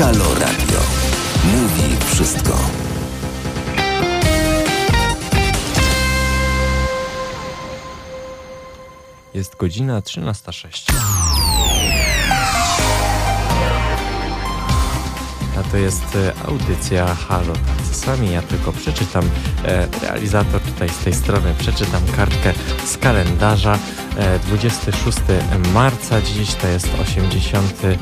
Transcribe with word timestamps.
Halo 0.00 0.34
Radio. 0.34 0.80
Mówi 1.44 1.96
wszystko. 2.14 2.58
Jest 9.34 9.56
godzina 9.56 10.00
13.06. 10.00 10.92
A 15.58 15.62
to 15.70 15.76
jest 15.76 16.16
e, 16.16 16.32
audycja 16.48 17.14
Halo 17.14 17.52
Sami. 17.92 18.32
Ja 18.32 18.42
tylko 18.42 18.72
przeczytam, 18.72 19.24
e, 19.64 19.88
realizator 20.02 20.60
tutaj 20.60 20.88
z 20.88 20.98
tej 20.98 21.14
strony, 21.14 21.54
przeczytam 21.58 22.02
kartkę 22.16 22.52
z 22.84 22.98
kalendarza. 22.98 23.78
E, 24.18 24.38
26 24.38 25.18
marca, 25.74 26.22
dziś 26.22 26.54
to 26.54 26.68
jest 26.68 26.88
80, 27.02 27.84
e, 27.84 27.96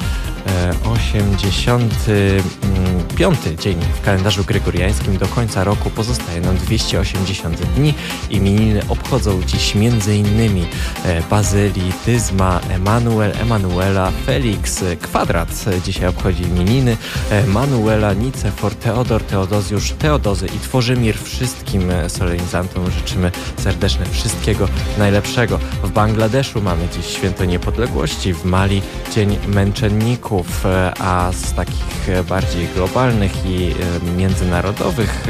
85 0.92 3.60
dzień 3.60 3.76
w 3.94 4.00
kalendarzu 4.04 4.44
gregoriańskim. 4.44 5.18
Do 5.18 5.26
końca 5.26 5.64
roku 5.64 5.90
pozostaje 5.90 6.40
nam 6.40 6.56
280 6.56 7.56
dni. 7.56 7.94
Imieniny 8.30 8.80
obchodzą 8.88 9.42
dziś 9.46 9.76
m.in. 9.76 10.64
E, 11.04 11.22
Bazylii, 11.30 11.92
Dyzma, 12.06 12.60
Emanuel, 12.70 13.32
Emanuela, 13.40 14.12
Felix, 14.26 14.84
Kwadrat 15.02 15.64
dzisiaj 15.84 16.08
obchodzi 16.08 16.42
imieniny, 16.42 16.96
e, 17.30 17.46
Manuela, 17.46 18.12
Nicefor, 18.12 18.74
Teodor, 18.74 19.22
Teodozjusz, 19.22 19.92
Teodozy 19.92 20.46
i 20.46 20.58
Tworzymir. 20.58 21.18
Wszystkim 21.18 21.90
e, 21.90 22.10
solenizantom 22.10 22.90
życzymy 22.90 23.32
serdeczne 23.56 24.06
wszystkiego 24.06 24.68
najlepszego. 24.98 25.58
W 25.82 25.90
Bangladeszu. 25.98 26.62
Mamy 26.62 26.88
dziś 26.88 27.06
Święto 27.06 27.44
Niepodległości, 27.44 28.34
w 28.34 28.44
Mali 28.44 28.82
Dzień 29.14 29.38
Męczenników, 29.48 30.66
e, 30.66 30.92
a 30.98 31.32
z 31.32 31.54
takich 31.54 32.24
bardziej 32.28 32.68
globalnych 32.68 33.46
i 33.46 33.70
e, 33.70 34.16
międzynarodowych 34.16 35.28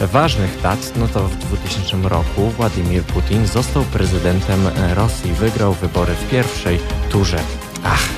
e, 0.00 0.06
ważnych 0.06 0.60
dat, 0.62 0.92
no 0.96 1.08
to 1.08 1.28
w 1.28 1.36
2000 1.36 2.08
roku 2.08 2.50
Władimir 2.50 3.02
Putin 3.02 3.46
został 3.46 3.82
prezydentem 3.82 4.68
Rosji, 4.94 5.32
wygrał 5.32 5.72
wybory 5.72 6.14
w 6.14 6.30
pierwszej 6.30 6.78
turze. 7.10 7.38
Ach, 7.84 8.08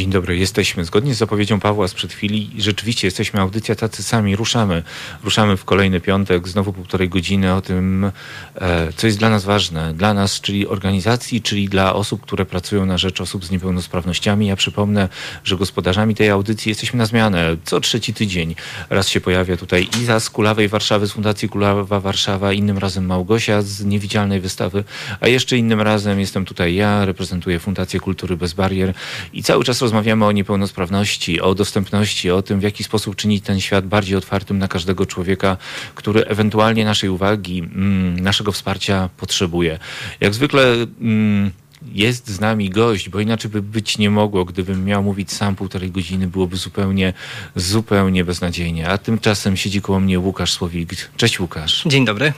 Dzień 0.00 0.10
dobry, 0.10 0.36
jesteśmy. 0.36 0.84
Zgodnie 0.84 1.14
z 1.14 1.18
zapowiedzią 1.18 1.60
Pawła 1.60 1.88
sprzed 1.88 2.12
chwili, 2.12 2.50
rzeczywiście 2.58 3.06
jesteśmy 3.06 3.40
audycja 3.40 3.74
tacy 3.74 4.02
sami, 4.02 4.36
ruszamy. 4.36 4.82
Ruszamy 5.24 5.56
w 5.56 5.64
kolejny 5.64 6.00
piątek, 6.00 6.48
znowu 6.48 6.72
półtorej 6.72 7.08
godziny 7.08 7.54
o 7.54 7.60
tym, 7.60 8.10
e, 8.54 8.92
co 8.96 9.06
jest 9.06 9.18
dla 9.18 9.30
nas 9.30 9.44
ważne. 9.44 9.94
Dla 9.94 10.14
nas, 10.14 10.40
czyli 10.40 10.66
organizacji, 10.66 11.42
czyli 11.42 11.68
dla 11.68 11.94
osób, 11.94 12.22
które 12.22 12.46
pracują 12.46 12.86
na 12.86 12.98
rzecz 12.98 13.20
osób 13.20 13.44
z 13.44 13.50
niepełnosprawnościami. 13.50 14.46
Ja 14.46 14.56
przypomnę, 14.56 15.08
że 15.44 15.56
gospodarzami 15.56 16.14
tej 16.14 16.30
audycji 16.30 16.68
jesteśmy 16.68 16.98
na 16.98 17.06
zmianę. 17.06 17.56
Co 17.64 17.80
trzeci 17.80 18.14
tydzień 18.14 18.54
raz 18.90 19.08
się 19.08 19.20
pojawia 19.20 19.56
tutaj 19.56 19.88
Iza 20.02 20.20
z 20.20 20.30
Kulawej 20.30 20.68
Warszawy, 20.68 21.06
z 21.06 21.12
Fundacji 21.12 21.48
Kulawa 21.48 22.00
Warszawa, 22.00 22.52
innym 22.52 22.78
razem 22.78 23.06
Małgosia 23.06 23.62
z 23.62 23.84
Niewidzialnej 23.84 24.40
Wystawy, 24.40 24.84
a 25.20 25.28
jeszcze 25.28 25.56
innym 25.56 25.80
razem 25.80 26.20
jestem 26.20 26.44
tutaj 26.44 26.74
ja, 26.74 27.04
reprezentuję 27.04 27.58
Fundację 27.58 28.00
Kultury 28.00 28.36
Bez 28.36 28.52
Barier 28.52 28.94
i 29.32 29.42
cały 29.42 29.64
czas 29.64 29.89
rozmawiamy 29.90 30.24
o 30.26 30.32
niepełnosprawności, 30.32 31.40
o 31.40 31.54
dostępności, 31.54 32.30
o 32.30 32.42
tym, 32.42 32.60
w 32.60 32.62
jaki 32.62 32.84
sposób 32.84 33.16
czynić 33.16 33.44
ten 33.44 33.60
świat 33.60 33.86
bardziej 33.86 34.16
otwartym 34.16 34.58
na 34.58 34.68
każdego 34.68 35.06
człowieka, 35.06 35.56
który 35.94 36.24
ewentualnie 36.24 36.84
naszej 36.84 37.10
uwagi, 37.10 37.58
mm, 37.58 38.20
naszego 38.20 38.52
wsparcia 38.52 39.08
potrzebuje. 39.16 39.78
Jak 40.20 40.34
zwykle 40.34 40.62
mm, 41.00 41.50
jest 41.92 42.28
z 42.28 42.40
nami 42.40 42.70
gość, 42.70 43.08
bo 43.08 43.20
inaczej 43.20 43.50
by 43.50 43.62
być 43.62 43.98
nie 43.98 44.10
mogło. 44.10 44.44
Gdybym 44.44 44.84
miał 44.84 45.02
mówić 45.02 45.32
sam 45.32 45.56
półtorej 45.56 45.90
godziny, 45.90 46.26
byłoby 46.26 46.56
zupełnie, 46.56 47.12
zupełnie 47.56 48.24
beznadziejnie. 48.24 48.88
A 48.88 48.98
tymczasem 48.98 49.56
siedzi 49.56 49.82
koło 49.82 50.00
mnie 50.00 50.18
Łukasz 50.18 50.52
Słowik. 50.52 51.10
Cześć 51.16 51.40
Łukasz. 51.40 51.82
Dzień 51.86 52.04
dobry. 52.04 52.32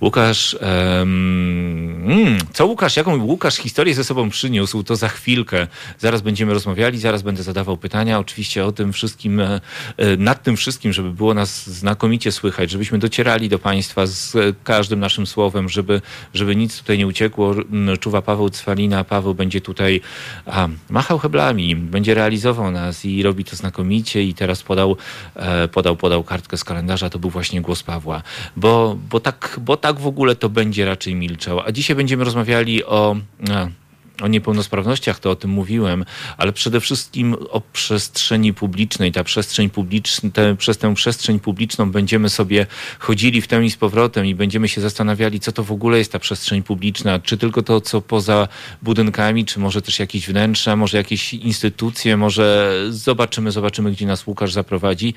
Łukasz, 0.00 0.56
mm, 0.60 2.38
co 2.52 2.66
Łukasz, 2.66 2.96
jaką 2.96 3.24
Łukasz 3.24 3.56
historię 3.56 3.94
ze 3.94 4.04
sobą 4.04 4.30
przyniósł, 4.30 4.82
to 4.82 4.96
za 4.96 5.08
chwilkę. 5.08 5.66
Zaraz 5.98 6.20
będziemy 6.20 6.54
rozmawiali, 6.54 6.98
zaraz 6.98 7.22
będę 7.22 7.42
zadawał 7.42 7.76
pytania. 7.76 8.18
Oczywiście 8.18 8.66
o 8.66 8.72
tym 8.72 8.92
wszystkim, 8.92 9.40
e, 9.40 9.60
e, 9.96 10.16
nad 10.16 10.42
tym 10.42 10.56
wszystkim, 10.56 10.92
żeby 10.92 11.12
było 11.12 11.34
nas 11.34 11.70
znakomicie 11.70 12.32
słychać, 12.32 12.70
żebyśmy 12.70 12.98
docierali 12.98 13.48
do 13.48 13.58
Państwa 13.58 14.06
z 14.06 14.36
każdym 14.64 15.00
naszym 15.00 15.26
słowem, 15.26 15.68
żeby, 15.68 16.00
żeby 16.34 16.56
nic 16.56 16.78
tutaj 16.78 16.98
nie 16.98 17.06
uciekło. 17.06 17.54
Czuwa 18.00 18.22
Paweł 18.22 18.50
Cwalina. 18.82 19.04
Paweł 19.04 19.34
będzie 19.34 19.60
tutaj 19.60 20.00
a, 20.46 20.68
machał 20.90 21.18
heblami, 21.18 21.76
będzie 21.76 22.14
realizował 22.14 22.70
nas 22.70 23.04
i 23.04 23.22
robi 23.22 23.44
to 23.44 23.56
znakomicie 23.56 24.22
i 24.22 24.34
teraz 24.34 24.62
podał, 24.62 24.96
e, 25.36 25.68
podał, 25.68 25.96
podał 25.96 26.24
kartkę 26.24 26.56
z 26.56 26.64
kalendarza, 26.64 27.10
to 27.10 27.18
był 27.18 27.30
właśnie 27.30 27.60
głos 27.60 27.82
Pawła, 27.82 28.22
bo, 28.56 28.96
bo, 29.10 29.20
tak, 29.20 29.58
bo 29.60 29.76
tak 29.76 30.00
w 30.00 30.06
ogóle 30.06 30.36
to 30.36 30.48
będzie 30.48 30.84
raczej 30.84 31.14
milczał. 31.14 31.60
A 31.60 31.72
dzisiaj 31.72 31.96
będziemy 31.96 32.24
rozmawiali 32.24 32.84
o... 32.84 33.16
A, 33.50 33.81
o 34.22 34.28
niepełnosprawnościach, 34.28 35.18
to 35.18 35.30
o 35.30 35.36
tym 35.36 35.50
mówiłem, 35.50 36.04
ale 36.36 36.52
przede 36.52 36.80
wszystkim 36.80 37.36
o 37.50 37.60
przestrzeni 37.72 38.54
publicznej. 38.54 39.12
Ta 39.12 39.24
przestrzeń 39.24 39.70
publiczna, 39.70 40.30
te, 40.30 40.56
przez 40.56 40.78
tę 40.78 40.94
przestrzeń 40.94 41.40
publiczną 41.40 41.90
będziemy 41.90 42.28
sobie 42.28 42.66
chodzili 42.98 43.42
w 43.42 43.46
tę 43.46 43.64
i 43.64 43.70
z 43.70 43.76
powrotem 43.76 44.26
i 44.26 44.34
będziemy 44.34 44.68
się 44.68 44.80
zastanawiali, 44.80 45.40
co 45.40 45.52
to 45.52 45.64
w 45.64 45.72
ogóle 45.72 45.98
jest 45.98 46.12
ta 46.12 46.18
przestrzeń 46.18 46.62
publiczna. 46.62 47.18
Czy 47.18 47.36
tylko 47.38 47.62
to, 47.62 47.80
co 47.80 48.00
poza 48.00 48.48
budynkami, 48.82 49.44
czy 49.44 49.60
może 49.60 49.82
też 49.82 49.98
jakieś 49.98 50.26
wnętrza, 50.26 50.76
może 50.76 50.96
jakieś 50.96 51.34
instytucje, 51.34 52.16
może 52.16 52.74
zobaczymy, 52.90 53.52
zobaczymy, 53.52 53.92
gdzie 53.92 54.06
nas 54.06 54.26
Łukasz 54.26 54.52
zaprowadzi. 54.52 55.14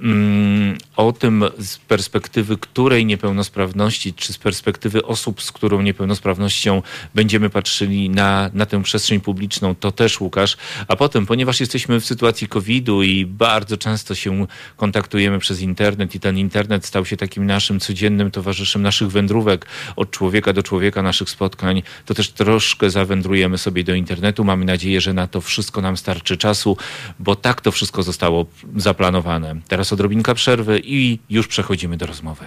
Mm, 0.00 0.78
o 0.96 1.12
tym 1.12 1.44
z 1.58 1.78
perspektywy 1.78 2.58
której 2.58 3.06
niepełnosprawności, 3.06 4.14
czy 4.14 4.32
z 4.32 4.38
perspektywy 4.38 5.04
osób, 5.04 5.42
z 5.42 5.52
którą 5.52 5.82
niepełnosprawnością 5.82 6.82
będziemy 7.14 7.50
patrzyli 7.50 8.10
na, 8.10 8.43
na 8.52 8.66
tę 8.66 8.82
przestrzeń 8.82 9.20
publiczną, 9.20 9.74
to 9.74 9.92
też 9.92 10.20
Łukasz. 10.20 10.56
A 10.88 10.96
potem, 10.96 11.26
ponieważ 11.26 11.60
jesteśmy 11.60 12.00
w 12.00 12.04
sytuacji 12.04 12.48
COVID-u 12.48 13.02
i 13.02 13.26
bardzo 13.26 13.76
często 13.76 14.14
się 14.14 14.46
kontaktujemy 14.76 15.38
przez 15.38 15.60
internet 15.60 16.14
i 16.14 16.20
ten 16.20 16.38
internet 16.38 16.86
stał 16.86 17.04
się 17.04 17.16
takim 17.16 17.46
naszym 17.46 17.80
codziennym 17.80 18.30
towarzyszem 18.30 18.82
naszych 18.82 19.10
wędrówek 19.10 19.66
od 19.96 20.10
człowieka 20.10 20.52
do 20.52 20.62
człowieka, 20.62 21.02
naszych 21.02 21.30
spotkań, 21.30 21.82
to 22.06 22.14
też 22.14 22.30
troszkę 22.30 22.90
zawędrujemy 22.90 23.58
sobie 23.58 23.84
do 23.84 23.94
internetu. 23.94 24.44
Mamy 24.44 24.64
nadzieję, 24.64 25.00
że 25.00 25.12
na 25.12 25.26
to 25.26 25.40
wszystko 25.40 25.80
nam 25.80 25.96
starczy 25.96 26.36
czasu, 26.36 26.76
bo 27.18 27.36
tak 27.36 27.60
to 27.60 27.72
wszystko 27.72 28.02
zostało 28.02 28.46
zaplanowane. 28.76 29.56
Teraz 29.68 29.92
odrobinka 29.92 30.34
przerwy 30.34 30.80
i 30.84 31.18
już 31.30 31.48
przechodzimy 31.48 31.96
do 31.96 32.06
rozmowy. 32.06 32.44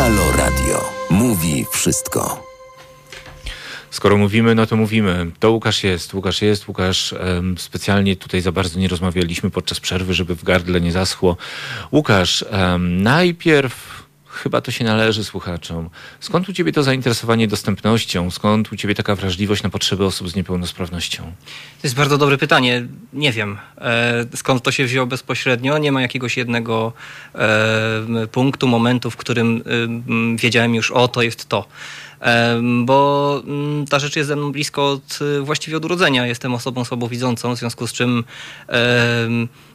Halo 0.00 0.32
Radio. 0.32 0.84
Mówi 1.10 1.66
wszystko. 1.72 2.46
Skoro 3.90 4.16
mówimy, 4.16 4.54
no 4.54 4.66
to 4.66 4.76
mówimy. 4.76 5.30
To 5.38 5.50
Łukasz 5.50 5.84
jest, 5.84 6.14
Łukasz 6.14 6.42
jest, 6.42 6.68
Łukasz 6.68 7.12
em, 7.12 7.58
specjalnie 7.58 8.16
tutaj 8.16 8.40
za 8.40 8.52
bardzo 8.52 8.80
nie 8.80 8.88
rozmawialiśmy 8.88 9.50
podczas 9.50 9.80
przerwy, 9.80 10.14
żeby 10.14 10.34
w 10.34 10.44
gardle 10.44 10.80
nie 10.80 10.92
zaschło. 10.92 11.36
Łukasz, 11.92 12.44
em, 12.50 13.02
najpierw 13.02 13.99
chyba 14.30 14.60
to 14.60 14.70
się 14.70 14.84
należy 14.84 15.24
słuchaczom. 15.24 15.90
Skąd 16.20 16.48
u 16.48 16.52
ciebie 16.52 16.72
to 16.72 16.82
zainteresowanie 16.82 17.48
dostępnością? 17.48 18.30
Skąd 18.30 18.72
u 18.72 18.76
ciebie 18.76 18.94
taka 18.94 19.14
wrażliwość 19.14 19.62
na 19.62 19.70
potrzeby 19.70 20.04
osób 20.04 20.28
z 20.28 20.34
niepełnosprawnością? 20.34 21.22
To 21.22 21.86
jest 21.86 21.96
bardzo 21.96 22.18
dobre 22.18 22.38
pytanie. 22.38 22.86
Nie 23.12 23.32
wiem, 23.32 23.58
e, 23.78 24.24
skąd 24.34 24.62
to 24.62 24.72
się 24.72 24.84
wzięło 24.84 25.06
bezpośrednio. 25.06 25.78
Nie 25.78 25.92
ma 25.92 26.02
jakiegoś 26.02 26.36
jednego 26.36 26.92
e, 27.34 28.26
punktu, 28.32 28.68
momentu, 28.68 29.10
w 29.10 29.16
którym 29.16 29.62
e, 30.34 30.36
wiedziałem 30.36 30.74
już, 30.74 30.90
o, 30.90 31.08
to 31.08 31.22
jest 31.22 31.48
to. 31.48 31.66
Bo 32.82 33.42
mm, 33.46 33.86
ta 33.86 33.98
rzecz 33.98 34.16
jest 34.16 34.28
ze 34.28 34.36
mną 34.36 34.52
blisko 34.52 34.90
od, 34.90 35.18
e, 35.38 35.40
właściwie 35.40 35.76
od 35.76 35.84
urodzenia. 35.84 36.26
Jestem 36.26 36.54
osobą 36.54 36.84
słabowidzącą, 36.84 37.54
w 37.54 37.58
związku 37.58 37.86
z 37.86 37.92
czym 37.92 38.24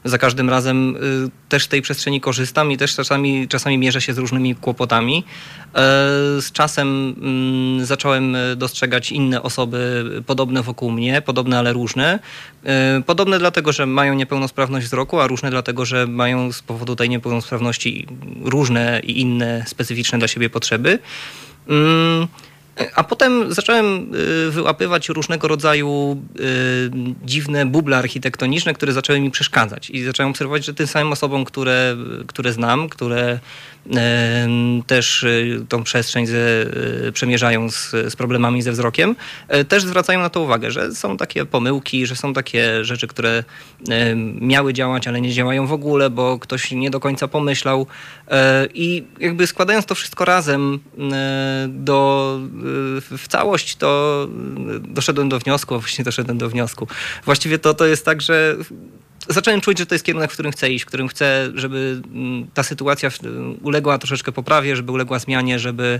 za 0.05 0.17
każdym 0.17 0.49
razem 0.49 0.95
y, 0.95 0.99
też 1.49 1.63
z 1.63 1.67
tej 1.67 1.81
przestrzeni 1.81 2.21
korzystam 2.21 2.71
i 2.71 2.77
też 2.77 2.95
czasami, 2.95 3.47
czasami 3.47 3.77
mierzę 3.77 4.01
się 4.01 4.13
z 4.13 4.17
różnymi 4.17 4.55
kłopotami. 4.55 5.23
E, 5.75 5.81
Z 6.41 6.51
czasem 6.51 7.15
mm, 7.21 7.85
zacząłem 7.85 8.35
e, 8.35 8.55
dostrzegać 8.55 9.11
inne 9.11 9.41
osoby 9.41 10.05
podobne 10.25 10.63
wokół 10.63 10.91
mnie, 10.91 11.21
podobne, 11.21 11.59
ale 11.59 11.73
różne. 11.73 12.19
E, 12.63 13.01
Podobne 13.05 13.39
dlatego, 13.39 13.71
że 13.71 13.85
mają 13.85 14.13
niepełnosprawność 14.13 14.85
wzroku, 14.85 15.19
a 15.19 15.27
różne 15.27 15.49
dlatego, 15.49 15.85
że 15.85 16.07
mają 16.07 16.51
z 16.51 16.61
powodu 16.61 16.95
tej 16.95 17.09
niepełnosprawności 17.09 18.07
różne 18.41 19.01
i 19.03 19.21
inne 19.21 19.63
specyficzne 19.67 20.19
dla 20.19 20.27
siebie 20.27 20.49
potrzeby. 20.49 20.99
Mm, 21.67 22.27
A 22.95 23.03
potem 23.03 23.53
zacząłem 23.53 24.15
y, 24.47 24.51
wyłapywać 24.51 25.09
różnego 25.09 25.47
rodzaju 25.47 26.21
y, 26.39 26.43
dziwne 27.25 27.65
buble 27.65 27.97
architektoniczne, 27.97 28.73
które 28.73 28.93
zaczęły 28.93 29.19
mi 29.19 29.31
przeszkadzać. 29.31 29.89
I 29.89 30.03
zacząłem 30.03 30.29
obserwować, 30.31 30.65
że 30.65 30.73
tym 30.73 30.87
samym 30.87 31.11
osobom, 31.11 31.45
które, 31.45 31.97
które 32.27 32.53
znam, 32.53 32.89
które 32.89 33.39
też 34.87 35.23
y, 35.23 35.65
tą 35.69 35.83
przestrzeń 35.83 36.27
ze, 36.27 36.37
przemierzają 37.13 37.69
z, 37.69 37.91
z, 37.91 38.15
problemami 38.15 38.61
ze 38.61 38.71
wzrokiem, 38.71 39.15
też 39.67 39.83
zwracają 39.83 40.19
na 40.19 40.29
to 40.29 40.41
uwagę, 40.41 40.71
że 40.71 40.95
są 40.95 41.17
takie 41.17 41.45
pomyłki, 41.45 42.05
że 42.05 42.15
są 42.15 42.33
takie 42.33 42.85
rzeczy, 42.85 43.07
które 43.07 43.43
miały 44.41 44.73
działać, 44.73 45.07
ale 45.07 45.21
nie 45.21 45.31
działają 45.31 45.67
w 45.67 45.73
ogóle, 45.73 46.09
bo 46.09 46.39
ktoś 46.39 46.71
nie 46.71 46.89
do 46.89 46.99
końca 46.99 47.27
pomyślał. 47.27 47.87
I 48.73 49.03
jakby 49.19 49.47
składając 49.47 49.85
to 49.85 49.95
wszystko 49.95 50.25
razem 50.25 50.79
do 51.67 52.39
w 53.17 53.27
całość, 53.27 53.75
to 53.75 54.27
doszedłem 54.79 55.29
do 55.29 55.39
wniosku, 55.39 55.79
właśnie 55.79 56.05
doszedłem 56.05 56.37
do 56.37 56.49
wniosku. 56.49 56.87
Właściwie 57.25 57.59
to, 57.59 57.73
to 57.73 57.85
jest 57.85 58.05
tak, 58.05 58.21
że 58.21 58.55
zacząłem 59.29 59.61
czuć, 59.61 59.79
że 59.79 59.85
to 59.85 59.95
jest 59.95 60.05
kierunek, 60.05 60.31
w 60.31 60.33
którym 60.33 60.51
chcę 60.51 60.69
iść, 60.69 60.83
w 60.83 60.87
którym 60.87 61.07
chcę, 61.07 61.51
żeby 61.55 62.01
mm, 62.13 62.47
ta 62.53 62.63
sytuacja 62.63 63.09
uległa 63.61 63.97
troszeczkę 63.97 64.31
poprawie, 64.31 64.75
żeby 64.75 64.91
uległa 64.91 65.19
zmianie, 65.19 65.59
żeby 65.59 65.99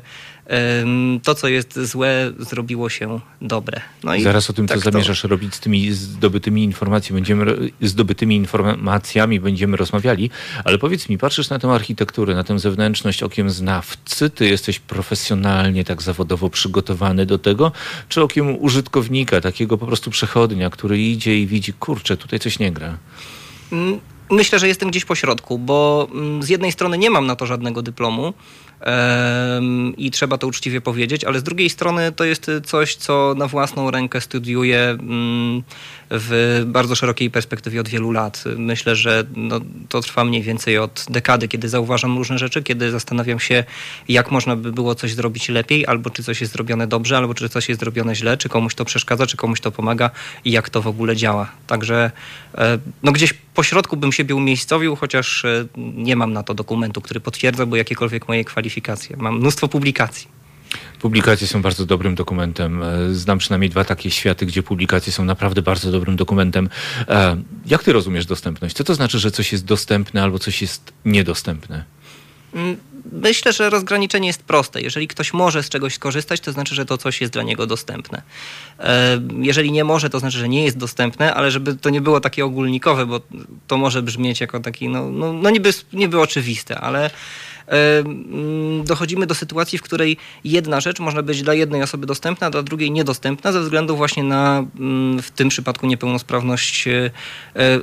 to, 1.24 1.36
co 1.36 1.48
jest 1.48 1.80
złe, 1.80 2.32
zrobiło 2.40 2.90
się 2.90 3.20
dobre. 3.42 3.82
No 4.04 4.12
Zaraz 4.20 4.50
o 4.50 4.54
tym, 4.54 4.68
tak 4.68 4.78
co 4.78 4.92
zamierzasz 4.92 5.22
to... 5.22 5.28
robić 5.28 5.56
z 5.56 5.60
tymi 5.60 5.92
zdobytymi 5.92 6.64
informacjami, 6.64 7.22
będziemy, 7.22 7.72
zdobytymi 7.82 8.36
informacjami 8.36 9.40
będziemy 9.40 9.78
rozmawiali, 9.78 10.30
ale 10.64 10.78
powiedz 10.78 11.10
mi, 11.10 11.18
patrzysz 11.18 11.50
na 11.50 11.60
tę 11.60 11.68
architekturę, 11.68 12.36
na 12.36 12.44
tę 12.44 12.60
zewnętrzność 12.60 13.24
okiem 13.24 13.50
znawcy, 13.50 14.30
ty 14.30 14.48
jesteś 14.48 14.80
profesjonalnie, 14.80 15.84
tak 15.84 16.02
zawodowo 16.02 16.50
przygotowany 16.50 17.26
do 17.26 17.38
tego, 17.38 17.72
czy 18.10 18.22
okiem 18.22 18.64
użytkownika, 18.64 19.42
takiego 19.42 19.78
po 19.78 19.86
prostu 19.86 20.12
przechodnia, 20.12 20.70
który 20.70 21.02
idzie 21.02 21.40
i 21.40 21.48
widzi, 21.48 21.74
kurczę, 21.74 22.18
tutaj 22.18 22.40
coś 22.40 22.60
nie 22.60 22.72
gra? 22.72 22.98
Myślę, 24.32 24.60
że 24.60 24.68
jestem 24.68 24.90
gdzieś 24.90 25.06
po 25.06 25.16
środku, 25.16 25.58
bo 25.58 26.08
z 26.40 26.50
jednej 26.50 26.72
strony 26.72 26.98
nie 26.98 27.10
mam 27.10 27.26
na 27.26 27.36
to 27.36 27.46
żadnego 27.46 27.82
dyplomu, 27.82 28.34
i 29.98 30.12
trzeba 30.12 30.38
to 30.38 30.48
uczciwie 30.48 30.82
powiedzieć, 30.82 31.24
ale 31.24 31.40
z 31.40 31.44
drugiej 31.44 31.70
strony 31.70 32.12
to 32.12 32.24
jest 32.24 32.52
coś, 32.66 32.96
co 32.96 33.34
na 33.38 33.48
własną 33.48 33.92
rękę 33.92 34.22
studiuję 34.22 34.98
w 36.12 36.64
bardzo 36.68 36.96
szerokiej 36.96 37.32
perspektywie 37.32 37.82
od 37.82 37.90
wielu 37.90 38.12
lat. 38.12 38.44
Myślę, 38.58 38.96
że 38.96 39.24
no, 39.36 39.60
to 39.90 40.02
trwa 40.02 40.26
mniej 40.26 40.42
więcej 40.42 40.78
od 40.78 41.06
dekady, 41.10 41.48
kiedy 41.48 41.70
zauważam 41.70 42.18
różne 42.18 42.38
rzeczy, 42.38 42.64
kiedy 42.64 42.92
zastanawiam 42.92 43.40
się, 43.40 43.64
jak 44.08 44.32
można 44.32 44.56
by 44.56 44.72
było 44.72 44.96
coś 44.96 45.14
zrobić 45.14 45.50
lepiej, 45.50 45.88
albo 45.88 46.10
czy 46.10 46.24
coś 46.24 46.42
jest 46.42 46.54
zrobione 46.54 46.88
dobrze, 46.88 47.18
albo 47.18 47.34
czy 47.34 47.50
coś 47.50 47.70
jest 47.70 47.80
zrobione 47.80 48.16
źle, 48.16 48.38
czy 48.38 48.50
komuś 48.50 48.76
to 48.76 48.86
przeszkadza, 48.86 49.28
czy 49.28 49.38
komuś 49.38 49.62
to 49.62 49.72
pomaga 49.72 50.10
i 50.46 50.52
jak 50.52 50.70
to 50.70 50.82
w 50.82 50.88
ogóle 50.88 51.16
działa. 51.16 51.52
Także 51.68 52.12
e, 52.58 52.80
no, 53.04 53.12
gdzieś 53.12 53.34
po 53.54 53.64
środku 53.64 53.98
bym 53.98 54.12
siebie 54.12 54.36
umiejscowił, 54.36 54.96
chociaż 54.96 55.46
e, 55.46 55.66
nie 55.78 56.16
mam 56.16 56.34
na 56.34 56.44
to 56.44 56.54
dokumentu, 56.54 57.02
który 57.02 57.20
potwierdza, 57.20 57.66
bo 57.66 57.76
jakiekolwiek 57.76 58.28
moje 58.28 58.46
kwalifikacje. 58.46 59.18
Mam 59.18 59.40
mnóstwo 59.40 59.68
publikacji. 59.68 60.45
Publikacje 61.00 61.48
są 61.48 61.62
bardzo 61.62 61.86
dobrym 61.86 62.16
dokumentem. 62.16 62.84
E, 62.84 63.14
znam 63.14 63.38
przynajmniej 63.38 63.70
dwa 63.70 63.86
takie 63.86 64.12
światy, 64.12 64.46
gdzie 64.46 64.64
publikacje 64.64 65.14
są 65.14 65.26
naprawdę 65.26 65.62
bardzo 65.62 65.92
dobrym 65.92 66.16
dokumentem. 66.16 66.70
E, 67.08 67.38
jak 67.66 67.84
ty 67.84 67.94
rozumiesz 67.94 68.26
dostępność? 68.26 68.76
Co 68.76 68.84
to 68.84 68.96
znaczy, 68.96 69.20
że 69.20 69.32
coś 69.32 69.52
jest 69.52 69.66
dostępne 69.66 70.24
albo 70.24 70.40
coś 70.40 70.62
jest 70.62 70.94
niedostępne? 71.06 71.84
Mm, 72.54 72.78
myślę, 73.12 73.54
że 73.54 73.70
rozgraniczenie 73.70 74.28
jest 74.28 74.44
proste. 74.44 74.82
Jeżeli 74.82 75.08
ktoś 75.08 75.34
może 75.34 75.64
z 75.64 75.70
czegoś 75.70 75.94
skorzystać, 75.94 76.40
to 76.40 76.52
znaczy, 76.52 76.76
że 76.76 76.86
to 76.86 76.98
coś 76.98 77.22
jest 77.22 77.34
dla 77.34 77.44
niego 77.44 77.68
dostępne. 77.68 78.22
E, 78.80 79.22
jeżeli 79.40 79.72
nie 79.72 79.84
może, 79.84 80.10
to 80.10 80.20
znaczy, 80.20 80.38
że 80.38 80.50
nie 80.50 80.64
jest 80.64 80.78
dostępne, 80.78 81.34
ale 81.34 81.52
żeby 81.52 81.76
to 81.76 81.90
nie 81.90 82.02
było 82.02 82.20
takie 82.20 82.46
ogólnikowe, 82.46 83.06
bo 83.06 83.22
to 83.68 83.78
może 83.78 84.02
brzmieć 84.02 84.42
jako 84.42 84.60
taki, 84.60 84.90
no, 84.90 85.12
no, 85.12 85.34
no 85.34 85.50
niby, 85.50 85.70
niby 85.94 86.22
oczywiste, 86.22 86.80
ale 86.80 87.10
dochodzimy 88.84 89.28
do 89.28 89.36
sytuacji, 89.36 89.78
w 89.78 89.82
której 89.82 90.18
jedna 90.44 90.82
rzecz 90.82 91.00
może 91.00 91.24
być 91.24 91.44
dla 91.44 91.54
jednej 91.54 91.82
osoby 91.82 92.06
dostępna, 92.06 92.50
dla 92.50 92.64
drugiej 92.64 92.92
niedostępna 92.92 93.52
ze 93.52 93.62
względu 93.62 93.98
właśnie 93.98 94.24
na 94.24 94.64
mm, 94.80 95.22
w 95.22 95.32
tym 95.32 95.50
przypadku 95.50 95.88
niepełnosprawność 95.88 96.88
e, 96.88 97.12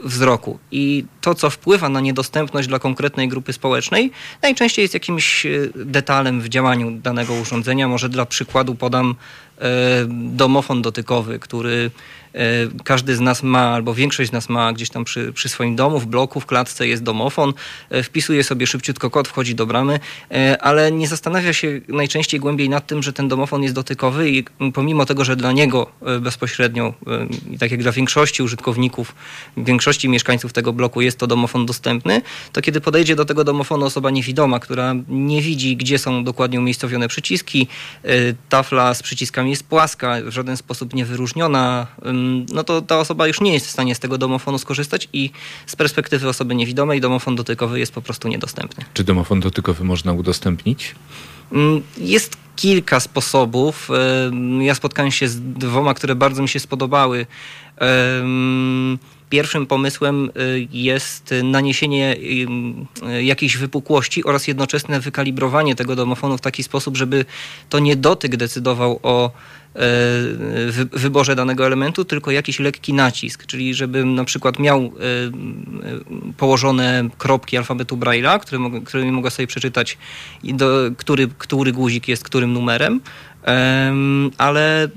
wzroku. 0.04 0.58
I 0.70 1.04
to, 1.20 1.34
co 1.34 1.50
wpływa 1.50 1.88
na 1.88 2.00
niedostępność 2.00 2.68
dla 2.68 2.78
konkretnej 2.78 3.28
grupy 3.28 3.52
społecznej, 3.52 4.10
najczęściej 4.42 4.82
jest 4.82 4.94
jakimś 4.94 5.46
e, 5.46 5.50
detalem 5.74 6.40
w 6.40 6.48
działaniu 6.48 6.90
danego 6.90 7.34
urządzenia. 7.34 7.88
Może 7.88 8.08
dla 8.08 8.26
przykładu 8.26 8.74
podam 8.74 9.10
e, 9.10 9.51
domofon 10.08 10.82
dotykowy, 10.82 11.38
który 11.38 11.90
E, 12.34 12.82
każdy 12.84 13.16
z 13.16 13.20
nas 13.20 13.42
ma, 13.42 13.60
albo 13.60 13.94
większość 13.94 14.30
z 14.30 14.32
nas 14.32 14.48
ma 14.48 14.72
gdzieś 14.72 14.90
tam 14.90 15.04
przy, 15.04 15.32
przy 15.32 15.48
swoim 15.48 15.76
domu, 15.76 15.98
w 15.98 16.06
bloku, 16.06 16.40
w 16.40 16.46
klatce 16.46 16.88
jest 16.88 17.02
domofon, 17.02 17.52
e, 17.90 18.02
wpisuje 18.02 18.44
sobie 18.44 18.66
szybciutko 18.66 19.10
kod, 19.10 19.28
wchodzi 19.28 19.54
do 19.54 19.66
bramy, 19.66 20.00
e, 20.30 20.62
ale 20.62 20.92
nie 20.92 21.08
zastanawia 21.08 21.52
się 21.52 21.80
najczęściej 21.88 22.40
głębiej 22.40 22.68
nad 22.68 22.86
tym, 22.86 23.02
że 23.02 23.12
ten 23.12 23.28
domofon 23.28 23.62
jest 23.62 23.74
dotykowy 23.74 24.30
i 24.30 24.44
pomimo 24.74 25.06
tego, 25.06 25.24
że 25.24 25.36
dla 25.36 25.52
niego 25.52 25.86
bezpośrednio, 26.20 26.94
tak 27.60 27.70
jak 27.70 27.82
dla 27.82 27.92
większości 27.92 28.42
użytkowników, 28.42 29.14
większości 29.56 30.08
mieszkańców 30.08 30.52
tego 30.52 30.72
bloku 30.72 31.00
jest 31.00 31.18
to 31.18 31.26
domofon 31.26 31.66
dostępny, 31.66 32.22
to 32.52 32.62
kiedy 32.62 32.80
podejdzie 32.80 33.16
do 33.16 33.24
tego 33.24 33.44
domofonu 33.44 33.86
osoba 33.86 34.10
niewidoma, 34.10 34.60
która 34.60 34.94
nie 35.08 35.42
widzi, 35.42 35.76
gdzie 35.76 35.98
są 35.98 36.24
dokładnie 36.24 36.58
umiejscowione 36.58 37.08
przyciski, 37.08 37.68
tafla 38.48 38.94
z 38.94 39.02
przyciskami 39.02 39.41
jest 39.50 39.64
płaska, 39.64 40.16
w 40.24 40.30
żaden 40.30 40.56
sposób 40.56 40.94
nie 40.94 41.04
wyróżniona, 41.04 41.86
no 42.52 42.64
to 42.64 42.82
ta 42.82 42.98
osoba 42.98 43.26
już 43.26 43.40
nie 43.40 43.52
jest 43.52 43.66
w 43.66 43.70
stanie 43.70 43.94
z 43.94 43.98
tego 43.98 44.18
domofonu 44.18 44.58
skorzystać 44.58 45.08
i 45.12 45.30
z 45.66 45.76
perspektywy 45.76 46.28
osoby 46.28 46.54
niewidomej 46.54 47.00
domofon 47.00 47.36
dotykowy 47.36 47.78
jest 47.78 47.92
po 47.92 48.02
prostu 48.02 48.28
niedostępny. 48.28 48.84
Czy 48.94 49.04
domofon 49.04 49.40
dotykowy 49.40 49.84
można 49.84 50.12
udostępnić? 50.12 50.94
Mm, 51.52 51.82
jest 51.98 52.36
kilka 52.56 53.00
sposobów. 53.00 53.88
Ja 54.60 54.74
spotkałem 54.74 55.12
się 55.12 55.28
z 55.28 55.40
dwoma, 55.40 55.94
które 55.94 56.14
bardzo 56.14 56.42
mi 56.42 56.48
się 56.48 56.60
spodobały. 56.60 57.26
Pierwszym 59.32 59.66
pomysłem 59.66 60.30
y, 60.36 60.68
jest 60.72 61.34
naniesienie 61.42 62.16
y, 62.16 63.22
jakiejś 63.24 63.56
wypukłości 63.56 64.24
oraz 64.24 64.48
jednoczesne 64.48 65.00
wykalibrowanie 65.00 65.74
tego 65.74 65.96
domofonu 65.96 66.38
w 66.38 66.40
taki 66.40 66.62
sposób, 66.62 66.96
żeby 66.96 67.24
to 67.68 67.78
nie 67.78 67.96
dotyk 67.96 68.36
decydował 68.36 69.00
o 69.02 69.30
w 69.74 70.86
wyborze 70.92 71.36
danego 71.36 71.66
elementu, 71.66 72.04
tylko 72.04 72.30
jakiś 72.30 72.58
lekki 72.58 72.92
nacisk, 72.94 73.46
czyli 73.46 73.74
żebym 73.74 74.14
na 74.14 74.24
przykład 74.24 74.58
miał 74.58 74.80
e, 74.80 74.86
e, 74.86 74.92
położone 76.36 77.08
kropki 77.18 77.56
alfabetu 77.56 77.96
Braille'a, 77.96 78.40
którymi 78.84 79.12
mogę 79.12 79.30
sobie 79.30 79.46
przeczytać, 79.46 79.98
który, 80.96 81.28
który 81.38 81.72
guzik 81.72 82.08
jest 82.08 82.24
którym 82.24 82.52
numerem, 82.52 83.00
ale 84.38 84.88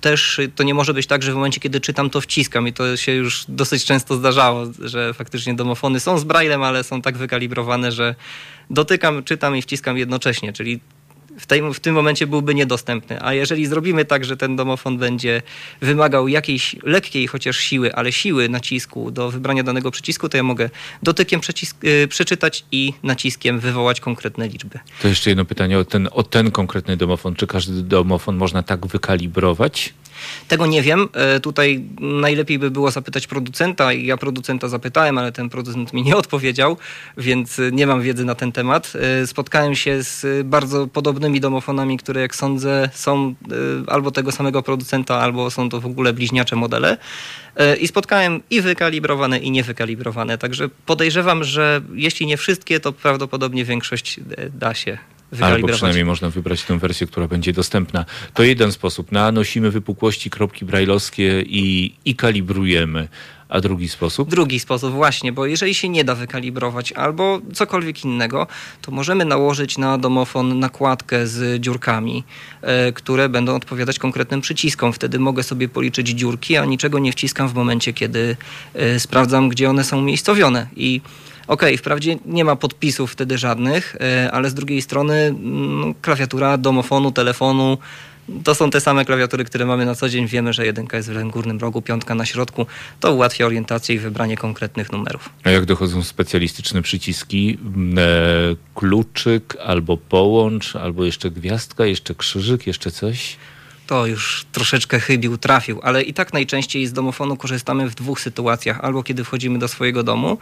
też 0.00 0.40
to 0.54 0.62
nie 0.62 0.74
może 0.74 0.94
być 0.94 1.06
tak, 1.06 1.22
że 1.22 1.32
w 1.32 1.34
momencie, 1.34 1.60
kiedy 1.60 1.80
czytam, 1.80 2.10
to 2.10 2.20
wciskam 2.20 2.68
i 2.68 2.72
to 2.72 2.96
się 2.96 3.12
już 3.12 3.44
dosyć 3.48 3.84
często 3.84 4.16
zdarzało, 4.16 4.66
że 4.80 5.14
faktycznie 5.14 5.54
domofony 5.54 6.00
są 6.00 6.18
z 6.18 6.24
Braillem, 6.24 6.62
ale 6.62 6.84
są 6.84 7.02
tak 7.02 7.16
wykalibrowane, 7.16 7.92
że 7.92 8.14
dotykam, 8.70 9.24
czytam 9.24 9.56
i 9.56 9.62
wciskam 9.62 9.98
jednocześnie, 9.98 10.52
czyli 10.52 10.80
w, 11.38 11.46
tej, 11.46 11.74
w 11.74 11.80
tym 11.80 11.94
momencie 11.94 12.26
byłby 12.26 12.54
niedostępny. 12.54 13.22
A 13.22 13.34
jeżeli 13.34 13.66
zrobimy 13.66 14.04
tak, 14.04 14.24
że 14.24 14.36
ten 14.36 14.56
domofon 14.56 14.98
będzie 14.98 15.42
wymagał 15.80 16.28
jakiejś 16.28 16.76
lekkiej 16.82 17.26
chociaż 17.26 17.56
siły, 17.56 17.94
ale 17.94 18.12
siły 18.12 18.48
nacisku 18.48 19.10
do 19.10 19.30
wybrania 19.30 19.62
danego 19.62 19.90
przycisku, 19.90 20.28
to 20.28 20.36
ja 20.36 20.42
mogę 20.42 20.70
dotykiem 21.02 21.40
y, 21.84 22.08
przeczytać 22.08 22.64
i 22.72 22.92
naciskiem 23.02 23.60
wywołać 23.60 24.00
konkretne 24.00 24.48
liczby. 24.48 24.78
To 25.02 25.08
jeszcze 25.08 25.30
jedno 25.30 25.44
pytanie 25.44 25.78
o 25.78 25.84
ten, 25.84 26.08
o 26.12 26.22
ten 26.22 26.50
konkretny 26.50 26.96
domofon. 26.96 27.34
Czy 27.34 27.46
każdy 27.46 27.82
domofon 27.82 28.36
można 28.36 28.62
tak 28.62 28.86
wykalibrować? 28.86 29.94
Tego 30.48 30.66
nie 30.66 30.82
wiem. 30.82 31.08
E, 31.12 31.40
tutaj 31.40 31.84
najlepiej 32.00 32.58
by 32.58 32.70
było 32.70 32.90
zapytać 32.90 33.26
producenta. 33.26 33.92
Ja 33.92 34.16
producenta 34.16 34.68
zapytałem, 34.68 35.18
ale 35.18 35.32
ten 35.32 35.48
producent 35.48 35.92
mi 35.92 36.02
nie 36.02 36.16
odpowiedział, 36.16 36.76
więc 37.16 37.60
nie 37.72 37.86
mam 37.86 38.02
wiedzy 38.02 38.24
na 38.24 38.34
ten 38.34 38.52
temat. 38.52 38.92
E, 39.22 39.26
spotkałem 39.26 39.74
się 39.74 40.02
z 40.02 40.46
bardzo 40.46 40.86
podobnymi 40.86 41.27
domofonami, 41.40 41.98
które 41.98 42.20
jak 42.20 42.36
sądzę 42.36 42.90
są 42.92 43.34
e, 43.86 43.90
albo 43.90 44.10
tego 44.10 44.32
samego 44.32 44.62
producenta, 44.62 45.16
albo 45.16 45.50
są 45.50 45.68
to 45.68 45.80
w 45.80 45.86
ogóle 45.86 46.12
bliźniacze 46.12 46.56
modele. 46.56 46.96
I 47.80 47.88
spotkałem 47.88 48.40
i 48.50 48.60
wykalibrowane, 48.60 49.38
i 49.38 49.50
niewykalibrowane. 49.50 50.38
Także 50.38 50.68
podejrzewam, 50.86 51.44
że 51.44 51.80
jeśli 51.94 52.26
nie 52.26 52.36
wszystkie, 52.36 52.80
to 52.80 52.92
prawdopodobnie 52.92 53.64
większość 53.64 54.20
da 54.52 54.74
się 54.74 54.98
Albo 55.40 55.68
przynajmniej 55.68 56.04
można 56.04 56.30
wybrać 56.30 56.62
tę 56.64 56.78
wersję, 56.78 57.06
która 57.06 57.28
będzie 57.28 57.52
dostępna. 57.52 58.04
To 58.34 58.42
jeden 58.42 58.72
sposób. 58.72 59.12
Nanosimy 59.12 59.70
wypukłości 59.70 60.30
kropki 60.30 60.64
brajlowskie 60.64 61.42
i, 61.42 61.94
i 62.04 62.14
kalibrujemy. 62.14 63.08
A 63.48 63.60
drugi 63.60 63.88
sposób? 63.88 64.30
Drugi 64.30 64.60
sposób 64.60 64.92
właśnie, 64.92 65.32
bo 65.32 65.46
jeżeli 65.46 65.74
się 65.74 65.88
nie 65.88 66.04
da 66.04 66.14
wykalibrować 66.14 66.92
albo 66.92 67.40
cokolwiek 67.54 68.04
innego, 68.04 68.46
to 68.82 68.92
możemy 68.92 69.24
nałożyć 69.24 69.78
na 69.78 69.98
domofon 69.98 70.58
nakładkę 70.58 71.26
z 71.26 71.60
dziurkami, 71.60 72.24
e, 72.62 72.92
które 72.92 73.28
będą 73.28 73.54
odpowiadać 73.54 73.98
konkretnym 73.98 74.40
przyciskom. 74.40 74.92
Wtedy 74.92 75.18
mogę 75.18 75.42
sobie 75.42 75.68
policzyć 75.68 76.08
dziurki, 76.08 76.56
a 76.56 76.64
niczego 76.64 76.98
nie 76.98 77.12
wciskam 77.12 77.48
w 77.48 77.54
momencie, 77.54 77.92
kiedy 77.92 78.36
e, 78.74 79.00
sprawdzam, 79.00 79.48
gdzie 79.48 79.70
one 79.70 79.84
są 79.84 80.02
miejscowione. 80.02 80.66
I 80.76 81.00
Okej, 81.48 81.68
okay, 81.68 81.78
wprawdzie 81.78 82.16
nie 82.26 82.44
ma 82.44 82.56
podpisów 82.56 83.12
wtedy 83.12 83.38
żadnych, 83.38 83.96
e, 84.00 84.32
ale 84.32 84.50
z 84.50 84.54
drugiej 84.54 84.82
strony 84.82 85.34
no, 85.40 85.94
klawiatura 86.02 86.58
domofonu, 86.58 87.12
telefonu, 87.12 87.78
to 88.44 88.54
są 88.54 88.70
te 88.70 88.80
same 88.80 89.04
klawiatury, 89.04 89.44
które 89.44 89.66
mamy 89.66 89.86
na 89.86 89.94
co 89.94 90.08
dzień. 90.08 90.26
Wiemy, 90.26 90.52
że 90.52 90.66
jedynka 90.66 90.96
jest 90.96 91.08
w 91.08 91.12
lewym 91.12 91.30
górnym 91.30 91.58
rogu, 91.58 91.82
piątka 91.82 92.14
na 92.14 92.26
środku. 92.26 92.66
To 93.00 93.14
ułatwia 93.14 93.46
orientację 93.46 93.94
i 93.94 93.98
wybranie 93.98 94.36
konkretnych 94.36 94.92
numerów. 94.92 95.28
A 95.44 95.50
jak 95.50 95.64
dochodzą 95.64 96.02
specjalistyczne 96.02 96.82
przyciski? 96.82 97.58
E, 97.96 98.56
kluczyk 98.74 99.56
albo 99.64 99.96
połącz, 99.96 100.76
albo 100.76 101.04
jeszcze 101.04 101.30
gwiazdka, 101.30 101.86
jeszcze 101.86 102.14
krzyżyk, 102.14 102.66
jeszcze 102.66 102.90
coś? 102.90 103.36
To 103.88 104.06
już 104.06 104.46
troszeczkę 104.52 105.00
chybił, 105.00 105.38
trafił, 105.38 105.80
ale 105.82 106.02
i 106.02 106.14
tak 106.14 106.32
najczęściej 106.32 106.86
z 106.86 106.92
domofonu 106.92 107.36
korzystamy 107.36 107.90
w 107.90 107.94
dwóch 107.94 108.20
sytuacjach. 108.20 108.80
Albo 108.80 109.02
kiedy 109.02 109.24
wchodzimy 109.24 109.58
do 109.58 109.68
swojego 109.68 110.02
domu, 110.02 110.38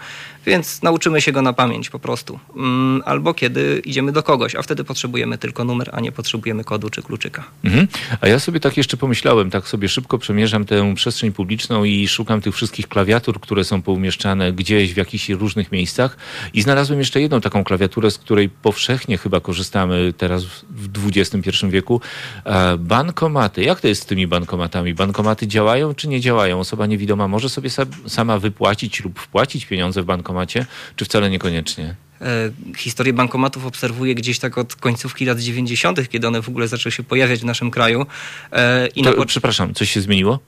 więc 0.47 0.83
nauczymy 0.83 1.21
się 1.21 1.33
go 1.33 1.43
na 1.43 1.53
pamięć 1.53 1.91
po 1.91 1.99
prostu. 1.99 2.39
Mm, 2.57 3.03
albo 3.05 3.35
kiedy 3.35 3.83
idziemy 3.85 4.13
do 4.13 4.23
kogoś, 4.23 4.55
a 4.55 4.63
wtedy 4.63 4.85
potrzebujemy 4.85 5.39
tylko 5.39 5.65
numer, 5.65 5.91
a 5.93 6.01
nie 6.01 6.13
potrzebujemy 6.13 6.65
kodu 6.65 6.91
czy 6.91 7.03
kluczyka. 7.03 7.45
Mhm. 7.65 7.89
A 8.21 8.29
ja 8.29 8.39
sobie 8.39 8.61
tak 8.61 8.77
jeszcze 8.77 8.97
pomyślałem, 8.97 9.51
tak 9.51 9.69
sobie 9.69 9.89
szybko 9.89 10.19
przemierzam 10.19 10.65
tę 10.65 10.95
przestrzeń 10.95 11.33
publiczną 11.33 11.85
i 11.85 12.09
szukam 12.09 12.41
tych 12.41 12.55
wszystkich 12.55 12.89
klawiatur, 12.89 13.41
które 13.41 13.65
są 13.65 13.83
poumieszczane 13.83 14.53
gdzieś 14.53 14.95
w 14.95 14.97
jakichś 14.97 15.29
różnych 15.29 15.73
miejscach 15.73 16.17
i 16.55 16.63
znalazłem 16.63 16.99
jeszcze 16.99 17.21
jedną 17.21 17.41
taką 17.41 17.65
klawiaturę, 17.65 18.11
z 18.11 18.19
której 18.19 18.49
powszechnie 18.49 19.19
chyba 19.19 19.41
korzystamy 19.41 20.13
teraz 20.17 20.45
w 20.71 20.89
XXI 21.07 21.67
wieku. 21.71 22.01
E, 22.45 22.77
Bankom 22.77 23.36
bankomaty. 23.37 23.63
Jak 23.63 23.81
to 23.81 23.89
jest 23.89 24.03
z 24.03 24.07
tymi 24.07 24.27
bankomatami? 24.27 24.95
Bankomaty 24.95 25.47
działają 25.47 25.95
czy 25.95 26.09
nie 26.09 26.21
działają? 26.21 26.61
Osoba 26.61 26.87
niewidoma 26.87 27.29
może 27.29 27.49
sobie 27.49 27.71
sama 28.07 28.39
wypłacić 28.39 29.05
lub 29.05 29.21
wpłacić 29.21 29.67
pieniądze 29.67 30.03
w 30.03 30.05
bankomacie, 30.05 30.67
czy 30.97 31.05
wcale 31.05 31.31
niekoniecznie? 31.31 31.95
E, 32.21 32.51
historię 32.77 33.13
bankomatów 33.13 33.67
obserwuję 33.67 34.15
gdzieś 34.15 34.39
tak 34.39 34.59
od 34.59 34.75
końcówki 34.75 35.25
lat 35.25 35.41
90., 35.41 36.09
kiedy 36.09 36.29
one 36.29 36.43
w 36.43 36.49
ogóle 36.49 36.69
zaczęły 36.69 36.93
się 36.93 37.03
pojawiać 37.03 37.41
w 37.41 37.45
naszym 37.45 37.71
kraju. 37.71 38.07
E, 38.53 38.87
I 38.87 39.03
to, 39.03 39.13
na... 39.13 39.27
Przepraszam, 39.27 39.75
coś 39.75 39.91
się 39.91 40.01
zmieniło? 40.01 40.39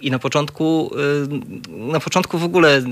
I 0.00 0.10
na 0.10 0.18
początku, 0.18 0.90
na 1.68 2.00
początku 2.00 2.38
w 2.38 2.44
ogóle 2.44 2.82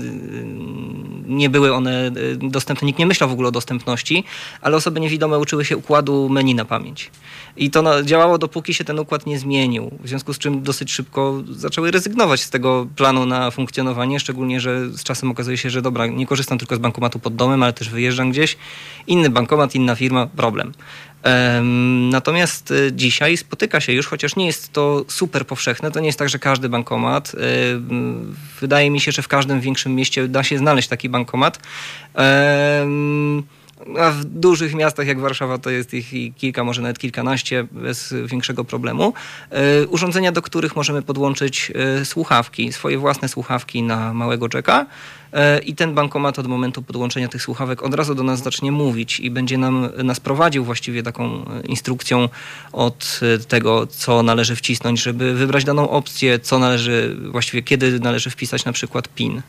nie 1.27 1.49
były 1.49 1.73
one 1.73 2.11
dostępne, 2.37 2.85
nikt 2.85 2.99
nie 2.99 3.05
myślał 3.05 3.29
w 3.29 3.33
ogóle 3.33 3.47
o 3.47 3.51
dostępności, 3.51 4.23
ale 4.61 4.77
osoby 4.77 4.99
niewidome 4.99 5.39
uczyły 5.39 5.65
się 5.65 5.77
układu 5.77 6.29
menu 6.29 6.55
na 6.55 6.65
pamięć. 6.65 7.11
I 7.57 7.71
to 7.71 8.03
działało 8.03 8.37
dopóki 8.37 8.73
się 8.73 8.83
ten 8.83 8.99
układ 8.99 9.25
nie 9.25 9.39
zmienił, 9.39 9.91
w 10.03 10.07
związku 10.07 10.33
z 10.33 10.37
czym 10.37 10.63
dosyć 10.63 10.91
szybko 10.91 11.43
zaczęły 11.49 11.91
rezygnować 11.91 12.41
z 12.41 12.49
tego 12.49 12.87
planu 12.95 13.25
na 13.25 13.51
funkcjonowanie, 13.51 14.19
szczególnie, 14.19 14.59
że 14.59 14.89
z 14.89 15.03
czasem 15.03 15.31
okazuje 15.31 15.57
się, 15.57 15.69
że 15.69 15.81
dobra, 15.81 16.07
nie 16.07 16.27
korzystam 16.27 16.57
tylko 16.57 16.75
z 16.75 16.79
bankomatu 16.79 17.19
pod 17.19 17.35
domem, 17.35 17.63
ale 17.63 17.73
też 17.73 17.89
wyjeżdżam 17.89 18.31
gdzieś. 18.31 18.57
Inny 19.07 19.29
bankomat, 19.29 19.75
inna 19.75 19.95
firma, 19.95 20.27
problem. 20.27 20.71
Natomiast 22.11 22.71
y, 22.71 22.91
dzisiaj 22.93 23.37
spotyka 23.37 23.79
się 23.79 23.93
już, 23.93 24.07
chociaż 24.07 24.35
nie 24.35 24.45
jest 24.45 24.73
to 24.73 25.05
super 25.07 25.47
powszechne, 25.47 25.91
to 25.91 25.99
nie 25.99 26.05
jest 26.05 26.19
tak, 26.19 26.29
że 26.29 26.39
każdy 26.39 26.69
bankomat, 26.69 27.35
wydaje 28.61 28.91
mi 28.91 28.99
się, 28.99 29.11
że 29.11 29.21
w 29.21 29.27
każdym 29.27 29.61
większym 29.61 29.95
mieście 29.95 30.27
da 30.27 30.43
się 30.43 30.57
znaleźć 30.57 30.87
taki 30.87 31.09
bankomat. 31.09 31.59
A 33.99 34.11
w 34.11 34.25
dużych 34.25 34.75
miastach 34.75 35.07
jak 35.07 35.19
Warszawa 35.19 35.57
to 35.57 35.69
jest 35.69 35.93
ich 35.93 36.35
kilka, 36.35 36.63
może 36.63 36.81
nawet 36.81 36.99
kilkanaście 36.99 37.67
bez 37.71 38.13
większego 38.25 38.63
problemu. 38.63 39.13
E, 39.49 39.87
urządzenia, 39.87 40.31
do 40.31 40.41
których 40.41 40.75
możemy 40.75 41.01
podłączyć 41.01 41.71
słuchawki, 42.03 42.73
swoje 42.73 42.97
własne 42.97 43.29
słuchawki 43.29 43.83
na 43.83 44.13
małego 44.13 44.45
e, 44.45 44.85
i 45.65 45.75
ten 45.75 45.95
bankomat 45.95 46.39
od 46.39 46.47
momentu 46.47 46.81
podłączenia 46.81 47.27
tych 47.27 47.41
słuchawek 47.41 47.83
od 47.83 47.93
razu 47.93 48.15
do 48.15 48.23
nas 48.23 48.43
zacznie 48.43 48.71
mówić 48.71 49.19
i 49.19 49.31
będzie 49.31 49.57
nam, 49.57 49.89
nas 50.03 50.19
prowadził 50.19 50.63
właściwie 50.63 51.03
taką 51.03 51.45
instrukcją 51.63 52.29
od 52.73 53.19
tego, 53.47 53.87
co 53.87 54.23
należy 54.23 54.55
wcisnąć, 54.55 55.01
żeby 55.01 55.33
wybrać 55.33 55.63
daną 55.63 55.89
opcję, 55.89 56.39
co 56.39 56.59
należy, 56.59 57.17
właściwie 57.31 57.63
kiedy 57.63 57.99
należy 57.99 58.29
wpisać 58.29 58.65
na 58.65 58.71
przykład 58.71 59.07
PIN. 59.07 59.41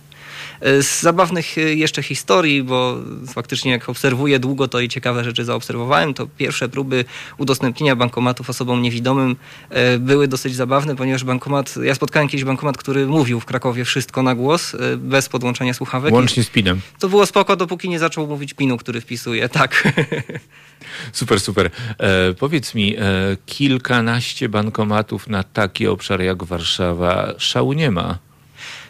E, 0.61 0.83
z 0.83 1.01
zabawnych 1.01 1.59
e, 1.59 1.61
jeszcze 1.61 2.03
historii, 2.03 2.63
bo 2.63 2.97
faktycznie 3.29 3.71
jak 3.71 3.89
obserwuję 3.89 4.39
długo, 4.39 4.69
to 4.69 4.81
i 4.81 4.89
ciekawe 4.89 5.25
rzeczy 5.25 5.45
zaobserwowałem, 5.45 6.15
to 6.15 6.27
pierwsze 6.39 6.69
próby 6.69 7.05
udostępnienia 7.39 7.97
bankomatów 7.97 8.51
osobom 8.51 8.83
niewidomym 8.83 9.37
e, 9.71 9.99
były 9.99 10.29
dosyć 10.29 10.55
zabawne, 10.55 10.97
ponieważ 10.97 11.25
bankomat, 11.25 11.75
ja 11.83 11.95
spotkałem 11.95 12.29
kiedyś 12.29 12.45
bankomat, 12.45 12.77
który 12.77 13.07
mówił 13.07 13.41
w 13.41 13.45
Krakowie 13.45 13.85
wszystko 13.85 14.23
na 14.23 14.35
głos, 14.35 14.77
bez 14.97 15.29
podłączenia 15.29 15.75
słuchawek. 15.75 16.15
Łącznie 16.15 16.45
z 16.45 16.51
pinem. 16.51 16.81
To 16.99 17.09
było 17.09 17.27
spoko, 17.27 17.57
dopóki 17.57 17.89
nie 17.89 17.99
zaczął 17.99 18.27
mówić 18.27 18.55
pinu, 18.55 18.77
który 18.77 19.01
wpisuje, 19.01 19.49
tak. 19.49 19.83
Super, 21.13 21.41
super. 21.41 21.71
E, 21.99 22.35
powiedz 22.35 22.75
mi, 22.75 22.97
e, 22.97 23.01
kilkanaście 23.47 24.49
bankomatów 24.49 25.29
na 25.29 25.43
taki 25.43 25.87
obszar 25.87 26.21
jak 26.21 26.45
Warszawa 26.45 27.35
szału 27.39 27.73
nie 27.73 27.91
ma. 27.91 28.19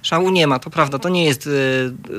Szału 0.03 0.31
nie 0.31 0.47
ma, 0.47 0.59
to 0.59 0.71
prawda, 0.71 0.99
to 0.99 1.09
nie 1.09 1.25
jest 1.25 1.47
y, 1.47 1.51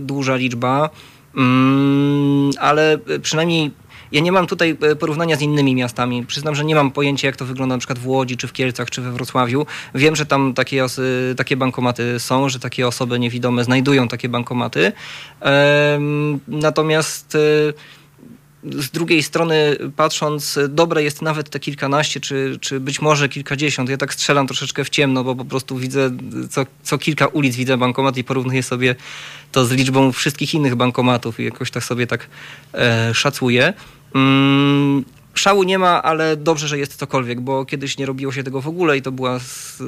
duża 0.01 0.35
liczba, 0.35 0.89
mm, 1.35 2.51
ale 2.59 2.97
przynajmniej 3.21 3.71
ja 4.11 4.21
nie 4.21 4.31
mam 4.31 4.47
tutaj 4.47 4.77
y, 4.91 4.95
porównania 4.95 5.35
z 5.35 5.41
innymi 5.41 5.75
miastami. 5.75 6.25
Przyznam, 6.25 6.55
że 6.55 6.65
nie 6.65 6.75
mam 6.75 6.91
pojęcia, 6.91 7.27
jak 7.27 7.35
to 7.35 7.45
wygląda 7.45 7.75
na 7.75 7.79
przykład 7.79 7.99
w 7.99 8.07
Łodzi, 8.07 8.37
czy 8.37 8.47
w 8.47 8.53
Kielcach, 8.53 8.89
czy 8.89 9.01
we 9.01 9.11
Wrocławiu. 9.11 9.65
Wiem, 9.95 10.15
że 10.15 10.25
tam 10.25 10.53
takie, 10.53 10.85
takie 11.37 11.57
bankomaty 11.57 12.19
są, 12.19 12.49
że 12.49 12.59
takie 12.59 12.87
osoby 12.87 13.19
niewidome 13.19 13.63
znajdują 13.63 14.07
takie 14.07 14.29
bankomaty. 14.29 14.91
Natomiast 16.47 17.35
y, 17.35 17.73
z 18.63 18.89
drugiej 18.89 19.23
strony 19.23 19.77
patrząc, 19.95 20.59
dobre 20.69 21.03
jest 21.03 21.21
nawet 21.21 21.49
te 21.49 21.59
kilkanaście, 21.59 22.19
czy, 22.19 22.57
czy 22.61 22.79
być 22.79 23.01
może 23.01 23.29
kilkadziesiąt. 23.29 23.89
Ja 23.89 23.97
tak 23.97 24.13
strzelam 24.13 24.47
troszeczkę 24.47 24.83
w 24.83 24.89
ciemno, 24.89 25.23
bo 25.23 25.35
po 25.35 25.45
prostu 25.45 25.77
widzę 25.77 26.11
co, 26.49 26.65
co 26.83 26.97
kilka 26.97 27.27
ulic 27.27 27.55
widzę 27.55 27.77
bankomat 27.77 28.17
i 28.17 28.23
porównuję 28.23 28.63
sobie 28.63 28.95
to 29.51 29.65
z 29.65 29.71
liczbą 29.71 30.11
wszystkich 30.11 30.53
innych 30.53 30.75
bankomatów 30.75 31.39
i 31.39 31.43
jakoś 31.43 31.71
tak 31.71 31.83
sobie 31.83 32.07
tak 32.07 32.27
e, 32.73 33.13
szacuję. 33.13 33.73
Mm, 34.15 35.05
szału 35.39 35.63
nie 35.63 35.79
ma, 35.79 36.03
ale 36.03 36.37
dobrze, 36.37 36.67
że 36.67 36.77
jest 36.77 36.95
cokolwiek, 36.95 37.41
bo 37.41 37.65
kiedyś 37.65 37.97
nie 37.97 38.05
robiło 38.05 38.31
się 38.31 38.43
tego 38.43 38.61
w 38.61 38.67
ogóle 38.67 38.97
i 38.97 39.01
to 39.01 39.11
była 39.11 39.39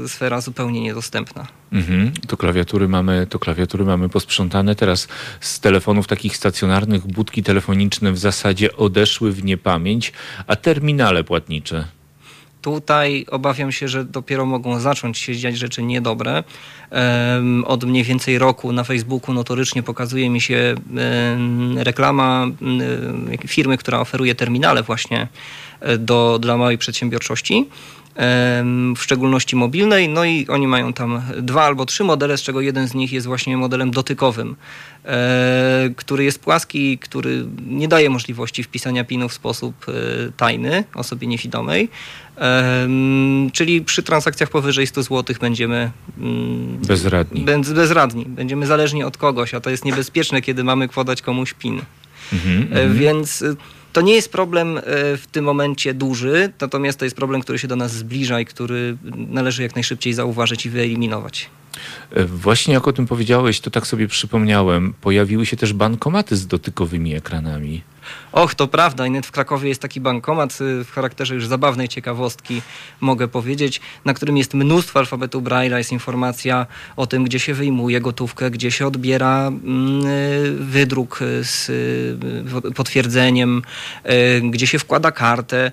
sfera 0.07 0.41
zupełnie 0.41 0.81
niedostępna. 0.81 1.47
Mhm. 1.71 2.11
To 2.27 2.37
klawiatury 2.37 2.87
mamy, 2.87 3.27
to 3.29 3.39
klawiatury 3.39 3.85
mamy 3.85 4.09
posprzątane. 4.09 4.75
Teraz 4.75 5.07
z 5.39 5.59
telefonów 5.59 6.07
takich 6.07 6.37
stacjonarnych 6.37 7.07
budki 7.07 7.43
telefoniczne 7.43 8.11
w 8.11 8.17
zasadzie 8.17 8.75
odeszły 8.75 9.31
w 9.31 9.43
niepamięć, 9.43 10.13
a 10.47 10.55
terminale 10.55 11.23
płatnicze 11.23 11.87
Tutaj 12.61 13.25
obawiam 13.31 13.71
się, 13.71 13.87
że 13.87 14.05
dopiero 14.05 14.45
mogą 14.45 14.79
zacząć 14.79 15.17
się 15.17 15.35
dziać 15.35 15.57
rzeczy 15.57 15.83
niedobre. 15.83 16.43
Od 17.65 17.83
mniej 17.83 18.03
więcej 18.03 18.39
roku 18.39 18.71
na 18.71 18.83
Facebooku 18.83 19.33
notorycznie 19.33 19.83
pokazuje 19.83 20.29
mi 20.29 20.41
się 20.41 20.75
reklama 21.75 22.47
firmy, 23.47 23.77
która 23.77 23.99
oferuje 23.99 24.35
terminale 24.35 24.83
właśnie 24.83 25.27
e, 25.79 25.97
do, 25.97 26.39
dla 26.41 26.57
małej 26.57 26.77
przedsiębiorczości 26.77 27.65
w 28.95 28.99
szczególności 28.99 29.55
mobilnej. 29.55 30.09
No 30.09 30.25
i 30.25 30.47
oni 30.47 30.67
mają 30.67 30.93
tam 30.93 31.21
dwa 31.37 31.63
albo 31.63 31.85
trzy 31.85 32.03
modele, 32.03 32.37
z 32.37 32.41
czego 32.41 32.61
jeden 32.61 32.87
z 32.87 32.93
nich 32.93 33.11
jest 33.11 33.27
właśnie 33.27 33.57
modelem 33.57 33.91
dotykowym, 33.91 34.55
e, 35.05 35.89
który 35.95 36.23
jest 36.23 36.39
płaski, 36.39 36.97
który 36.97 37.45
nie 37.67 37.87
daje 37.87 38.09
możliwości 38.09 38.63
wpisania 38.63 39.03
PIN-u 39.03 39.29
w 39.29 39.33
sposób 39.33 39.85
e, 39.87 39.91
tajny 40.37 40.83
osobie 40.95 41.27
niewidomej. 41.27 41.89
Czyli 43.53 43.81
przy 43.81 44.03
transakcjach 44.03 44.49
powyżej 44.49 44.87
100 44.87 45.03
zł 45.03 45.35
będziemy 45.41 45.91
mm, 46.17 46.77
bezradni. 46.77 47.41
bezradni. 47.75 48.25
Będziemy 48.25 48.65
zależni 48.65 49.03
od 49.03 49.17
kogoś, 49.17 49.53
a 49.53 49.59
to 49.59 49.69
jest 49.69 49.85
niebezpieczne, 49.85 50.41
kiedy 50.41 50.63
mamy 50.63 50.87
podać 50.87 51.21
komuś 51.21 51.53
PIN. 51.53 51.81
Mhm, 52.33 52.61
mhm. 52.61 52.97
Więc 52.97 53.43
to 53.93 54.01
nie 54.01 54.13
jest 54.13 54.31
problem 54.31 54.77
e, 54.77 54.81
w 55.17 55.27
tym 55.31 55.45
momencie 55.45 55.93
duży, 55.93 56.53
natomiast 56.61 56.99
to 56.99 57.05
jest 57.05 57.15
problem, 57.15 57.41
który 57.41 57.59
się 57.59 57.67
do 57.67 57.75
nas 57.75 57.91
zbliża 57.91 58.39
i 58.39 58.45
który 58.45 58.97
należy 59.15 59.63
jak 59.63 59.75
najszybciej 59.75 60.13
zauważyć 60.13 60.65
i 60.65 60.69
wyeliminować. 60.69 61.49
E, 62.11 62.25
właśnie 62.25 62.73
jak 62.73 62.87
o 62.87 62.93
tym 62.93 63.07
powiedziałeś, 63.07 63.59
to 63.59 63.71
tak 63.71 63.87
sobie 63.87 64.07
przypomniałem. 64.07 64.93
Pojawiły 65.01 65.45
się 65.45 65.57
też 65.57 65.73
bankomaty 65.73 66.35
z 66.35 66.47
dotykowymi 66.47 67.15
ekranami. 67.15 67.81
Och, 68.31 68.55
to 68.55 68.67
prawda. 68.67 69.07
I 69.07 69.21
w 69.21 69.31
Krakowie 69.31 69.69
jest 69.69 69.81
taki 69.81 70.01
bankomat 70.01 70.61
y, 70.61 70.83
w 70.83 70.91
charakterze 70.91 71.35
już 71.35 71.47
zabawnej 71.47 71.87
ciekawostki, 71.87 72.61
mogę 73.01 73.27
powiedzieć, 73.27 73.81
na 74.05 74.13
którym 74.13 74.37
jest 74.37 74.53
mnóstwo 74.53 74.99
alfabetu 74.99 75.41
Braille'a. 75.41 75.77
Jest 75.77 75.91
informacja 75.91 76.67
o 76.95 77.07
tym, 77.07 77.23
gdzie 77.23 77.39
się 77.39 77.53
wyjmuje 77.53 78.01
gotówkę, 78.01 78.51
gdzie 78.51 78.71
się 78.71 78.87
odbiera 78.87 79.47
mm, 79.47 80.05
y, 80.05 80.55
wydruk 80.59 81.19
z 81.41 81.69
y, 81.69 82.71
potwierdzeniem, 82.75 83.61
gdzie 84.43 84.67
się 84.67 84.79
wkłada 84.79 85.11
kartę, 85.11 85.71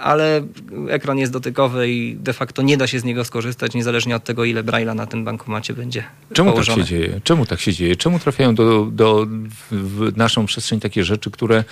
ale 0.00 0.42
ekran 0.88 1.18
jest 1.18 1.32
dotykowy 1.32 1.90
i 1.90 2.16
de 2.16 2.32
facto 2.32 2.62
nie 2.62 2.76
da 2.76 2.86
się 2.86 3.00
z 3.00 3.04
niego 3.04 3.24
skorzystać, 3.24 3.74
niezależnie 3.74 4.16
od 4.16 4.24
tego, 4.24 4.44
ile 4.44 4.64
Braille'a 4.64 4.94
na 4.94 5.06
tym 5.06 5.24
bankomacie 5.24 5.74
będzie 5.74 6.04
Czemu 6.32 6.50
położone. 6.50 6.78
tak 6.78 6.88
się 6.88 6.90
dzieje? 6.90 7.20
Czemu 7.24 7.46
tak 7.46 7.60
się 7.60 7.72
dzieje? 7.72 7.96
Czemu 7.96 8.18
trafiają 8.18 8.54
do, 8.54 8.88
do, 8.92 9.26
w 9.70 10.16
naszą 10.16 10.46
przestrzeń 10.46 10.80
takie 10.80 11.04
rzeczy, 11.06 11.30
które 11.30 11.64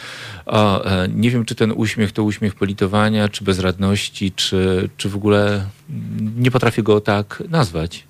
o, 0.47 0.85
e, 0.85 1.09
nie 1.09 1.31
wiem, 1.31 1.45
czy 1.45 1.55
ten 1.55 1.73
uśmiech 1.76 2.12
to 2.12 2.25
uśmiech 2.25 2.55
politowania, 2.55 3.29
czy 3.29 3.45
bezradności, 3.45 4.33
czy, 4.33 4.88
czy 4.97 5.09
w 5.09 5.17
ogóle 5.17 5.67
nie 6.37 6.50
potrafię 6.50 6.83
go 6.83 7.00
tak 7.00 7.43
nazwać. 7.49 8.05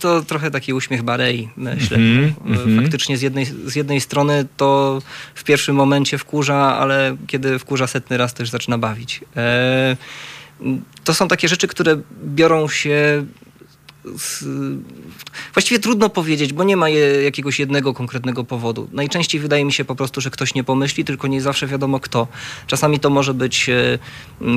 To 0.00 0.22
trochę 0.22 0.50
taki 0.50 0.72
uśmiech 0.72 1.02
Barei, 1.02 1.48
myślę. 1.56 1.98
E, 1.98 2.00
mhm. 2.46 2.82
Faktycznie 2.82 3.18
z 3.18 3.22
jednej, 3.22 3.46
z 3.66 3.76
jednej 3.76 4.00
strony 4.00 4.46
to 4.56 5.02
w 5.34 5.44
pierwszym 5.44 5.76
momencie 5.76 6.18
wkurza, 6.18 6.56
ale 6.56 7.16
kiedy 7.26 7.58
wkurza 7.58 7.86
setny 7.86 8.16
raz 8.16 8.34
też 8.34 8.50
zaczyna 8.50 8.78
bawić. 8.78 9.20
E, 9.36 9.96
to 11.04 11.14
są 11.14 11.28
takie 11.28 11.48
rzeczy, 11.48 11.68
które 11.68 12.00
biorą 12.24 12.68
się 12.68 13.24
z, 14.18 14.44
właściwie 15.58 15.80
trudno 15.80 16.08
powiedzieć, 16.08 16.52
bo 16.52 16.64
nie 16.64 16.76
ma 16.76 16.88
jakiegoś 17.24 17.58
jednego 17.58 17.94
konkretnego 17.94 18.44
powodu. 18.44 18.88
Najczęściej 18.92 19.40
wydaje 19.40 19.64
mi 19.64 19.72
się 19.72 19.84
po 19.84 19.94
prostu, 19.94 20.20
że 20.20 20.30
ktoś 20.30 20.54
nie 20.54 20.64
pomyśli, 20.64 21.04
tylko 21.04 21.28
nie 21.28 21.40
zawsze 21.40 21.66
wiadomo 21.66 22.00
kto. 22.00 22.28
Czasami 22.66 23.00
to 23.00 23.10
może 23.10 23.34
być 23.34 23.68
e, 23.68 23.98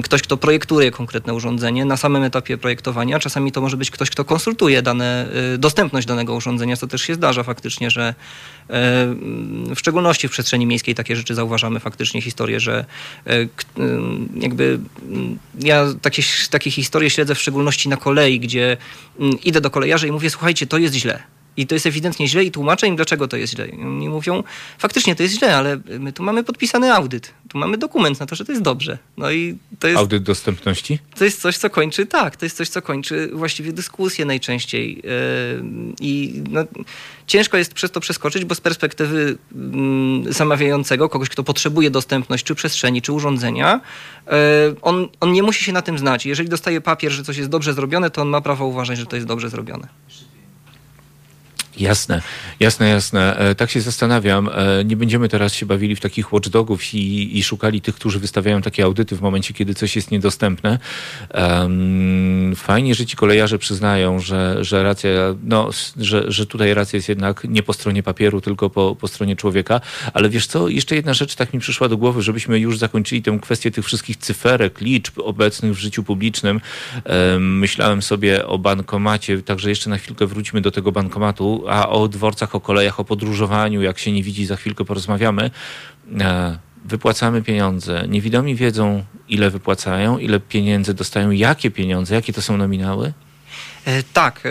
ktoś, 0.04 0.22
kto 0.22 0.38
projektuje 0.38 0.92
konkretne 0.92 1.34
urządzenie 1.34 1.86
na 1.86 1.98
samym 1.98 2.24
etapie 2.24 2.58
projektowania, 2.58 3.20
czasami 3.20 3.52
to 3.52 3.62
może 3.62 3.78
być 3.78 3.92
ktoś, 3.92 4.10
kto 4.10 4.26
konsultuje 4.26 4.82
dane, 4.82 5.28
e, 5.54 5.58
dostępność 5.58 6.08
danego 6.08 6.36
urządzenia, 6.36 6.78
co 6.78 6.88
też 6.88 7.02
się 7.02 7.16
zdarza 7.16 7.44
faktycznie, 7.44 7.90
że 7.90 8.16
w 9.76 9.80
szczególności 9.80 10.28
w 10.28 10.32
przestrzeni 10.32 10.66
miejskiej 10.66 10.96
takie 10.96 11.16
rzeczy 11.16 11.36
zauważamy 11.36 11.80
faktycznie 11.80 12.22
historię, 12.22 12.60
że 12.60 12.86
e, 13.26 13.46
k- 13.46 13.64
m, 13.78 14.30
jakby 14.36 14.80
m, 15.12 15.38
ja 15.60 15.86
takie, 16.02 16.24
takie 16.50 16.72
historie 16.72 17.10
śledzę 17.10 17.36
w 17.36 17.40
szczególności 17.40 17.90
na 17.90 17.98
kolei, 17.98 18.40
gdzie 18.40 18.78
mm, 19.20 19.40
idę 19.44 19.62
do 19.62 19.70
kolejarza 19.70 20.08
i 20.08 20.12
mówię, 20.12 20.30
słuchajcie, 20.30 20.68
to 20.68 20.78
jest 20.78 20.96
źle. 20.96 21.24
I 21.58 21.68
to 21.68 21.76
jest 21.76 21.86
ewidentnie 21.86 22.28
źle 22.28 22.44
i 22.44 22.52
tłumaczę 22.52 22.88
im, 22.88 22.96
dlaczego 22.96 23.28
to 23.28 23.38
jest 23.38 23.54
źle. 23.54 23.68
I 23.68 23.82
oni 23.82 24.10
mówią, 24.10 24.44
faktycznie 24.78 25.16
to 25.16 25.24
jest 25.24 25.36
źle, 25.36 25.56
ale 25.56 25.80
my 26.00 26.14
tu 26.14 26.24
mamy 26.24 26.44
podpisany 26.44 26.94
audyt. 26.94 27.34
Tu 27.50 27.58
mamy 27.58 27.78
dokument 27.78 28.20
na 28.20 28.26
to, 28.26 28.36
że 28.36 28.46
to 28.46 28.52
jest 28.52 28.62
dobrze. 28.62 28.98
No 29.18 29.32
i 29.32 29.58
to 29.80 29.88
jest, 29.88 30.00
Audyt 30.00 30.24
dostępności? 30.24 31.00
to 31.18 31.26
jest 31.26 31.42
coś, 31.42 31.58
co 31.58 31.70
kończy, 31.70 32.06
tak, 32.06 32.36
to 32.36 32.46
jest 32.46 32.58
coś, 32.58 32.70
co 32.70 32.82
kończy 32.82 33.30
właściwie 33.34 33.74
dyskusję 33.74 34.26
najczęściej. 34.26 34.96
Yy, 34.96 35.04
I 36.02 36.44
no, 36.50 36.64
ciężko 37.28 37.58
jest 37.58 37.74
przez 37.74 37.92
to 37.92 38.00
przeskoczyć, 38.00 38.46
bo 38.46 38.56
z 38.56 38.62
perspektywy 38.62 39.38
mm, 39.56 40.34
zamawiającego, 40.34 41.10
kogoś, 41.10 41.30
kto 41.30 41.44
potrzebuje 41.44 41.90
dostępność 41.90 42.44
czy 42.44 42.56
przestrzeni, 42.56 43.02
czy 43.02 43.12
urządzenia, 43.12 43.82
yy, 44.28 44.34
on, 44.82 45.08
on 45.20 45.32
nie 45.32 45.44
musi 45.44 45.64
się 45.64 45.74
na 45.74 45.82
tym 45.82 45.98
znać. 45.98 46.26
Jeżeli 46.26 46.50
dostaje 46.50 46.82
papier, 46.82 47.12
że 47.12 47.24
coś 47.24 47.38
jest 47.38 47.50
dobrze 47.50 47.74
zrobione, 47.74 48.10
to 48.10 48.22
on 48.22 48.28
ma 48.28 48.42
prawo 48.42 48.66
uważać, 48.66 49.00
że 49.00 49.06
to 49.06 49.16
jest 49.16 49.28
dobrze 49.28 49.50
zrobione. 49.50 49.88
Jasne, 51.78 52.22
jasne, 52.60 52.90
jasne. 52.90 53.38
E, 53.38 53.56
Tak 53.56 53.72
się 53.72 53.82
zastanawiam. 53.82 54.50
E, 54.54 54.86
Nie 54.86 54.96
będziemy 54.96 55.30
teraz 55.30 55.54
się 55.54 55.66
bawili 55.66 55.96
w 55.96 56.00
takich 56.00 56.34
watchdogów 56.34 56.94
i, 56.94 57.38
i 57.38 57.44
szukali 57.44 57.82
tych, 57.82 57.96
którzy 57.96 58.20
wystawiają 58.20 58.62
takie 58.62 58.84
audyty 58.84 59.16
w 59.16 59.22
momencie, 59.22 59.54
kiedy 59.54 59.74
coś 59.74 59.96
jest 59.96 60.12
niedostępne. 60.12 60.80
Fajnie, 62.56 62.96
że 62.96 63.06
ci 63.06 63.16
kolejarze 63.18 63.58
przyznają, 63.60 64.20
że, 64.20 64.58
że 64.64 64.84
racja, 64.84 65.10
no, 65.44 65.70
że, 65.98 66.32
że 66.32 66.46
tutaj 66.46 66.74
racja 66.74 66.98
jest 66.98 67.10
jednak 67.10 67.44
nie 67.44 67.64
po 67.64 67.74
stronie 67.74 68.04
papieru, 68.04 68.42
tylko 68.42 68.70
po, 68.70 68.96
po 68.96 69.08
stronie 69.08 69.36
człowieka. 69.36 69.82
Ale 70.14 70.30
wiesz 70.30 70.48
co, 70.48 70.68
jeszcze 70.68 70.96
jedna 70.96 71.14
rzecz 71.14 71.36
tak 71.36 71.54
mi 71.54 71.60
przyszła 71.60 71.88
do 71.90 71.98
głowy, 71.98 72.22
żebyśmy 72.22 72.60
już 72.60 72.78
zakończyli 72.78 73.22
tę 73.22 73.40
kwestię 73.42 73.72
tych 73.72 73.86
wszystkich 73.86 74.18
cyferek, 74.18 74.82
liczb 74.82 75.20
obecnych 75.20 75.74
w 75.74 75.78
życiu 75.78 76.04
publicznym. 76.04 76.62
Em, 77.04 77.60
Myślałem 77.60 78.02
sobie 78.02 78.48
o 78.48 78.58
bankomacie, 78.58 79.42
także 79.42 79.70
jeszcze 79.70 79.90
na 79.90 79.98
chwilkę 79.98 80.28
wróćmy 80.28 80.62
do 80.62 80.72
tego 80.72 80.92
bankomatu, 80.92 81.61
a 81.70 81.90
o 81.90 82.08
dworcach, 82.08 82.56
o 82.56 82.60
kolejach, 82.60 83.00
o 83.00 83.04
podróżowaniu, 83.04 83.82
jak 83.82 84.00
się 84.00 84.12
nie 84.12 84.24
widzi, 84.24 84.46
za 84.46 84.56
chwilkę 84.56 84.86
porozmawiamy. 84.86 85.52
E, 86.20 86.58
Wypłacamy 86.86 87.42
pieniądze. 87.42 88.06
Niewidomi 88.08 88.56
wiedzą, 88.56 89.04
ile 89.30 89.50
wypłacają, 89.50 90.18
ile 90.18 90.40
pieniędzy 90.40 90.94
dostają, 90.94 91.32
jakie 91.32 91.72
pieniądze, 91.72 92.16
jakie 92.16 92.34
to 92.34 92.42
są 92.42 92.58
nominały. 92.58 93.14
E, 93.86 94.04
Tak, 94.14 94.46
e, 94.46 94.50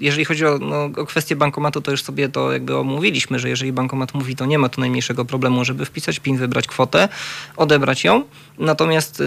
jeżeli 0.00 0.24
chodzi 0.24 0.46
o, 0.46 0.58
no, 0.58 0.84
o 0.84 1.06
kwestię 1.06 1.36
bankomatu, 1.36 1.80
to 1.80 1.90
już 1.90 2.02
sobie 2.02 2.28
to 2.28 2.52
jakby 2.52 2.76
omówiliśmy, 2.76 3.38
że 3.38 3.48
jeżeli 3.48 3.72
bankomat 3.72 4.14
mówi, 4.14 4.36
to 4.36 4.46
nie 4.46 4.58
ma 4.58 4.68
tu 4.68 4.80
najmniejszego 4.80 5.24
problemu, 5.24 5.64
żeby 5.64 5.84
wpisać 5.84 6.18
PIN, 6.18 6.36
wybrać 6.36 6.66
kwotę, 6.66 7.08
odebrać 7.56 8.04
ją. 8.04 8.22
Natomiast, 8.58 9.22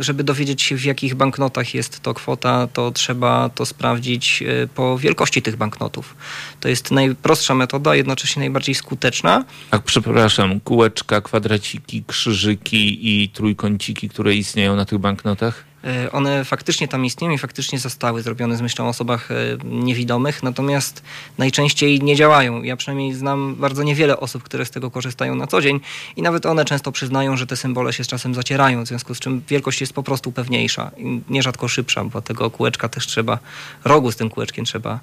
żeby 0.00 0.24
dowiedzieć 0.24 0.62
się, 0.62 0.76
w 0.76 0.84
jakich 0.84 1.14
banknotach 1.14 1.74
jest 1.74 2.00
to 2.00 2.14
kwota, 2.14 2.66
to 2.72 2.90
trzeba 2.90 3.48
to 3.48 3.66
sprawdzić 3.66 4.42
e, 4.42 4.66
po 4.66 4.98
wielkości 4.98 5.42
tych 5.42 5.56
banknotów. 5.56 6.16
To 6.60 6.68
jest 6.68 6.90
najprostsza 6.90 7.54
metoda, 7.54 7.94
jednocześnie 7.94 8.40
najbardziej 8.40 8.74
skuteczna. 8.74 9.44
A 9.70 9.78
przepraszam, 9.78 10.60
kółeczka, 10.60 11.20
kwadraciki, 11.20 12.04
krzyżyki 12.06 13.08
i 13.22 13.28
trójkąciki, 13.28 14.08
które 14.08 14.34
istnieją 14.34 14.76
na 14.76 14.84
tych 14.84 14.98
banknotach? 14.98 15.67
E, 15.88 16.12
One 16.12 16.44
faktycznie 16.44 16.88
tam 16.88 17.04
istnieją 17.04 17.32
i 17.32 17.38
faktycznie 17.38 17.78
zostały 17.78 18.22
zrobione 18.22 18.56
z 18.56 18.60
myślą 18.60 18.86
o 18.86 18.88
osobach 18.88 19.30
e, 19.30 19.34
niewidomych, 19.64 20.42
natomiast 20.42 21.02
najczęściej 21.38 22.00
nie 22.00 22.16
działają. 22.16 22.62
Ja 22.62 22.76
przynajmniej 22.76 23.14
znam 23.14 23.54
bardzo 23.54 23.82
niewiele 23.82 24.20
osób, 24.20 24.42
które 24.42 24.64
z 24.64 24.70
tego 24.70 24.90
korzystają 24.90 25.34
na 25.34 25.46
co 25.46 25.60
dzień 25.60 25.80
i 26.16 26.22
nawet 26.22 26.46
one 26.46 26.64
często 26.64 26.92
przyznają, 26.92 27.36
że 27.36 27.46
te 27.46 27.56
symbole 27.56 27.92
się 27.92 28.04
z 28.04 28.08
czasem 28.08 28.34
zacierają, 28.34 28.84
w 28.84 28.88
związku 28.88 29.14
z 29.14 29.18
czym 29.18 29.42
wielkość 29.48 29.80
jest 29.80 29.92
po 29.92 30.02
prostu 30.02 30.32
pewniejsza 30.32 30.90
i 30.96 31.20
nierzadko 31.28 31.68
szybsza, 31.68 32.04
bo 32.04 32.22
tego 32.22 32.50
kółeczka 32.50 32.88
też 32.88 33.06
trzeba, 33.06 33.38
rogu 33.84 34.12
z 34.12 34.16
tym 34.16 34.30
kółeczkiem 34.30 34.64
trzeba 34.64 35.00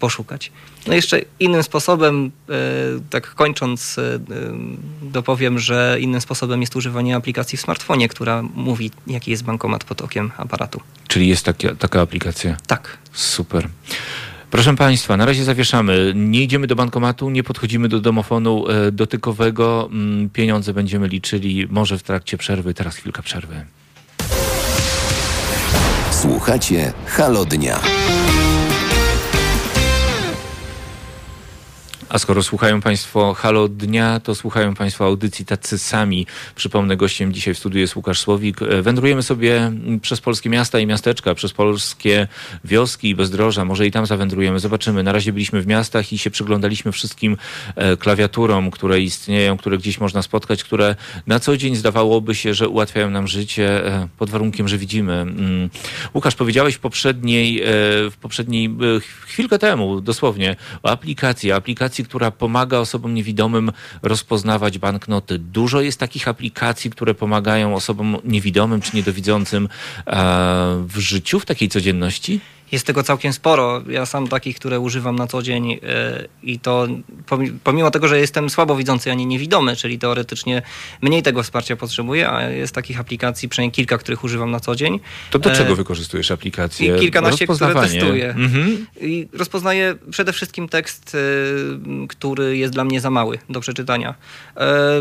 poszukać. 0.00 0.52
No 0.86 0.94
jeszcze 0.94 1.20
innym 1.40 1.62
sposobem, 1.62 2.30
e, 2.48 2.52
tak 3.10 3.34
kończąc, 3.34 3.98
e, 3.98 4.02
e, 4.02 4.18
dopowiem, 5.02 5.58
że 5.58 5.96
innym 6.00 6.20
sposobem 6.20 6.60
jest 6.60 6.76
używanie 6.76 7.16
aplikacji 7.16 7.58
w 7.58 7.60
smartfonie, 7.60 8.08
która 8.08 8.42
mówi, 8.54 8.90
jaki 9.06 9.30
jest 9.30 9.44
bankomat 9.44 9.84
pod 9.84 10.02
okiem 10.02 10.30
aparatu. 10.36 10.80
Czyli 11.08 11.28
jest 11.28 11.44
taka, 11.44 11.74
taka 11.74 12.00
aplikacja. 12.00 12.56
Tak. 12.66 12.98
Super. 13.12 13.68
Proszę 14.50 14.76
Państwa, 14.76 15.16
na 15.16 15.24
razie 15.24 15.44
zawieszamy. 15.44 16.12
Nie 16.14 16.42
idziemy 16.42 16.66
do 16.66 16.76
bankomatu, 16.76 17.30
nie 17.30 17.42
podchodzimy 17.42 17.88
do 17.88 18.00
domofonu 18.00 18.64
dotykowego. 18.92 19.88
Mm, 19.92 20.30
Pieniądze 20.30 20.74
będziemy 20.74 21.08
liczyli 21.08 21.66
może 21.70 21.98
w 21.98 22.02
trakcie 22.02 22.38
przerwy. 22.38 22.74
Teraz 22.74 22.96
chwilka 22.96 23.22
przerwy. 23.22 23.64
Słuchacie 26.10 26.92
Halo 27.06 27.44
Dnia. 27.44 28.05
A 32.08 32.18
skoro 32.18 32.42
słuchają 32.42 32.80
Państwo 32.80 33.34
Halo 33.34 33.68
Dnia, 33.68 34.20
to 34.20 34.34
słuchają 34.34 34.74
Państwo 34.74 35.04
audycji 35.04 35.44
tacy 35.44 35.78
sami. 35.78 36.26
Przypomnę, 36.54 36.96
gościem 36.96 37.32
dzisiaj 37.32 37.54
w 37.54 37.58
studiu 37.58 37.80
jest 37.80 37.96
Łukasz 37.96 38.20
Słowik. 38.20 38.62
E, 38.62 38.82
Wędrujemy 38.82 39.22
sobie 39.22 39.56
mm, 39.58 40.00
przez 40.00 40.20
polskie 40.20 40.50
miasta 40.50 40.78
i 40.78 40.86
miasteczka, 40.86 41.34
przez 41.34 41.52
polskie 41.52 42.28
wioski 42.64 43.08
i 43.08 43.14
bezdroża. 43.14 43.64
Może 43.64 43.86
i 43.86 43.90
tam 43.90 44.06
zawędrujemy. 44.06 44.60
Zobaczymy. 44.60 45.02
Na 45.02 45.12
razie 45.12 45.32
byliśmy 45.32 45.62
w 45.62 45.66
miastach 45.66 46.12
i 46.12 46.18
się 46.18 46.30
przyglądaliśmy 46.30 46.92
wszystkim 46.92 47.36
e, 47.76 47.96
klawiaturom, 47.96 48.70
które 48.70 49.00
istnieją, 49.00 49.56
które 49.56 49.78
gdzieś 49.78 50.00
można 50.00 50.22
spotkać, 50.22 50.64
które 50.64 50.96
na 51.26 51.40
co 51.40 51.56
dzień 51.56 51.76
zdawałoby 51.76 52.34
się, 52.34 52.54
że 52.54 52.68
ułatwiają 52.68 53.10
nam 53.10 53.28
życie 53.28 53.86
e, 53.86 54.08
pod 54.18 54.30
warunkiem, 54.30 54.68
że 54.68 54.78
widzimy. 54.78 55.12
Mm. 55.12 55.70
Łukasz, 56.14 56.34
powiedziałeś 56.34 56.74
w 56.74 56.78
poprzedniej, 56.78 57.62
w 58.10 58.14
poprzedniej 58.20 58.76
chwilkę 59.26 59.58
temu, 59.58 60.00
dosłownie, 60.00 60.56
o 60.82 60.90
aplikacji. 60.90 61.52
Aplikacji, 61.52 61.95
która 62.04 62.30
pomaga 62.30 62.78
osobom 62.78 63.14
niewidomym 63.14 63.72
rozpoznawać 64.02 64.78
banknoty. 64.78 65.38
Dużo 65.38 65.80
jest 65.80 66.00
takich 66.00 66.28
aplikacji, 66.28 66.90
które 66.90 67.14
pomagają 67.14 67.74
osobom 67.74 68.16
niewidomym 68.24 68.80
czy 68.80 68.96
niedowidzącym 68.96 69.68
e, 70.06 70.10
w 70.88 70.98
życiu, 70.98 71.40
w 71.40 71.46
takiej 71.46 71.68
codzienności? 71.68 72.40
Jest 72.72 72.86
tego 72.86 73.02
całkiem 73.02 73.32
sporo. 73.32 73.82
Ja 73.88 74.06
sam 74.06 74.28
takich, 74.28 74.56
które 74.56 74.80
używam 74.80 75.16
na 75.16 75.26
co 75.26 75.42
dzień 75.42 75.68
yy, 75.68 75.78
i 76.42 76.58
to 76.58 76.86
pomimo 77.64 77.90
tego, 77.90 78.08
że 78.08 78.18
jestem 78.18 78.50
słabowidzący, 78.50 79.10
a 79.10 79.14
nie 79.14 79.26
niewidomy, 79.26 79.76
czyli 79.76 79.98
teoretycznie 79.98 80.62
mniej 81.02 81.22
tego 81.22 81.42
wsparcia 81.42 81.76
potrzebuję, 81.76 82.30
a 82.30 82.50
jest 82.50 82.74
takich 82.74 83.00
aplikacji, 83.00 83.48
przynajmniej 83.48 83.72
kilka, 83.72 83.98
których 83.98 84.24
używam 84.24 84.50
na 84.50 84.60
co 84.60 84.76
dzień. 84.76 85.00
To 85.30 85.38
do 85.38 85.50
czego 85.50 85.76
wykorzystujesz 85.76 86.30
aplikację? 86.30 86.96
I 86.96 87.00
kilkanaście, 87.00 87.46
które 87.46 87.74
testuję. 87.74 88.30
Mhm. 88.30 88.86
I 89.00 89.28
rozpoznaję 89.32 89.94
przede 90.10 90.32
wszystkim 90.32 90.68
tekst, 90.68 91.16
który 92.08 92.56
jest 92.56 92.72
dla 92.72 92.84
mnie 92.84 93.00
za 93.00 93.10
mały 93.10 93.38
do 93.50 93.60
przeczytania. 93.60 94.14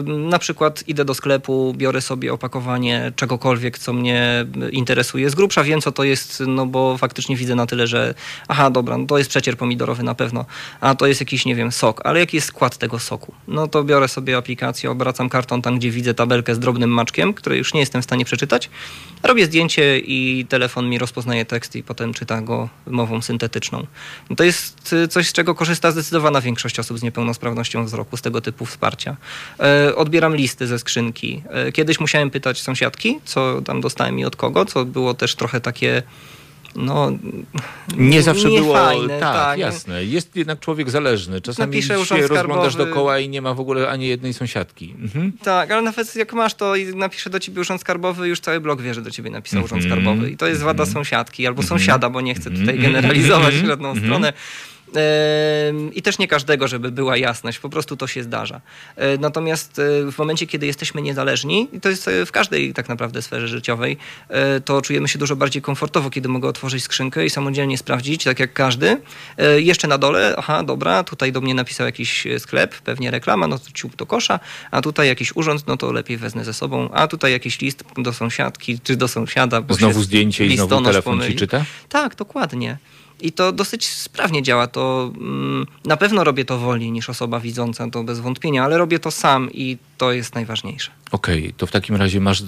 Na 0.05 0.39
przykład 0.39 0.83
idę 0.87 1.05
do 1.05 1.13
sklepu, 1.13 1.73
biorę 1.77 2.01
sobie 2.01 2.33
opakowanie 2.33 3.11
czegokolwiek, 3.15 3.77
co 3.77 3.93
mnie 3.93 4.45
interesuje. 4.71 5.29
Z 5.29 5.35
grubsza 5.35 5.63
wiem, 5.63 5.81
co 5.81 5.91
to 5.91 6.03
jest, 6.03 6.43
no 6.47 6.65
bo 6.65 6.97
faktycznie 6.97 7.35
widzę 7.35 7.54
na 7.55 7.65
tyle, 7.65 7.87
że 7.87 8.13
aha, 8.47 8.69
dobra, 8.69 8.97
no 8.97 9.05
to 9.05 9.17
jest 9.17 9.29
przecier 9.29 9.57
pomidorowy 9.57 10.03
na 10.03 10.15
pewno, 10.15 10.45
a 10.81 10.95
to 10.95 11.07
jest 11.07 11.19
jakiś, 11.19 11.45
nie 11.45 11.55
wiem, 11.55 11.71
sok, 11.71 12.01
ale 12.03 12.19
jaki 12.19 12.37
jest 12.37 12.47
skład 12.47 12.77
tego 12.77 12.99
soku? 12.99 13.33
No 13.47 13.67
to 13.67 13.83
biorę 13.83 14.07
sobie 14.07 14.37
aplikację, 14.37 14.91
obracam 14.91 15.29
karton 15.29 15.61
tam, 15.61 15.77
gdzie 15.77 15.91
widzę 15.91 16.13
tabelkę 16.13 16.55
z 16.55 16.59
drobnym 16.59 16.89
maczkiem, 16.89 17.33
której 17.33 17.57
już 17.57 17.73
nie 17.73 17.79
jestem 17.79 18.01
w 18.01 18.05
stanie 18.05 18.25
przeczytać, 18.25 18.69
robię 19.23 19.45
zdjęcie 19.45 19.99
i 19.99 20.45
telefon 20.49 20.89
mi 20.89 20.97
rozpoznaje 20.97 21.45
tekst 21.45 21.75
i 21.75 21.83
potem 21.83 22.13
czyta 22.13 22.41
go 22.41 22.69
mową 22.87 23.21
syntetyczną. 23.21 23.87
To 24.37 24.43
jest 24.43 24.95
coś, 25.09 25.27
z 25.27 25.33
czego 25.33 25.55
korzysta 25.55 25.91
zdecydowana 25.91 26.41
większość 26.41 26.79
osób 26.79 26.99
z 26.99 27.03
niepełnosprawnością 27.03 27.85
wzroku, 27.85 28.17
z 28.17 28.21
tego 28.21 28.41
typu 28.41 28.65
wsparcia. 28.65 29.17
E, 29.59 29.95
odbieram 29.95 30.35
listy 30.35 30.67
ze 30.67 30.79
skrzynki. 30.79 31.43
E, 31.49 31.71
kiedyś 31.71 31.99
musiałem 31.99 32.29
pytać 32.29 32.61
sąsiadki, 32.61 33.19
co 33.25 33.61
tam 33.61 33.81
dostałem 33.81 34.19
i 34.19 34.25
od 34.25 34.35
kogo, 34.35 34.65
co 34.65 34.85
było 34.85 35.13
też 35.13 35.35
trochę 35.35 35.61
takie 35.61 36.03
no, 36.75 37.11
nie 37.97 38.21
zawsze 38.21 38.49
nie 38.49 38.59
było 38.59 38.73
fajne, 38.73 39.19
tak, 39.19 39.35
tak, 39.35 39.59
jasne. 39.59 40.05
Jest 40.05 40.35
jednak 40.35 40.59
człowiek 40.59 40.89
zależny. 40.89 41.41
Czasami 41.41 41.83
się 41.83 41.95
rozglądasz 42.27 42.75
dookoła 42.75 43.19
i 43.19 43.29
nie 43.29 43.41
ma 43.41 43.53
w 43.53 43.59
ogóle 43.59 43.89
ani 43.89 44.07
jednej 44.07 44.33
sąsiadki. 44.33 44.95
Mhm. 45.01 45.31
Tak, 45.43 45.71
ale 45.71 45.81
nawet 45.81 46.15
jak 46.15 46.33
masz 46.33 46.53
to 46.53 46.75
i 46.75 46.95
napisze 46.95 47.29
do 47.29 47.39
ciebie 47.39 47.61
urząd 47.61 47.81
skarbowy, 47.81 48.27
już 48.27 48.39
cały 48.39 48.59
blok 48.59 48.81
wie, 48.81 48.93
że 48.93 49.01
do 49.01 49.11
ciebie 49.11 49.29
napisał 49.29 49.61
mhm. 49.61 49.65
urząd 49.65 49.93
skarbowy. 49.93 50.31
I 50.31 50.37
to 50.37 50.47
jest 50.47 50.61
wada 50.61 50.83
mhm. 50.83 50.93
sąsiadki 50.93 51.47
albo 51.47 51.61
mhm. 51.61 51.79
sąsiada, 51.79 52.09
bo 52.09 52.21
nie 52.21 52.35
chcę 52.35 52.51
tutaj 52.51 52.75
mhm. 52.75 52.81
generalizować 52.81 53.55
w 53.55 53.65
żadną 53.65 53.95
stronę. 53.95 54.33
I 55.93 56.01
też 56.01 56.19
nie 56.19 56.27
każdego, 56.27 56.67
żeby 56.67 56.91
była 56.91 57.17
jasność, 57.17 57.59
po 57.59 57.69
prostu 57.69 57.97
to 57.97 58.07
się 58.07 58.23
zdarza. 58.23 58.61
E, 58.95 59.17
natomiast 59.17 59.79
e, 59.79 60.11
w 60.11 60.17
momencie, 60.17 60.47
kiedy 60.47 60.65
jesteśmy 60.65 61.01
niezależni, 61.01 61.67
i 61.73 61.81
to 61.81 61.89
jest 61.89 62.07
e, 62.07 62.25
w 62.25 62.31
każdej 62.31 62.73
tak 62.73 62.89
naprawdę 62.89 63.21
sferze 63.21 63.47
życiowej, 63.47 63.97
to 64.65 64.81
czujemy 64.81 65.07
się 65.07 65.19
dużo 65.19 65.35
bardziej 65.35 65.61
komfortowo, 65.61 66.09
kiedy 66.09 66.29
mogę 66.29 66.47
otworzyć 66.47 66.83
skrzynkę 66.83 67.25
i 67.25 67.29
samodzielnie 67.29 67.77
sprawdzić, 67.77 68.23
tak 68.23 68.39
jak 68.39 68.53
każdy. 68.53 68.97
Jeszcze 69.57 69.87
na 69.87 69.97
dole, 69.97 70.35
aha, 70.37 70.63
dobra, 70.63 71.03
tutaj 71.03 71.31
do 71.31 71.41
mnie 71.41 71.55
napisał 71.55 71.85
jakiś 71.85 72.27
sklep, 72.39 72.75
pewnie 72.75 73.11
reklama, 73.11 73.47
no 73.47 73.59
to 73.59 73.71
ciup 73.73 73.95
do 73.95 74.05
kosza, 74.05 74.39
a 74.71 74.81
tutaj 74.81 75.07
jakiś 75.07 75.35
urząd, 75.35 75.67
no 75.67 75.77
to 75.77 75.91
lepiej 75.91 76.17
wezmę 76.17 76.45
ze 76.45 76.53
sobą, 76.53 76.89
a 76.93 77.07
tutaj 77.07 77.31
jakiś 77.31 77.61
list 77.61 77.83
do 77.97 78.13
sąsiadki 78.13 78.79
czy 78.79 78.95
do 78.95 79.07
sąsiada. 79.07 79.63
Znowu 79.69 80.01
zdjęcie 80.01 80.45
i 80.45 80.57
znowu 80.57 80.83
telefon 80.85 81.13
pomyli. 81.13 81.33
ci 81.33 81.39
czyta? 81.39 81.65
Tak, 81.89 82.15
dokładnie. 82.15 82.77
I 83.21 83.31
to 83.31 83.51
dosyć 83.51 83.85
sprawnie 83.87 84.43
działa. 84.43 84.67
To 84.67 85.11
mm, 85.17 85.65
na 85.85 85.97
pewno 85.97 86.23
robię 86.23 86.45
to 86.45 86.57
wolniej 86.57 86.91
niż 86.91 87.09
osoba 87.09 87.39
widząca, 87.39 87.89
to 87.89 88.03
bez 88.03 88.19
wątpienia, 88.19 88.63
ale 88.63 88.77
robię 88.77 88.99
to 88.99 89.11
sam 89.11 89.49
i 89.53 89.77
to 89.97 90.11
jest 90.11 90.35
najważniejsze. 90.35 90.91
Okej, 91.11 91.39
okay, 91.39 91.53
to 91.57 91.67
w 91.67 91.71
takim 91.71 91.95
razie 91.95 92.19
masz, 92.19 92.43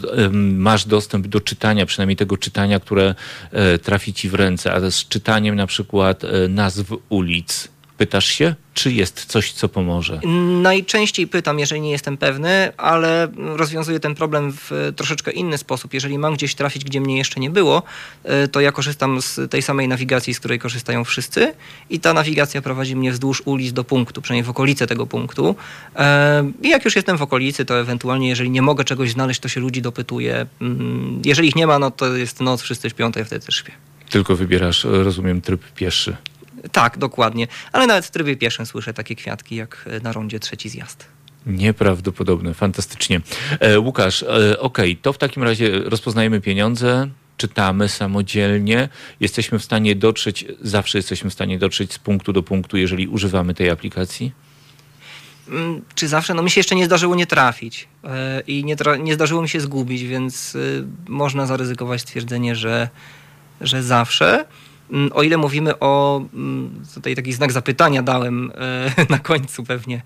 masz 0.57 0.85
dostęp 0.85 1.27
do 1.27 1.41
czytania, 1.41 1.85
przynajmniej 1.85 2.15
tego 2.15 2.37
czytania, 2.37 2.79
które 2.79 3.15
e, 3.51 3.77
trafi 3.77 4.13
ci 4.13 4.29
w 4.29 4.33
ręce, 4.33 4.73
a 4.73 4.91
z 4.91 5.07
czytaniem 5.07 5.55
na 5.55 5.67
przykład 5.67 6.23
e, 6.23 6.47
nazw 6.47 6.93
ulic. 7.09 7.69
Pytasz 7.97 8.25
się? 8.25 8.55
czy 8.77 8.91
jest 8.91 9.25
coś, 9.25 9.51
co 9.51 9.69
pomoże? 9.69 10.19
Najczęściej 10.61 11.27
pytam, 11.27 11.59
jeżeli 11.59 11.81
nie 11.81 11.91
jestem 11.91 12.17
pewny, 12.17 12.71
ale 12.77 13.27
rozwiązuję 13.37 13.99
ten 13.99 14.15
problem 14.15 14.53
w 14.53 14.93
troszeczkę 14.95 15.31
inny 15.31 15.57
sposób. 15.57 15.93
Jeżeli 15.93 16.17
mam 16.17 16.33
gdzieś 16.33 16.55
trafić, 16.55 16.83
gdzie 16.83 17.01
mnie 17.01 17.17
jeszcze 17.17 17.39
nie 17.39 17.49
było, 17.49 17.83
e, 18.23 18.47
to 18.47 18.61
ja 18.61 18.71
korzystam 18.71 19.21
z 19.21 19.51
tej 19.51 19.61
samej 19.61 19.87
nawigacji, 19.87 20.33
z 20.33 20.39
której 20.39 20.59
korzystają 20.59 21.03
wszyscy 21.03 21.53
i 21.89 21.99
ta 21.99 22.13
nawigacja 22.13 22.61
prowadzi 22.61 22.95
mnie 22.95 23.11
wzdłuż 23.11 23.41
ulic 23.45 23.73
do 23.73 23.83
punktu, 23.83 24.21
przynajmniej 24.21 24.45
w 24.45 24.49
okolice 24.49 24.87
tego 24.87 25.07
punktu. 25.07 25.55
E, 25.95 26.51
I 26.61 26.69
jak 26.69 26.85
już 26.85 26.95
jestem 26.95 27.17
w 27.17 27.21
okolicy, 27.21 27.65
to 27.65 27.79
ewentualnie, 27.79 28.29
jeżeli 28.29 28.49
nie 28.49 28.61
mogę 28.61 28.83
czegoś 28.83 29.11
znaleźć, 29.11 29.39
to 29.39 29.47
się 29.47 29.59
ludzi 29.59 29.81
dopytuję. 29.81 30.45
Mm, 30.61 31.21
jeżeli 31.25 31.47
ich 31.47 31.55
nie 31.55 31.67
ma, 31.67 31.79
no 31.79 31.91
to 31.91 32.15
jest 32.15 32.41
noc, 32.41 32.61
wszyscy 32.61 32.89
śpią, 32.89 33.11
to 33.11 33.19
ja 33.19 33.25
wtedy 33.25 33.45
też 33.45 33.55
śpię. 33.55 33.71
Tylko 34.09 34.35
wybierasz, 34.35 34.83
rozumiem, 34.83 35.41
tryb 35.41 35.61
pieszy. 35.75 36.17
Tak, 36.71 36.97
dokładnie. 36.97 37.47
Ale 37.71 37.87
nawet 37.87 38.05
w 38.05 38.11
trybie 38.11 38.35
pieszym 38.35 38.65
słyszę 38.65 38.93
takie 38.93 39.15
kwiatki, 39.15 39.55
jak 39.55 39.89
na 40.03 40.11
rondzie 40.11 40.39
trzeci 40.39 40.69
zjazd. 40.69 41.05
Nieprawdopodobne, 41.45 42.53
fantastycznie. 42.53 43.21
E, 43.59 43.79
Łukasz, 43.79 44.23
e, 44.23 44.25
okej, 44.59 44.91
okay, 44.91 44.95
to 45.01 45.13
w 45.13 45.17
takim 45.17 45.43
razie 45.43 45.79
rozpoznajemy 45.79 46.41
pieniądze, 46.41 47.07
czytamy 47.37 47.89
samodzielnie, 47.89 48.89
jesteśmy 49.19 49.59
w 49.59 49.63
stanie 49.63 49.95
dotrzeć, 49.95 50.45
zawsze 50.61 50.97
jesteśmy 50.97 51.29
w 51.29 51.33
stanie 51.33 51.59
dotrzeć 51.59 51.93
z 51.93 51.99
punktu 51.99 52.33
do 52.33 52.43
punktu, 52.43 52.77
jeżeli 52.77 53.07
używamy 53.07 53.53
tej 53.53 53.69
aplikacji? 53.69 54.31
Mm, 55.49 55.81
czy 55.95 56.07
zawsze? 56.07 56.33
No 56.33 56.43
mi 56.43 56.49
się 56.49 56.59
jeszcze 56.59 56.75
nie 56.75 56.85
zdarzyło 56.85 57.15
nie 57.15 57.27
trafić 57.27 57.87
e, 58.03 58.41
i 58.47 58.63
nie, 58.63 58.75
tra 58.75 58.95
nie 58.95 59.13
zdarzyło 59.13 59.41
mi 59.41 59.49
się 59.49 59.59
zgubić, 59.59 60.03
więc 60.03 60.55
y, 60.55 60.85
można 61.07 61.45
zaryzykować 61.45 62.01
stwierdzenie, 62.01 62.55
że, 62.55 62.89
że 63.61 63.83
zawsze. 63.83 64.45
Mm, 64.91 65.11
o 65.13 65.23
ile 65.23 65.37
mówimy 65.37 65.79
o, 65.79 66.21
mm, 66.33 66.83
tutaj 66.93 67.15
taki 67.15 67.33
znak 67.33 67.51
zapytania 67.51 68.03
dałem 68.03 68.51
e, 68.55 69.05
na 69.13 69.19
końcu 69.19 69.63
pewnie, 69.63 70.01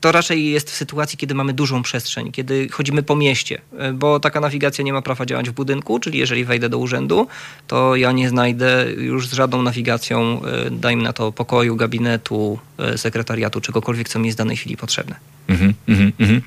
to 0.00 0.12
raczej 0.12 0.50
jest 0.50 0.70
w 0.70 0.74
sytuacji, 0.74 1.18
kiedy 1.18 1.34
mamy 1.34 1.52
dużą 1.52 1.82
przestrzeń, 1.82 2.32
kiedy 2.32 2.68
chodzimy 2.68 3.02
po 3.02 3.16
mieście, 3.16 3.60
e, 3.78 3.92
bo 3.92 4.20
taka 4.20 4.40
nawigacja 4.40 4.84
nie 4.84 4.92
ma 4.92 5.02
prawa 5.02 5.26
działać 5.26 5.50
w 5.50 5.52
budynku, 5.52 5.98
czyli 5.98 6.18
jeżeli 6.18 6.44
wejdę 6.44 6.68
do 6.68 6.78
urzędu, 6.78 7.26
to 7.66 7.96
ja 7.96 8.12
nie 8.12 8.28
znajdę 8.28 8.86
już 8.96 9.28
z 9.28 9.32
żadną 9.32 9.62
nawigacją, 9.62 10.42
e, 10.44 10.70
dajmy 10.70 11.02
na 11.02 11.12
to 11.12 11.32
pokoju, 11.32 11.76
gabinetu, 11.76 12.58
sekretariatu, 12.96 13.60
czegokolwiek, 13.60 14.08
co 14.08 14.18
mi 14.18 14.26
jest 14.26 14.36
w 14.36 14.38
danej 14.38 14.56
chwili 14.56 14.76
potrzebne. 14.76 15.16
Mm 15.48 15.60
-hmm, 15.60 15.72
mm 15.88 16.12
-hmm. 16.18 16.40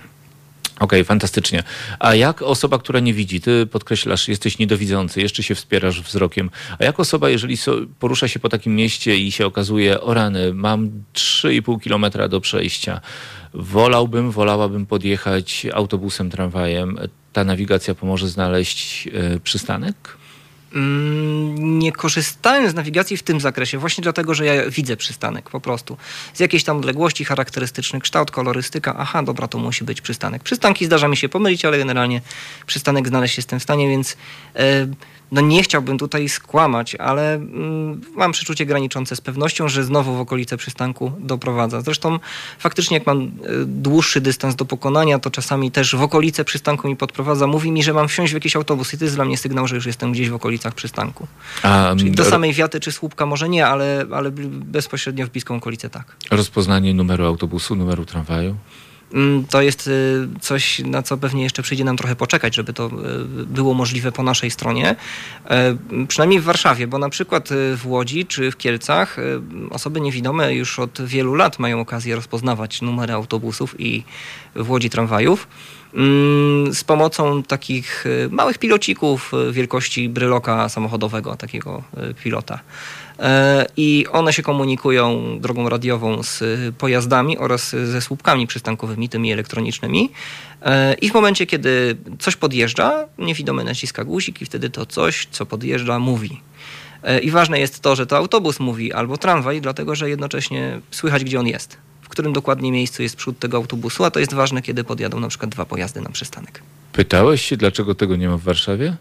Okej, 0.76 0.86
okay, 0.86 1.04
fantastycznie. 1.04 1.64
A 2.00 2.16
jak 2.16 2.42
osoba, 2.42 2.80
która 2.80 3.00
nie 3.00 3.14
widzi, 3.14 3.42
ty 3.42 3.66
podkreślasz, 3.66 4.28
jesteś 4.28 4.60
niedowidzący, 4.60 5.22
jeszcze 5.22 5.44
się 5.44 5.56
wspierasz 5.56 6.02
wzrokiem, 6.02 6.50
a 6.80 6.84
jak 6.84 7.00
osoba, 7.00 7.30
jeżeli 7.30 7.58
so, 7.58 7.76
porusza 8.00 8.28
się 8.28 8.40
po 8.40 8.50
takim 8.50 8.76
mieście 8.76 9.18
i 9.18 9.32
się 9.32 9.46
okazuje, 9.46 10.02
o 10.02 10.14
rany, 10.14 10.54
mam 10.54 10.90
3,5 11.14 11.82
kilometra 11.82 12.28
do 12.28 12.42
przejścia, 12.42 13.02
wolałbym, 13.54 14.32
wolałabym 14.32 14.86
podjechać 14.86 15.68
autobusem, 15.74 16.30
tramwajem, 16.30 16.98
ta 17.34 17.44
nawigacja 17.44 17.96
pomoże 17.96 18.28
znaleźć 18.28 19.08
y, 19.08 19.40
przystanek? 19.40 20.18
Nie 21.56 21.92
korzystałem 21.92 22.70
z 22.70 22.74
nawigacji 22.74 23.18
w 23.18 23.24
tym 23.24 23.42
zakresie, 23.42 23.78
właśnie 23.78 24.02
dlatego, 24.02 24.34
że 24.34 24.46
ja 24.46 24.70
widzę 24.70 24.98
przystanek 24.98 25.50
po 25.50 25.60
prostu. 25.60 25.98
Z 26.34 26.40
jakiejś 26.40 26.64
tam 26.64 26.78
odległości 26.78 27.26
charakterystycznych, 27.26 28.04
kształt, 28.04 28.32
kolorystyka, 28.32 28.96
aha, 28.98 29.24
dobra, 29.24 29.48
to 29.48 29.58
musi 29.58 29.84
być 29.84 30.02
przystanek. 30.02 30.44
Przystanki 30.44 30.86
zdarza 30.86 31.08
mi 31.08 31.18
się 31.18 31.30
pomylić, 31.30 31.66
ale 31.66 31.78
generalnie 31.78 32.22
przystanek 32.66 33.08
znaleźć 33.08 33.38
jestem 33.38 33.60
w 33.60 33.64
stanie, 33.64 33.90
więc... 33.90 34.18
No 35.32 35.42
nie 35.42 35.64
chciałbym 35.64 35.98
tutaj 35.98 36.30
skłamać, 36.30 36.96
ale 36.96 37.34
mm, 37.34 38.02
mam 38.16 38.32
przeczucie 38.32 38.66
graniczące 38.66 39.16
z 39.16 39.22
pewnością, 39.22 39.70
że 39.70 39.84
znowu 39.84 40.16
w 40.16 40.20
okolice 40.20 40.58
przystanku 40.58 41.12
doprowadza. 41.20 41.82
Zresztą 41.82 42.20
faktycznie 42.60 42.98
jak 42.98 43.08
mam 43.08 43.22
y, 43.22 43.30
dłuższy 43.66 44.22
dystans 44.22 44.56
do 44.56 44.66
pokonania, 44.66 45.20
to 45.20 45.32
czasami 45.32 45.72
też 45.72 45.96
w 45.96 46.02
okolice 46.02 46.46
przystanku 46.46 46.88
mi 46.88 46.96
podprowadza. 46.96 47.48
Mówi 47.48 47.72
mi, 47.72 47.84
że 47.84 47.94
mam 47.94 48.08
wsiąść 48.08 48.32
w 48.32 48.34
jakiś 48.34 48.56
autobus 48.56 48.94
i 48.94 48.98
to 48.98 49.04
jest 49.04 49.16
dla 49.16 49.26
mnie 49.26 49.38
sygnał, 49.38 49.68
że 49.68 49.76
już 49.76 49.86
jestem 49.86 50.12
gdzieś 50.12 50.30
w 50.30 50.36
okolicach 50.36 50.74
przystanku. 50.74 51.28
A, 51.64 51.94
Czyli 51.98 52.12
do 52.12 52.26
samej 52.26 52.54
Wiaty 52.54 52.80
czy 52.80 52.92
Słupka 52.92 53.26
może 53.26 53.50
nie, 53.50 53.68
ale, 53.68 54.06
ale 54.12 54.32
bezpośrednio 54.50 55.26
w 55.26 55.30
bliską 55.30 55.56
okolicę 55.56 55.90
tak. 55.90 56.16
Rozpoznanie 56.32 56.94
numeru 56.94 57.26
autobusu, 57.26 57.76
numeru 57.76 58.06
tramwaju? 58.06 58.56
Mm, 59.14 59.46
to 59.46 59.62
jest 59.62 59.88
y, 59.88 60.28
coś, 60.42 60.80
na 60.80 61.02
co 61.04 61.18
pewnie 61.18 61.44
jeszcze 61.44 61.62
przyjdzie 61.62 61.84
nam 61.84 61.98
trochę 61.98 62.16
poczekać, 62.16 62.56
żeby 62.56 62.74
to 62.74 62.86
y, 62.86 63.46
było 63.46 63.74
możliwe 63.74 64.12
po 64.12 64.24
naszej 64.24 64.52
stronie. 64.52 64.96
E, 65.50 65.78
przynajmniej 66.08 66.40
w 66.40 66.44
Warszawie, 66.44 66.88
bo 66.88 66.98
na 66.98 67.10
przykład 67.10 67.52
y, 67.52 67.78
w 67.78 67.88
Łodzi 67.88 68.26
czy 68.26 68.52
w 68.52 68.58
Kielcach 68.58 69.18
osoby 69.70 70.02
niewidome 70.02 70.54
już 70.54 70.80
od 70.80 71.02
wielu 71.02 71.36
lat 71.36 71.60
mają 71.60 71.80
okazję 71.80 72.16
rozpoznawać 72.16 72.82
numery 72.82 73.14
autobusów 73.14 73.76
i 73.80 74.04
w 74.56 74.70
Łodzi 74.70 74.90
tramwajów 74.90 75.48
mm, 75.94 76.74
z 76.74 76.84
pomocą 76.84 77.44
takich 77.44 78.06
małych 78.30 78.58
pilocików 78.58 79.32
wielkości 79.52 80.10
bryloka 80.10 80.70
samochodowego, 80.70 81.36
takiego 81.36 81.84
pilota. 82.24 82.60
E, 83.20 83.66
i 83.78 84.06
one 84.12 84.34
się 84.34 84.44
komunikują 84.44 85.22
drogą 85.40 85.70
radiową 85.70 86.24
z 86.24 86.44
pojazdami 86.78 87.38
oraz 87.38 87.70
ze 87.70 88.02
słupkami 88.02 88.48
przystankowymi, 88.48 89.10
tymi 89.10 89.32
elektronicznymi. 89.32 90.10
E, 90.62 90.94
I 90.94 91.10
w 91.10 91.14
momencie, 91.14 91.46
kiedy 91.46 91.98
coś 92.20 92.36
podjeżdża, 92.36 93.06
niewidomy 93.18 93.64
naciska 93.64 94.04
guzik 94.04 94.42
i 94.42 94.46
wtedy 94.46 94.70
to 94.70 94.86
coś, 94.86 95.28
co 95.32 95.46
podjeżdża, 95.46 96.00
mówi. 96.00 96.42
E, 97.04 97.20
I 97.20 97.32
ważne 97.32 97.60
jest 97.60 97.80
to, 97.80 97.96
że 97.96 98.06
to 98.06 98.18
autobus 98.18 98.60
mówi 98.60 98.94
albo 98.94 99.18
tramwaj, 99.18 99.62
dlatego 99.62 99.96
że 99.96 100.10
jednocześnie 100.10 100.82
słychać, 100.92 101.24
gdzie 101.24 101.40
on 101.40 101.48
jest, 101.48 101.78
w 102.02 102.10
którym 102.10 102.34
dokładnie 102.34 102.72
miejscu 102.72 103.04
jest 103.04 103.16
przód 103.16 103.40
tego 103.40 103.58
autobusu, 103.58 104.04
a 104.04 104.12
to 104.12 104.20
jest 104.20 104.34
ważne, 104.34 104.62
kiedy 104.62 104.84
podjadą 104.84 105.20
na 105.20 105.28
przykład 105.28 105.52
dwa 105.52 105.66
pojazdy 105.66 106.02
na 106.02 106.10
przystanek. 106.10 106.62
Pytałeś 106.94 107.42
się, 107.42 107.58
dlaczego 107.58 107.96
tego 107.96 108.16
nie 108.16 108.30
ma 108.30 108.38
w 108.38 108.42
Warszawie? 108.42 108.96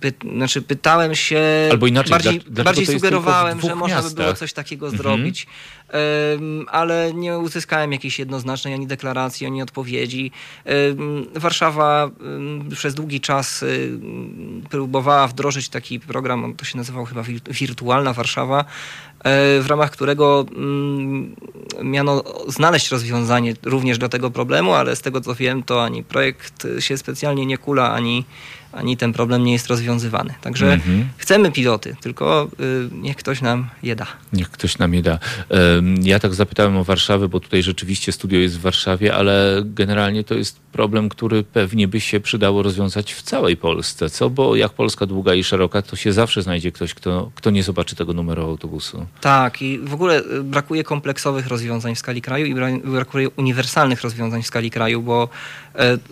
Py, 0.00 0.12
znaczy 0.36 0.62
pytałem 0.62 1.14
się, 1.14 1.40
Albo 1.70 1.86
inaczej, 1.86 2.10
bardziej, 2.10 2.40
bardziej 2.64 2.86
sugerowałem, 2.86 3.60
że 3.60 3.74
można 3.74 3.96
by 3.96 4.02
miastach? 4.02 4.24
było 4.24 4.34
coś 4.34 4.52
takiego 4.52 4.86
Mhm. 4.86 5.02
zrobić, 5.02 5.46
Em, 5.92 6.66
ale 6.70 7.14
nie 7.14 7.38
uzyskałem 7.38 7.92
jakiejś 7.92 8.18
jednoznacznej 8.18 8.74
ani 8.74 8.86
deklaracji, 8.86 9.46
ani 9.46 9.62
odpowiedzi. 9.62 10.30
Em, 10.64 11.26
Warszawa 11.34 12.04
em, 12.20 12.68
przez 12.70 12.94
długi 12.94 13.20
czas 13.20 13.62
em, 13.62 14.62
próbowała 14.70 15.28
wdrożyć 15.28 15.68
taki 15.68 16.00
program, 16.00 16.54
to 16.56 16.64
się 16.64 16.78
nazywał 16.78 17.04
chyba 17.04 17.22
Wir- 17.22 17.40
Wirtualna 17.52 18.12
Warszawa, 18.12 18.60
e, 18.60 18.64
w 19.60 19.64
ramach 19.66 19.90
którego 19.90 20.46
mm, 20.56 21.36
miano 21.82 22.22
znaleźć 22.48 22.90
rozwiązanie 22.90 23.54
również 23.62 23.98
dla 23.98 24.08
tego 24.08 24.30
problemu, 24.30 24.72
ale 24.74 24.96
z 24.96 25.00
tego 25.00 25.20
co 25.20 25.34
wiem, 25.34 25.62
to 25.62 25.84
ani 25.84 26.04
projekt 26.04 26.66
się 26.78 26.98
specjalnie 26.98 27.46
nie 27.46 27.58
kula, 27.58 27.92
ani, 27.92 28.24
ani 28.72 28.96
ten 28.96 29.12
problem 29.12 29.44
nie 29.44 29.52
jest 29.52 29.66
rozwiązywany. 29.66 30.34
Także 30.40 30.72
Mhm. 30.72 31.08
chcemy 31.16 31.52
piloty, 31.52 31.96
tylko 32.00 32.48
y, 32.60 32.88
niech 32.92 33.16
ktoś 33.16 33.40
nam 33.40 33.68
je 33.82 33.96
da. 33.96 34.06
Niech 34.32 34.50
ktoś 34.50 34.78
nam 34.78 34.94
je 34.94 35.02
da. 35.02 35.18
Ja 36.02 36.18
tak 36.18 36.34
zapytałem 36.34 36.76
o 36.76 36.84
Warszawę, 36.84 37.28
bo 37.28 37.40
tutaj 37.40 37.62
rzeczywiście 37.62 38.12
studio 38.12 38.38
jest 38.38 38.58
w 38.58 38.60
Warszawie, 38.60 39.14
ale 39.14 39.62
generalnie 39.64 40.24
to 40.24 40.34
jest 40.34 40.60
problem, 40.72 41.08
który 41.08 41.42
pewnie 41.44 41.88
by 41.88 42.00
się 42.00 42.20
przydało 42.20 42.62
rozwiązać 42.62 43.12
w 43.14 43.22
całej 43.22 43.56
Polsce. 43.56 44.10
Co? 44.10 44.30
Bo 44.30 44.56
jak 44.56 44.72
Polska 44.72 45.06
długa 45.06 45.34
i 45.34 45.44
szeroka, 45.44 45.82
to 45.82 45.96
się 45.96 46.12
zawsze 46.12 46.42
znajdzie 46.42 46.72
ktoś, 46.72 46.94
kto, 46.94 47.30
kto 47.34 47.50
nie 47.50 47.62
zobaczy 47.62 47.96
tego 47.96 48.12
numeru 48.12 48.42
autobusu. 48.42 49.06
Tak, 49.20 49.62
i 49.62 49.78
w 49.78 49.94
ogóle 49.94 50.20
y, 50.20 50.42
brakuje 50.42 50.84
kompleksowych 50.84 51.46
rozwiązań 51.46 51.94
w 51.94 51.98
skali 51.98 52.22
kraju 52.22 52.46
i 52.46 52.54
bra- 52.54 52.80
brakuje 52.92 53.30
uniwersalnych 53.30 54.00
rozwiązań 54.02 54.42
w 54.42 54.46
skali 54.46 54.70
kraju, 54.70 55.02
bo 55.02 55.28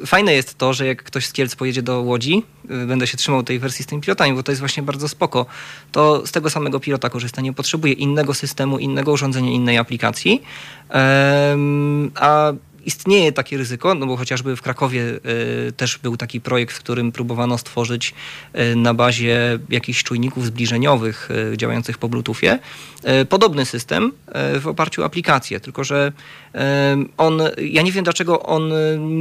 fajne 0.06 0.34
jest 0.34 0.58
to, 0.58 0.72
że 0.72 0.86
jak 0.86 1.02
ktoś 1.02 1.26
z 1.26 1.32
Kielc 1.32 1.54
pojedzie 1.54 1.82
do 1.82 2.00
Łodzi, 2.00 2.42
y, 2.70 2.86
będę 2.86 3.06
się 3.06 3.16
trzymał 3.16 3.42
tej 3.42 3.58
wersji 3.58 3.84
z 3.84 3.86
tymi 3.86 4.02
pilotami, 4.02 4.34
bo 4.34 4.42
to 4.42 4.52
jest 4.52 4.60
właśnie 4.60 4.82
bardzo 4.82 5.08
spoko, 5.08 5.46
to 5.92 6.26
z 6.26 6.32
tego 6.32 6.50
samego 6.50 6.80
pilota 6.80 7.10
korzysta, 7.10 7.42
nie 7.42 7.52
potrzebuje 7.52 7.92
innego 7.92 8.34
systemu, 8.34 8.78
innego 8.78 9.12
urządzenia, 9.12 9.50
innej 9.50 9.78
aplikacji, 9.78 10.42
a 12.14 12.52
istnieje 12.86 13.32
takie 13.32 13.56
ryzyko, 13.56 13.94
no 13.94 14.06
bo 14.06 14.16
chociażby 14.16 14.56
w 14.56 14.62
Krakowie 14.62 15.02
y, 15.68 15.72
też 15.72 15.98
był 15.98 16.16
taki 16.16 16.40
projekt, 16.40 16.76
w 16.76 16.78
którym 16.78 17.12
próbowano 17.12 17.58
stworzyć 17.58 18.14
y, 18.54 18.76
na 18.76 18.94
bazie 18.94 19.58
jakichś 19.68 20.02
czujników 20.02 20.46
zbliżeniowych 20.46 21.28
y, 21.52 21.56
działających 21.56 21.98
po 21.98 22.08
Bluetoothie 22.08 22.58
podobny 23.28 23.66
system 23.66 24.12
w 24.60 24.66
oparciu 24.66 25.02
o 25.02 25.04
aplikację, 25.04 25.60
tylko 25.60 25.84
że 25.84 26.12
on, 27.16 27.42
ja 27.62 27.82
nie 27.82 27.92
wiem 27.92 28.04
dlaczego 28.04 28.42
on 28.42 28.72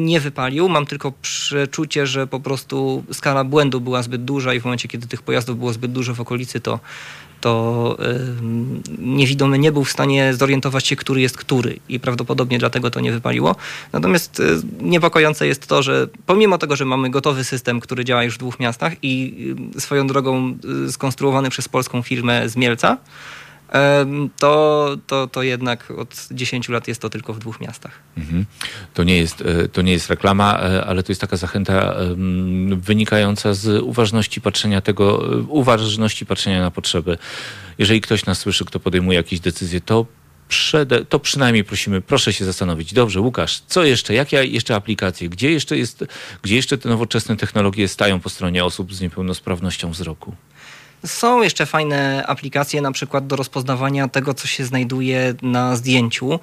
nie 0.05 0.19
wypalił, 0.19 0.69
mam 0.69 0.85
tylko 0.85 1.13
przeczucie, 1.21 2.07
że 2.07 2.27
po 2.27 2.39
prostu 2.39 3.03
skala 3.11 3.43
błędu 3.43 3.81
była 3.81 4.03
zbyt 4.03 4.23
duża 4.23 4.53
i 4.53 4.59
w 4.59 4.63
momencie, 4.63 4.87
kiedy 4.87 5.07
tych 5.07 5.21
pojazdów 5.21 5.57
było 5.57 5.73
zbyt 5.73 5.91
dużo 5.91 6.15
w 6.15 6.21
okolicy, 6.21 6.59
to 6.59 6.79
to 7.41 7.97
niewidomy 8.97 9.59
nie 9.59 9.71
był 9.71 9.83
w 9.83 9.91
stanie 9.91 10.33
zorientować 10.33 10.87
się, 10.87 10.95
który 10.95 11.21
jest 11.21 11.37
który 11.37 11.79
i 11.89 11.99
prawdopodobnie 11.99 12.59
dlatego 12.59 12.91
to 12.91 12.99
nie 12.99 13.11
wypaliło. 13.11 13.55
Natomiast 13.93 14.39
y, 14.39 14.43
niepokojące 14.81 15.47
jest 15.47 15.67
to, 15.67 15.83
że 15.83 16.07
pomimo 16.25 16.57
tego, 16.57 16.75
że 16.75 16.85
mamy 16.85 17.09
gotowy 17.09 17.43
system, 17.43 17.79
który 17.79 18.05
działa 18.05 18.23
już 18.23 18.35
w 18.35 18.37
dwóch 18.37 18.59
miastach 18.59 18.93
i 19.01 19.35
swoją 19.77 20.07
drogą 20.07 20.57
y, 20.87 20.91
skonstruowany 20.91 21.49
przez 21.49 21.69
polską 21.69 22.01
firmę 22.01 22.49
z 22.49 22.55
Mielca, 22.55 22.97
to, 24.37 24.97
to, 25.07 25.27
to 25.27 25.43
jednak 25.43 25.91
od 25.91 26.27
10 26.31 26.69
lat 26.69 26.87
jest 26.87 27.01
to 27.01 27.09
tylko 27.09 27.33
w 27.33 27.39
dwóch 27.39 27.61
miastach. 27.61 27.99
Mhm. 28.17 28.45
To, 28.93 29.03
nie 29.03 29.17
jest, 29.17 29.41
e, 29.41 29.67
to 29.67 29.81
nie 29.81 29.91
jest 29.91 30.09
reklama, 30.09 30.59
e, 30.59 30.85
ale 30.85 31.03
to 31.03 31.11
jest 31.11 31.21
taka 31.21 31.37
zachęta 31.37 31.95
wynikająca 32.75 33.53
z 33.53 33.83
uważności 33.83 34.41
patrzenia 34.41 34.81
tego, 34.81 35.33
e, 35.33 35.37
uważności 35.37 36.25
patrzenia 36.25 36.61
na 36.61 36.71
potrzeby. 36.71 37.17
Jeżeli 37.77 38.01
ktoś 38.01 38.25
nas 38.25 38.39
słyszy, 38.39 38.65
kto 38.65 38.79
podejmuje 38.79 39.17
jakieś 39.17 39.39
decyzje, 39.39 39.81
to 39.81 40.05
przede, 40.47 41.05
to 41.05 41.19
przynajmniej 41.19 41.63
prosimy, 41.63 42.01
proszę 42.01 42.33
się 42.33 42.45
zastanowić. 42.45 42.93
Dobrze, 42.93 43.21
Łukasz, 43.21 43.61
co 43.67 43.83
jeszcze? 43.83 44.13
Jakie 44.13 44.45
jeszcze 44.45 44.75
aplikacje? 44.75 45.29
Gdzie 45.29 45.51
jeszcze, 45.51 45.77
jest, 45.77 46.05
gdzie 46.41 46.55
jeszcze 46.55 46.77
te 46.77 46.89
nowoczesne 46.89 47.37
technologie 47.37 47.87
stają 47.87 48.19
po 48.19 48.29
stronie 48.29 48.65
osób 48.65 48.93
z 48.93 49.01
niepełnosprawnością 49.01 49.91
wzroku? 49.91 50.35
Są 51.05 51.41
jeszcze 51.41 51.65
fajne 51.65 52.23
aplikacje, 52.27 52.81
na 52.81 52.91
przykład 52.91 53.27
do 53.27 53.35
rozpoznawania 53.35 54.07
tego, 54.07 54.33
co 54.33 54.47
się 54.47 54.65
znajduje 54.65 55.33
na 55.41 55.75
zdjęciu. 55.75 56.39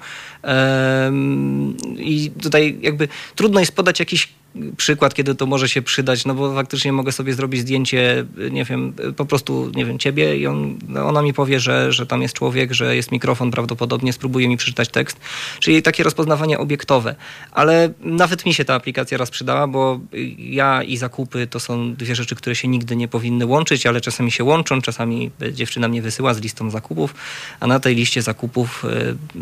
I 1.97 2.31
tutaj 2.41 2.77
jakby 2.81 3.07
trudno 3.35 3.59
jest 3.59 3.75
podać 3.75 3.99
jakiś 3.99 4.29
przykład, 4.77 5.13
kiedy 5.13 5.35
to 5.35 5.45
może 5.45 5.69
się 5.69 5.81
przydać, 5.81 6.25
no 6.25 6.33
bo 6.33 6.55
faktycznie 6.55 6.93
mogę 6.93 7.11
sobie 7.11 7.33
zrobić 7.33 7.61
zdjęcie, 7.61 8.25
nie 8.51 8.65
wiem, 8.65 8.93
po 9.17 9.25
prostu, 9.25 9.71
nie 9.75 9.85
wiem, 9.85 9.99
ciebie 9.99 10.37
i 10.37 10.47
on, 10.47 10.79
no 10.87 11.07
ona 11.07 11.21
mi 11.21 11.33
powie, 11.33 11.59
że, 11.59 11.91
że 11.91 12.05
tam 12.05 12.21
jest 12.21 12.33
człowiek, 12.33 12.73
że 12.73 12.95
jest 12.95 13.11
mikrofon 13.11 13.51
prawdopodobnie, 13.51 14.13
spróbuje 14.13 14.47
mi 14.47 14.57
przeczytać 14.57 14.89
tekst. 14.89 15.19
Czyli 15.59 15.81
takie 15.81 16.03
rozpoznawanie 16.03 16.57
obiektowe. 16.59 17.15
Ale 17.51 17.93
nawet 18.01 18.45
mi 18.45 18.53
się 18.53 18.65
ta 18.65 18.75
aplikacja 18.75 19.17
raz 19.17 19.29
przydała, 19.29 19.67
bo 19.67 19.99
ja 20.37 20.83
i 20.83 20.97
zakupy 20.97 21.47
to 21.47 21.59
są 21.59 21.95
dwie 21.95 22.15
rzeczy, 22.15 22.35
które 22.35 22.55
się 22.55 22.67
nigdy 22.67 22.95
nie 22.95 23.07
powinny 23.07 23.45
łączyć, 23.45 23.85
ale 23.85 24.01
czasami 24.01 24.31
się 24.31 24.43
łączą, 24.43 24.81
czasami 24.81 25.31
dziewczyna 25.51 25.87
mnie 25.87 26.01
wysyła 26.01 26.33
z 26.33 26.41
listą 26.41 26.69
zakupów, 26.69 27.15
a 27.59 27.67
na 27.67 27.79
tej 27.79 27.95
liście 27.95 28.21
zakupów 28.21 28.85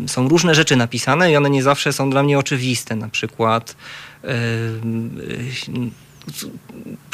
y, 0.04 0.08
są 0.08 0.28
różne 0.28 0.54
rzeczy 0.54 0.76
napisane 0.76 1.32
i 1.32 1.36
one 1.36 1.50
nie 1.50 1.62
zawsze 1.62 1.92
są 1.92 2.10
dla 2.10 2.22
mnie 2.22 2.38
oczywiste. 2.38 2.96
Na 2.96 3.08
przykład 3.08 3.76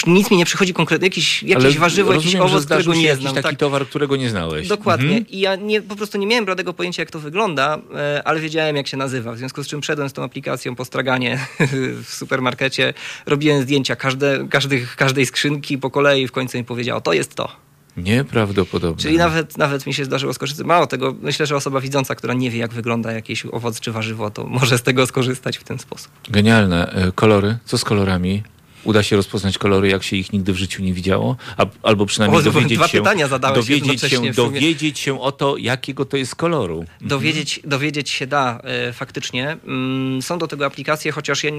nic 0.06 0.30
mi 0.30 0.36
nie 0.36 0.44
przychodzi 0.44 0.74
konkretnie, 0.74 1.06
jakieś, 1.06 1.42
jakieś 1.42 1.64
Ale 1.64 1.74
warzywo, 1.74 2.12
jakiś 2.12 2.24
rozumiem, 2.24 2.48
że 2.48 2.54
owoc, 2.54 2.64
którego 2.66 2.94
nie 2.94 3.02
jakiś 3.02 3.22
znam. 3.22 3.34
taki 3.34 3.48
Tak. 3.48 3.58
towar, 3.58 3.86
którego 3.86 4.16
nie 4.16 4.30
znałeś. 4.30 4.68
Dokładnie. 4.68 5.06
Mhm. 5.06 5.28
I 5.28 5.40
ja 5.40 5.56
nie, 5.56 5.82
po 5.82 5.96
prostu 5.96 6.18
nie 6.18 6.26
miałem 6.26 6.44
bladego 6.44 6.72
pojęcia, 6.72 7.02
jak 7.02 7.10
to 7.10 7.18
wygląda, 7.18 7.78
e, 7.94 8.22
ale 8.24 8.40
wiedziałem, 8.40 8.76
jak 8.76 8.86
się 8.88 8.96
nazywa. 8.96 9.32
W 9.32 9.38
związku 9.38 9.62
z 9.62 9.66
czym 9.66 9.82
wszedłem 9.82 10.08
z 10.08 10.12
tą 10.12 10.24
aplikacją 10.24 10.74
po 10.74 10.84
straganie 10.84 11.46
w 12.04 12.14
supermarkecie, 12.14 12.94
robiłem 13.26 13.62
zdjęcia 13.62 13.96
każde, 13.96 14.46
każdych, 14.50 14.96
każdej 14.96 15.26
skrzynki 15.26 15.78
po 15.78 15.90
kolei 15.90 16.22
i 16.22 16.28
w 16.28 16.32
końcu 16.32 16.58
mi 16.58 16.64
powiedział, 16.64 17.00
to 17.00 17.12
jest 17.12 17.34
to. 17.34 17.71
Nieprawdopodobne. 17.96 19.02
Czyli 19.02 19.16
nawet, 19.16 19.58
nawet 19.58 19.86
mi 19.86 19.94
się 19.94 20.04
zdarzyło 20.04 20.34
skorzystać. 20.34 20.66
Mało 20.66 20.86
tego, 20.86 21.14
myślę, 21.22 21.46
że 21.46 21.56
osoba 21.56 21.80
widząca, 21.80 22.14
która 22.14 22.34
nie 22.34 22.50
wie, 22.50 22.58
jak 22.58 22.72
wygląda 22.72 23.12
jakiś 23.12 23.46
owoc 23.46 23.80
czy 23.80 23.92
warzywo, 23.92 24.30
to 24.30 24.44
może 24.44 24.78
z 24.78 24.82
tego 24.82 25.06
skorzystać 25.06 25.58
w 25.58 25.64
ten 25.64 25.78
sposób. 25.78 26.12
Genialne. 26.30 26.92
E, 26.92 27.12
Kolory? 27.12 27.58
Co 27.64 27.78
z 27.78 27.84
kolorami? 27.84 28.42
Uda 28.84 29.02
się 29.02 29.16
rozpoznać 29.16 29.58
kolory, 29.58 29.88
jak 29.88 30.02
się 30.02 30.16
ich 30.16 30.32
nigdy 30.32 30.52
w 30.52 30.56
życiu 30.56 30.82
nie 30.82 30.92
widziało? 30.92 31.36
A, 31.56 31.66
albo 31.82 32.06
przynajmniej 32.06 32.40
O, 32.40 32.42
dowiedzieć 32.42 32.78
dwa 32.78 32.88
się, 32.88 32.98
pytania 32.98 33.28
zadałeś 33.28 33.58
dowiedzieć 33.66 34.00
się, 34.00 34.32
dowiedzieć 34.32 34.98
się 34.98 35.20
o 35.20 35.32
to, 35.32 35.56
jakiego 35.56 36.04
to 36.04 36.16
jest 36.16 36.34
koloru. 36.34 36.84
Dowiedzieć, 37.00 37.60
dowiedzieć 37.64 38.10
się 38.10 38.26
da 38.26 38.60
e, 38.64 38.92
faktycznie. 38.92 39.56
Mm, 39.66 40.22
Są 40.22 40.38
do 40.38 40.48
tego 40.48 40.66
aplikacje, 40.66 41.12
chociaż 41.12 41.44
ja 41.44 41.50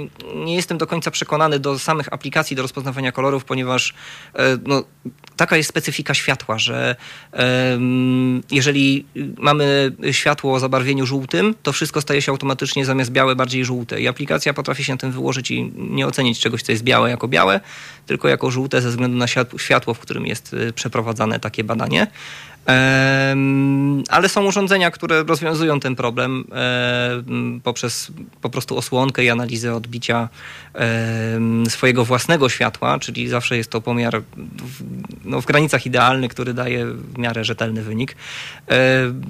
nie- 0.46 0.56
jestem 0.56 0.78
do 0.78 0.88
końca 0.88 1.12
przekonany 1.12 1.60
do 1.60 1.80
samych 1.80 2.14
aplikacji 2.14 2.56
do 2.56 2.62
rozpoznawania 2.62 3.12
kolorów, 3.12 3.46
ponieważ 3.46 3.94
e, 4.36 4.58
no, 4.66 4.84
taka 5.36 5.58
jest 5.58 5.70
specyfika 5.70 6.14
światła, 6.14 6.60
że 6.60 6.96
em, 7.32 8.42
jeżeli 8.52 9.06
mamy 9.38 9.92
światło 10.12 10.54
o 10.54 10.60
zabarwieniu 10.60 11.06
żółtym, 11.06 11.56
to 11.64 11.74
wszystko 11.74 12.02
staje 12.02 12.22
się 12.22 12.32
automatycznie 12.32 12.86
zamiast 12.86 13.12
białe 13.12 13.36
bardziej 13.36 13.66
żółte. 13.66 14.02
I 14.02 14.08
aplikacja 14.08 14.54
potrafi 14.54 14.84
się 14.84 14.94
na 14.94 14.98
tym 14.98 15.12
wyłożyć 15.12 15.52
i 15.52 15.72
nie 15.78 16.08
ocenić 16.08 16.40
czegoś, 16.40 16.62
co 16.64 16.72
jest 16.72 16.84
białe 16.84 17.13
jako 17.14 17.28
białe, 17.28 17.60
tylko 18.06 18.28
jako 18.28 18.52
żółte 18.52 18.82
ze 18.82 18.90
względu 18.90 19.18
na 19.18 19.26
świat- 19.26 19.58
światło, 19.58 19.94
w 19.94 20.00
którym 20.00 20.26
jest 20.26 20.54
e, 20.54 20.74
przeprowadzane 20.74 21.40
takie 21.40 21.64
badanie. 21.64 22.08
Ale 24.10 24.30
są 24.30 24.46
urządzenia, 24.46 24.92
które 24.92 25.24
rozwiązują 25.24 25.80
ten 25.80 25.96
problem 25.96 26.44
poprzez 27.64 28.12
po 28.42 28.50
prostu 28.50 28.78
osłonkę 28.78 29.24
i 29.24 29.30
analizę 29.30 29.76
odbicia 29.76 30.30
swojego 31.70 32.06
własnego 32.06 32.50
światła, 32.50 33.00
czyli 33.00 33.28
zawsze 33.28 33.58
jest 33.58 33.70
to 33.70 33.82
pomiar 33.82 34.22
w, 34.38 34.84
no, 35.26 35.42
w 35.42 35.46
granicach 35.46 35.86
idealnych, 35.86 36.32
który 36.32 36.54
daje 36.54 36.86
w 36.86 37.18
miarę 37.18 37.44
rzetelny 37.44 37.82
wynik. 37.82 38.16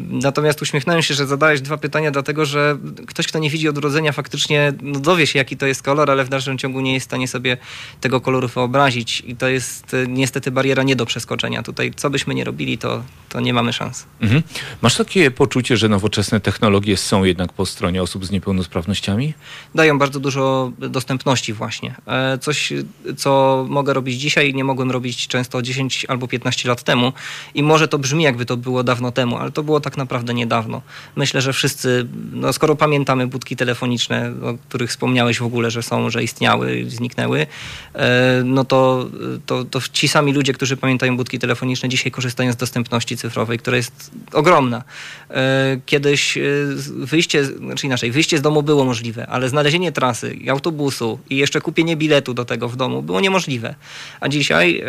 Natomiast 0.09 0.61
uśmiechnąłem 0.61 1.01
się, 1.01 1.13
że 1.13 1.27
zadałeś 1.27 1.61
dwa 1.61 1.77
pytania, 1.77 2.11
dlatego 2.11 2.45
że 2.45 2.77
ktoś, 3.07 3.27
kto 3.27 3.39
nie 3.39 3.49
widzi 3.49 3.69
odrodzenia, 3.69 4.11
faktycznie 4.11 4.73
no, 4.81 4.99
dowie 4.99 5.27
się, 5.27 5.39
jaki 5.39 5.57
to 5.57 5.65
jest 5.65 5.83
kolor, 5.83 6.11
ale 6.11 6.23
w 6.23 6.29
dalszym 6.29 6.57
ciągu 6.57 6.81
nie 6.81 6.93
jest 6.93 7.05
w 7.05 7.09
stanie 7.09 7.27
sobie 7.27 7.57
tego 8.01 8.21
koloru 8.21 8.47
wyobrazić 8.47 9.23
i 9.27 9.35
to 9.35 9.47
jest 9.47 9.95
niestety 10.07 10.51
bariera 10.51 10.83
nie 10.83 10.95
do 10.95 11.05
przeskoczenia. 11.05 11.63
Tutaj 11.63 11.91
co 11.95 12.09
byśmy 12.09 12.35
nie 12.35 12.43
robili, 12.43 12.77
to, 12.77 13.03
to 13.33 13.39
nie 13.39 13.53
mamy 13.53 13.73
szans. 13.73 14.05
Mhm. 14.21 14.43
Masz 14.81 14.95
takie 14.95 15.31
poczucie, 15.31 15.77
że 15.77 15.89
nowoczesne 15.89 16.39
technologie 16.39 16.97
są 16.97 17.23
jednak 17.23 17.53
po 17.53 17.65
stronie 17.65 18.03
osób 18.03 18.25
z 18.25 18.31
niepełnosprawnościami? 18.31 19.33
Dają 19.75 19.99
bardzo 19.99 20.19
dużo 20.19 20.71
dostępności 20.79 21.53
właśnie. 21.53 21.95
E, 22.07 22.37
coś, 22.37 22.73
co 23.17 23.65
mogę 23.69 23.93
robić 23.93 24.19
dzisiaj, 24.19 24.53
nie 24.53 24.63
mogłem 24.63 24.91
robić 24.91 25.27
często 25.27 25.61
10 25.61 26.05
albo 26.09 26.27
15 26.27 26.69
lat 26.69 26.83
temu 26.83 27.13
i 27.53 27.63
może 27.63 27.87
to 27.87 27.99
brzmi 27.99 28.23
jakby 28.23 28.45
to 28.45 28.57
było 28.57 28.83
dawno 28.83 29.11
temu, 29.11 29.37
ale 29.37 29.51
to 29.51 29.63
było 29.63 29.79
tak 29.79 29.97
naprawdę 29.97 30.33
niedawno. 30.33 30.81
Myślę, 31.15 31.41
że 31.41 31.53
wszyscy, 31.53 32.07
no 32.33 32.53
skoro 32.53 32.75
pamiętamy 32.75 33.27
budki 33.27 33.55
telefoniczne, 33.55 34.33
o 34.43 34.57
których 34.69 34.89
wspomniałeś 34.89 35.39
w 35.39 35.43
ogóle, 35.43 35.71
że 35.71 35.83
są, 35.83 36.09
że 36.09 36.23
istniały, 36.23 36.85
zniknęły, 36.87 37.47
e, 37.93 38.41
no 38.45 38.65
to, 38.65 39.09
to, 39.45 39.65
to 39.65 39.79
ci 39.93 40.07
sami 40.07 40.33
ludzie, 40.33 40.53
którzy 40.53 40.77
pamiętają 40.77 41.17
budki 41.17 41.39
telefoniczne, 41.39 41.89
dzisiaj 41.89 42.11
korzystają 42.11 42.51
z 42.51 42.55
dostępności 42.55 43.17
cyfrowej, 43.23 43.59
która 43.59 43.77
jest 43.77 44.11
ogromna. 44.33 44.83
E, 45.29 45.77
kiedyś 45.85 46.37
e, 46.37 46.41
wyjście, 46.87 47.45
znaczy 47.45 47.85
inaczej, 47.87 48.11
wyjście 48.11 48.37
z 48.37 48.41
domu 48.41 48.63
było 48.63 48.85
możliwe, 48.85 49.27
ale 49.27 49.49
znalezienie 49.49 49.91
trasy 49.91 50.33
i 50.33 50.49
autobusu 50.49 51.19
i 51.29 51.37
jeszcze 51.37 51.61
kupienie 51.61 51.95
biletu 51.95 52.33
do 52.33 52.45
tego 52.45 52.69
w 52.69 52.75
domu 52.75 53.01
było 53.01 53.19
niemożliwe. 53.19 53.75
A 54.19 54.29
dzisiaj 54.29 54.79
e, 54.79 54.85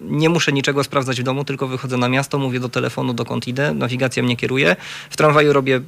nie 0.00 0.28
muszę 0.28 0.52
niczego 0.52 0.84
sprawdzać 0.84 1.20
w 1.20 1.24
domu, 1.24 1.44
tylko 1.44 1.66
wychodzę 1.66 1.96
na 1.96 2.08
miasto, 2.08 2.38
mówię 2.38 2.60
do 2.60 2.68
telefonu, 2.68 3.14
dokąd 3.14 3.48
idę, 3.48 3.74
nawigacja 3.74 4.22
mnie 4.22 4.36
kieruje. 4.36 4.76
W 5.10 5.16
tramwaju 5.16 5.52
robię 5.52 5.80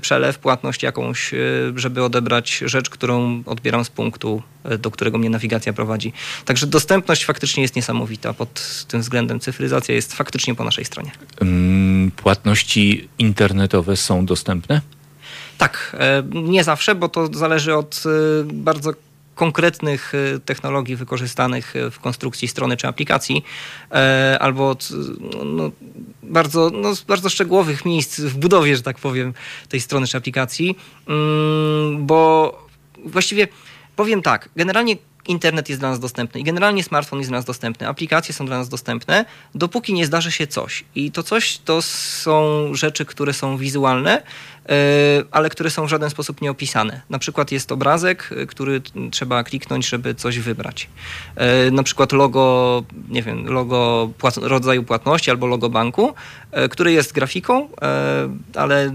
przelew, 0.00 0.38
płatność 0.38 0.82
jakąś, 0.82 1.30
żeby 1.76 2.02
odebrać 2.02 2.62
rzecz, 2.66 2.90
którą 2.90 3.42
odbieram 3.46 3.84
z 3.84 3.90
punktu, 3.90 4.42
do 4.78 4.90
którego 4.90 5.18
mnie 5.18 5.30
nawigacja 5.30 5.72
prowadzi. 5.72 6.12
Także 6.44 6.66
dostępność 6.66 7.24
faktycznie 7.24 7.62
jest 7.62 7.76
niesamowita 7.76 8.34
pod 8.34 8.84
tym 8.88 9.00
względem. 9.00 9.40
Cyfryzacja 9.40 9.94
jest 9.94 10.14
faktycznie 10.14 10.54
po 10.54 10.64
naszej 10.64 10.84
stronie. 10.84 11.01
Mm, 11.40 12.10
płatności 12.10 13.08
internetowe 13.18 13.96
są 13.96 14.26
dostępne? 14.26 14.80
Tak, 15.58 15.96
e, 15.98 16.22
nie 16.32 16.64
zawsze, 16.64 16.94
bo 16.94 17.08
to 17.08 17.26
zależy 17.34 17.76
od 17.76 18.02
e, 18.06 18.44
bardzo 18.44 18.92
konkretnych 19.34 20.12
e, 20.14 20.40
technologii 20.40 20.96
wykorzystanych 20.96 21.74
w 21.90 22.00
konstrukcji 22.00 22.48
strony 22.48 22.76
czy 22.76 22.88
aplikacji, 22.88 23.44
albo 24.40 24.68
od 24.68 24.88
no, 25.44 25.70
bardzo, 26.22 26.70
no, 26.74 26.92
bardzo 27.08 27.28
szczegółowych 27.28 27.84
miejsc 27.84 28.20
w 28.20 28.38
budowie, 28.38 28.76
że 28.76 28.82
tak 28.82 28.98
powiem, 28.98 29.34
tej 29.68 29.80
strony 29.80 30.06
czy 30.06 30.16
aplikacji, 30.16 30.76
mm, 31.08 32.06
bo 32.06 32.68
właściwie 33.04 33.48
powiem 33.96 34.22
tak, 34.22 34.48
generalnie 34.56 34.96
internet 35.28 35.68
jest 35.68 35.80
dla 35.80 35.90
nas 35.90 36.00
dostępny 36.00 36.40
i 36.40 36.44
generalnie 36.44 36.84
smartfon 36.84 37.18
jest 37.18 37.30
dla 37.30 37.38
nas 37.38 37.44
dostępny, 37.44 37.88
aplikacje 37.88 38.34
są 38.34 38.46
dla 38.46 38.58
nas 38.58 38.68
dostępne, 38.68 39.24
dopóki 39.54 39.94
nie 39.94 40.06
zdarzy 40.06 40.32
się 40.32 40.46
coś. 40.46 40.84
I 40.94 41.10
to 41.10 41.22
coś 41.22 41.58
to 41.58 41.82
są 41.82 42.68
rzeczy, 42.74 43.04
które 43.04 43.32
są 43.32 43.56
wizualne, 43.56 44.22
ale 45.30 45.50
które 45.50 45.70
są 45.70 45.86
w 45.86 45.88
żaden 45.88 46.10
sposób 46.10 46.40
nie 46.40 46.50
opisane. 46.50 47.00
Na 47.10 47.18
przykład 47.18 47.52
jest 47.52 47.72
obrazek, 47.72 48.30
e, 48.36 48.46
który 48.46 48.82
trzeba 49.10 49.44
kliknąć, 49.44 49.88
żeby 49.88 50.14
coś 50.14 50.38
wybrać. 50.38 50.88
E, 51.36 51.70
na 51.70 51.82
przykład 51.82 52.12
logo, 52.12 52.84
nie 53.08 53.22
wiem, 53.22 53.46
logo 53.46 54.10
rodzaju 54.42 54.82
płatności 54.82 55.30
albo 55.30 55.46
logo 55.46 55.68
banku, 55.68 56.14
który 56.70 56.92
jest 56.92 57.12
grafiką, 57.12 57.68
ale 58.54 58.90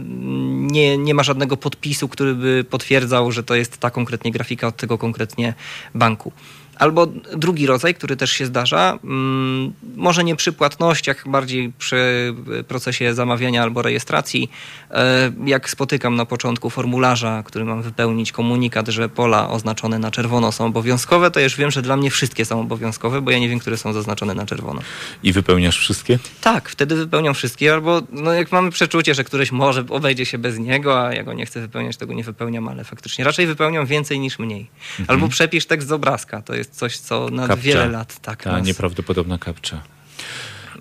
nie, 0.49 0.97
nie 0.97 1.13
ma 1.13 1.23
żadnego 1.23 1.57
podpisu, 1.57 2.07
który 2.07 2.35
by 2.35 2.65
potwierdzał, 2.69 3.31
że 3.31 3.43
to 3.43 3.55
jest 3.55 3.77
ta 3.77 3.89
konkretnie 3.89 4.31
grafika 4.31 4.67
od 4.67 4.77
tego 4.77 4.97
konkretnie 4.97 5.53
banku. 5.95 6.31
Albo 6.79 7.07
drugi 7.37 7.67
rodzaj, 7.67 7.95
który 7.95 8.15
też 8.15 8.31
się 8.31 8.45
zdarza, 8.45 8.99
mm, 9.03 9.73
może 9.95 10.23
nie 10.23 10.35
przy 10.35 10.53
płatnościach, 10.53 11.29
bardziej 11.29 11.73
przy 11.77 12.33
procesie 12.67 13.13
zamawiania 13.13 13.63
albo 13.63 13.81
rejestracji. 13.81 14.49
E, 14.91 15.31
jak 15.45 15.69
spotykam 15.69 16.15
na 16.15 16.25
początku 16.25 16.69
formularza, 16.69 17.43
który 17.45 17.65
mam 17.65 17.81
wypełnić 17.81 18.31
komunikat, 18.31 18.87
że 18.87 19.09
pola 19.09 19.49
oznaczone 19.49 19.99
na 19.99 20.11
czerwono 20.11 20.51
są 20.51 20.65
obowiązkowe, 20.65 21.31
to 21.31 21.39
już 21.39 21.55
wiem, 21.55 21.71
że 21.71 21.81
dla 21.81 21.97
mnie 21.97 22.11
wszystkie 22.11 22.45
są 22.45 22.61
obowiązkowe, 22.61 23.21
bo 23.21 23.31
ja 23.31 23.39
nie 23.39 23.49
wiem, 23.49 23.59
które 23.59 23.77
są 23.77 23.93
zaznaczone 23.93 24.33
na 24.33 24.45
czerwono. 24.45 24.81
I 25.23 25.33
wypełniasz 25.33 25.79
wszystkie? 25.79 26.19
Tak, 26.41 26.69
wtedy 26.69 26.95
wypełniam 26.95 27.33
wszystkie, 27.33 27.73
albo 27.73 28.01
no 28.11 28.33
jak 28.33 28.51
mamy 28.51 28.71
przeczucie, 28.71 29.13
że 29.13 29.23
któreś 29.23 29.51
może 29.51 29.85
obejdzie 29.89 30.25
się 30.25 30.37
bez 30.37 30.59
niego, 30.59 31.05
a 31.05 31.13
ja 31.13 31.23
go 31.23 31.33
nie 31.33 31.45
chcę 31.45 31.61
wypełniać, 31.61 31.97
tego 31.97 32.13
nie 32.13 32.23
wypełniam, 32.23 32.67
ale 32.67 32.83
faktycznie 32.83 33.25
raczej 33.25 33.47
wypełniam 33.47 33.85
więcej 33.85 34.19
niż 34.19 34.39
mniej. 34.39 34.69
Mhm. 34.99 35.05
Albo 35.09 35.27
przepisz 35.27 35.65
tekst 35.65 35.87
z 35.87 35.91
obrazka, 35.91 36.41
to 36.41 36.55
jest 36.55 36.66
jest 36.67 36.79
coś, 36.79 36.97
co 36.97 37.29
na 37.29 37.47
kapcza. 37.47 37.63
wiele 37.63 37.87
lat 37.87 38.19
tak. 38.19 38.43
Ta 38.43 38.51
nas... 38.51 38.67
nieprawdopodobna 38.67 39.37
kapcza. 39.37 39.81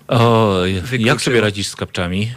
O, 0.07 0.55
jak 0.99 1.21
sobie 1.21 1.41
radzisz 1.41 1.67
z 1.67 1.75
kapczami? 1.75 2.31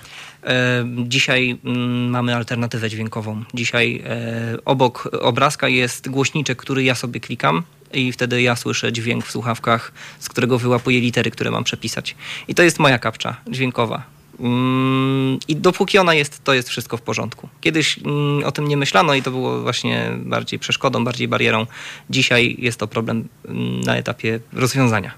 E, 0.44 0.84
dzisiaj 1.06 1.58
mm, 1.64 2.10
mamy 2.10 2.36
alternatywę 2.36 2.90
dźwiękową. 2.90 3.44
Dzisiaj 3.54 4.02
e, 4.06 4.64
obok 4.64 5.08
obrazka 5.20 5.68
jest 5.68 6.08
głośniczek, 6.08 6.58
który 6.58 6.82
ja 6.82 6.94
sobie 6.94 7.20
klikam 7.20 7.62
i 7.92 8.12
wtedy 8.12 8.42
ja 8.42 8.56
słyszę 8.56 8.92
dźwięk 8.92 9.26
w 9.26 9.30
słuchawkach, 9.30 9.92
z 10.18 10.28
którego 10.28 10.58
wyłapuję 10.58 11.00
litery, 11.00 11.30
które 11.30 11.50
mam 11.50 11.64
przepisać. 11.64 12.16
I 12.48 12.54
to 12.54 12.62
jest 12.62 12.78
moja 12.78 12.98
kapcza 12.98 13.36
dźwiękowa. 13.50 14.19
Mm, 14.40 15.38
I 15.48 15.56
dopóki 15.56 15.98
ona 15.98 16.14
jest, 16.14 16.44
to 16.44 16.54
jest 16.54 16.68
wszystko 16.68 16.96
w 16.96 17.02
porządku. 17.02 17.48
Kiedyś 17.60 17.98
mm, 17.98 18.44
o 18.44 18.52
tym 18.52 18.68
nie 18.68 18.76
myślano 18.76 19.14
i 19.14 19.22
to 19.22 19.30
było 19.30 19.60
właśnie 19.60 20.10
bardziej 20.16 20.58
przeszkodą, 20.58 21.04
bardziej 21.04 21.28
barierą. 21.28 21.66
Dzisiaj 22.10 22.56
jest 22.58 22.78
to 22.78 22.86
problem 22.86 23.28
mm, 23.44 23.80
na 23.80 23.96
etapie 23.96 24.40
rozwiązania. 24.52 25.12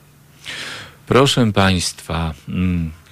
Proszę 1.06 1.52
Państwa, 1.52 2.34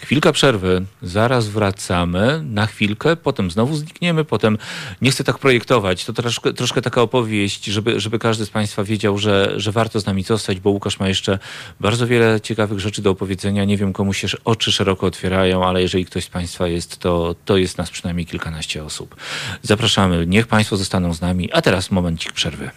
Chwilka 0.03 0.33
przerwy, 0.33 0.85
zaraz 1.03 1.49
wracamy 1.49 2.43
na 2.45 2.67
chwilkę, 2.67 3.17
potem 3.17 3.51
znowu 3.51 3.77
znikniemy, 3.77 4.25
potem 4.25 4.59
nie 5.03 5.11
chcę 5.11 5.25
tak 5.25 5.39
projektować. 5.39 6.05
To 6.05 6.13
troszkę, 6.13 6.53
troszkę 6.53 6.83
taka 6.83 7.03
opowieść, 7.03 7.65
żeby, 7.65 8.01
żeby 8.01 8.19
każdy 8.19 8.47
z 8.47 8.51
Państwa 8.51 8.85
wiedział, 8.85 9.19
że, 9.19 9.53
że 9.57 9.73
warto 9.73 10.01
z 10.01 10.07
nami 10.07 10.23
zostać, 10.23 10.61
bo 10.61 10.71
Łukasz 10.71 11.01
ma 11.01 11.09
jeszcze 11.09 11.39
bardzo 11.81 12.07
wiele 12.07 12.41
ciekawych 12.41 12.81
rzeczy 12.81 13.03
do 13.03 13.11
opowiedzenia. 13.11 13.65
Nie 13.65 13.77
wiem, 13.77 13.93
komu 13.93 14.13
się 14.13 14.29
oczy 14.45 14.73
szeroko 14.73 15.07
otwierają, 15.07 15.65
ale 15.65 15.83
jeżeli 15.83 16.05
ktoś 16.05 16.25
z 16.25 16.29
Państwa 16.29 16.67
jest, 16.67 16.99
to, 16.99 17.35
to 17.45 17.57
jest 17.57 17.79
nas 17.79 17.91
przynajmniej 17.91 18.27
kilkanaście 18.27 18.85
osób. 18.85 19.17
Zapraszamy, 19.63 20.27
niech 20.27 20.47
Państwo 20.47 20.77
zostaną 20.77 21.15
z 21.15 21.21
nami, 21.21 21.53
a 21.53 21.63
teraz 21.63 21.91
momencik 21.91 22.33
przerwy. 22.33 22.71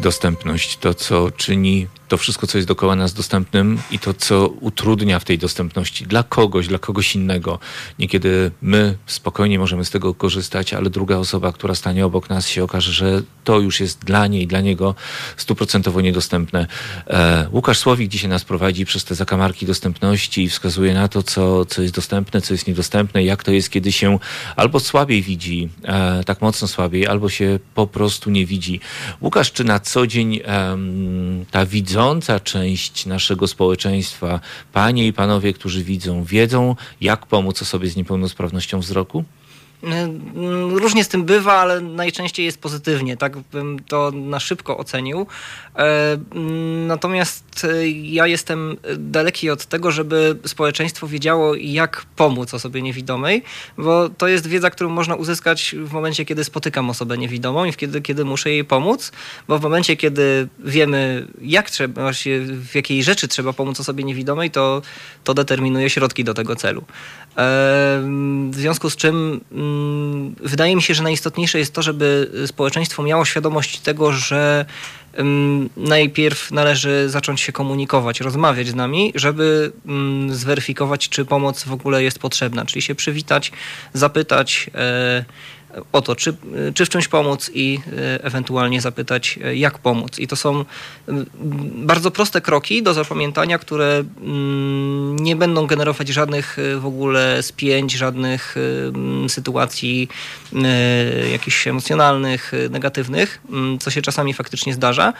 Dostępność, 0.00 0.76
to 0.76 0.94
co 0.94 1.30
czyni 1.30 1.86
to 2.10 2.16
wszystko, 2.16 2.46
co 2.46 2.58
jest 2.58 2.68
dookoła 2.68 2.96
nas 2.96 3.14
dostępnym 3.14 3.78
i 3.90 3.98
to, 3.98 4.14
co 4.14 4.48
utrudnia 4.48 5.18
w 5.18 5.24
tej 5.24 5.38
dostępności 5.38 6.06
dla 6.06 6.22
kogoś, 6.22 6.68
dla 6.68 6.78
kogoś 6.78 7.14
innego. 7.14 7.58
Niekiedy 7.98 8.50
my 8.62 8.96
spokojnie 9.06 9.58
możemy 9.58 9.84
z 9.84 9.90
tego 9.90 10.14
korzystać, 10.14 10.74
ale 10.74 10.90
druga 10.90 11.16
osoba, 11.16 11.52
która 11.52 11.74
stanie 11.74 12.06
obok 12.06 12.30
nas, 12.30 12.48
się 12.48 12.64
okaże, 12.64 12.92
że 12.92 13.22
to 13.44 13.60
już 13.60 13.80
jest 13.80 14.04
dla 14.04 14.26
niej, 14.26 14.46
dla 14.46 14.60
niego 14.60 14.94
stuprocentowo 15.36 16.00
niedostępne. 16.00 16.66
E, 17.06 17.46
Łukasz 17.52 17.78
Słowik 17.78 18.10
dzisiaj 18.10 18.30
nas 18.30 18.44
prowadzi 18.44 18.84
przez 18.84 19.04
te 19.04 19.14
zakamarki 19.14 19.66
dostępności 19.66 20.42
i 20.42 20.48
wskazuje 20.48 20.94
na 20.94 21.08
to, 21.08 21.22
co, 21.22 21.64
co 21.64 21.82
jest 21.82 21.94
dostępne, 21.94 22.40
co 22.40 22.54
jest 22.54 22.66
niedostępne, 22.66 23.24
jak 23.24 23.44
to 23.44 23.52
jest, 23.52 23.70
kiedy 23.70 23.92
się 23.92 24.18
albo 24.56 24.80
słabiej 24.80 25.22
widzi, 25.22 25.68
e, 25.84 26.24
tak 26.24 26.40
mocno 26.40 26.68
słabiej, 26.68 27.06
albo 27.06 27.28
się 27.28 27.58
po 27.74 27.86
prostu 27.86 28.30
nie 28.30 28.46
widzi. 28.46 28.80
Łukasz, 29.20 29.52
czy 29.52 29.64
na 29.64 29.80
co 29.90 30.06
dzień 30.06 30.40
e, 30.44 30.78
ta 31.50 31.66
widząca 31.66 32.40
część 32.40 33.06
naszego 33.06 33.48
społeczeństwa, 33.48 34.40
panie 34.72 35.06
i 35.06 35.12
panowie, 35.12 35.52
którzy 35.52 35.84
widzą, 35.84 36.24
wiedzą, 36.24 36.76
jak 37.00 37.26
pomóc 37.26 37.62
osobie 37.62 37.88
z 37.88 37.96
niepełnosprawnością 37.96 38.80
wzroku? 38.80 39.24
Mm, 39.82 40.76
różnie 40.76 41.04
z 41.04 41.08
tym 41.08 41.24
bywa, 41.24 41.52
ale 41.52 41.80
najczęściej 41.80 42.46
jest 42.46 42.60
pozytywnie, 42.60 43.16
tak 43.16 43.38
bym 43.38 43.78
to 43.88 44.10
na 44.10 44.40
szybko 44.40 44.78
ocenił. 44.78 45.26
E, 45.76 46.12
mm, 46.12 46.86
e, 47.64 47.88
ja 47.88 48.26
jestem 48.26 48.76
daleki 48.98 49.50
od 49.50 49.66
tego, 49.66 49.90
żeby 49.90 50.38
społeczeństwo 50.46 51.06
wiedziało, 51.06 51.54
jak 51.54 52.06
pomóc 52.16 52.54
osobie 52.54 52.82
niewidomej, 52.82 53.42
bo 53.78 54.08
to 54.08 54.28
jest 54.28 54.46
wiedza, 54.46 54.70
którą 54.70 54.90
można 54.90 55.14
uzyskać 55.14 55.74
w 55.78 55.92
momencie, 55.92 56.24
kiedy 56.24 56.44
spotykam 56.44 56.90
osobę 56.90 57.18
niewidomą 57.18 57.64
i 57.64 57.72
kiedy, 57.72 58.02
kiedy 58.02 58.24
muszę 58.24 58.50
jej 58.50 58.64
pomóc, 58.64 59.12
bo 59.48 59.58
w 59.58 59.62
momencie, 59.62 59.96
kiedy 59.96 60.48
wiemy, 60.58 61.26
jak 61.42 61.70
trzeba, 61.70 62.10
w 62.50 62.74
jakiej 62.74 63.02
rzeczy 63.02 63.28
trzeba 63.28 63.52
pomóc 63.52 63.80
osobie 63.80 64.04
niewidomej, 64.04 64.50
to, 64.50 64.82
to 65.24 65.34
determinuje 65.34 65.90
środki 65.90 66.24
do 66.24 66.34
tego 66.34 66.56
celu. 66.56 66.84
W 68.50 68.54
związku 68.54 68.90
z 68.90 68.96
czym 68.96 69.40
mm, 69.52 70.34
wydaje 70.40 70.76
mi 70.76 70.82
się, 70.82 70.94
że 70.94 71.02
najistotniejsze 71.02 71.58
jest 71.58 71.74
to, 71.74 71.82
żeby 71.82 72.30
społeczeństwo 72.46 73.02
miało 73.02 73.24
świadomość 73.24 73.80
tego, 73.80 74.12
że 74.12 74.66
najpierw 75.76 76.50
należy 76.50 77.08
zacząć 77.08 77.40
się 77.40 77.52
komunikować, 77.52 78.20
rozmawiać 78.20 78.68
z 78.68 78.74
nami, 78.74 79.12
żeby 79.14 79.72
zweryfikować, 80.28 81.08
czy 81.08 81.24
pomoc 81.24 81.64
w 81.64 81.72
ogóle 81.72 82.02
jest 82.02 82.18
potrzebna, 82.18 82.64
czyli 82.64 82.82
się 82.82 82.94
przywitać, 82.94 83.52
zapytać 83.92 84.70
e, 84.74 85.24
o 85.92 86.02
to, 86.02 86.16
czy, 86.16 86.36
czy 86.74 86.86
w 86.86 86.88
czymś 86.88 87.08
pomóc 87.08 87.50
i 87.54 87.80
e, 87.86 88.24
ewentualnie 88.24 88.80
zapytać, 88.80 89.38
e, 89.44 89.56
jak 89.56 89.78
pomóc. 89.78 90.18
I 90.18 90.26
to 90.26 90.36
są 90.36 90.64
bardzo 91.74 92.10
proste 92.10 92.40
kroki 92.40 92.82
do 92.82 92.94
zapamiętania, 92.94 93.58
które 93.58 94.04
mm, 94.20 95.16
nie 95.16 95.36
będą 95.36 95.66
generować 95.66 96.08
żadnych 96.08 96.58
e, 96.58 96.76
w 96.76 96.86
ogóle 96.86 97.42
spięć, 97.42 97.92
żadnych 97.92 98.54
sytuacji 99.28 100.08
jakichś 101.32 101.66
emocjonalnych, 101.66 102.52
negatywnych, 102.70 103.40
co 103.80 103.90
się 103.90 104.02
czasami 104.02 104.34
faktycznie 104.34 104.74
zdarza. 104.74 105.12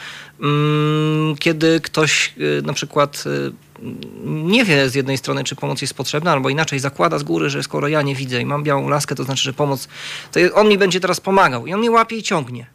Kiedy 1.39 1.81
ktoś 1.81 2.35
na 2.63 2.73
przykład 2.73 3.25
nie 4.25 4.65
wie 4.65 4.91
z 4.91 4.95
jednej 4.95 5.19
strony, 5.19 5.45
czy 5.45 5.57
pomoc 5.57 5.83
jest 5.83 5.95
potrzebna, 5.95 6.33
albo 6.33 6.49
inaczej 6.49 6.79
zakłada 6.79 7.19
z 7.19 7.23
góry, 7.23 7.51
że 7.51 7.63
skoro 7.63 7.89
ja 7.89 8.03
nie 8.03 8.15
widzę 8.15 8.41
i 8.41 8.47
mam 8.47 8.63
białą 8.63 8.89
laskę, 8.89 9.15
to 9.15 9.25
znaczy, 9.25 9.43
że 9.43 9.53
pomoc, 9.53 9.89
to 10.33 10.41
on 10.55 10.69
mi 10.69 10.79
będzie 10.79 11.01
teraz 11.01 11.21
pomagał 11.21 11.67
i 11.67 11.75
on 11.75 11.81
mnie 11.81 11.91
łapie 11.91 12.17
i 12.17 12.23
ciągnie. 12.23 12.67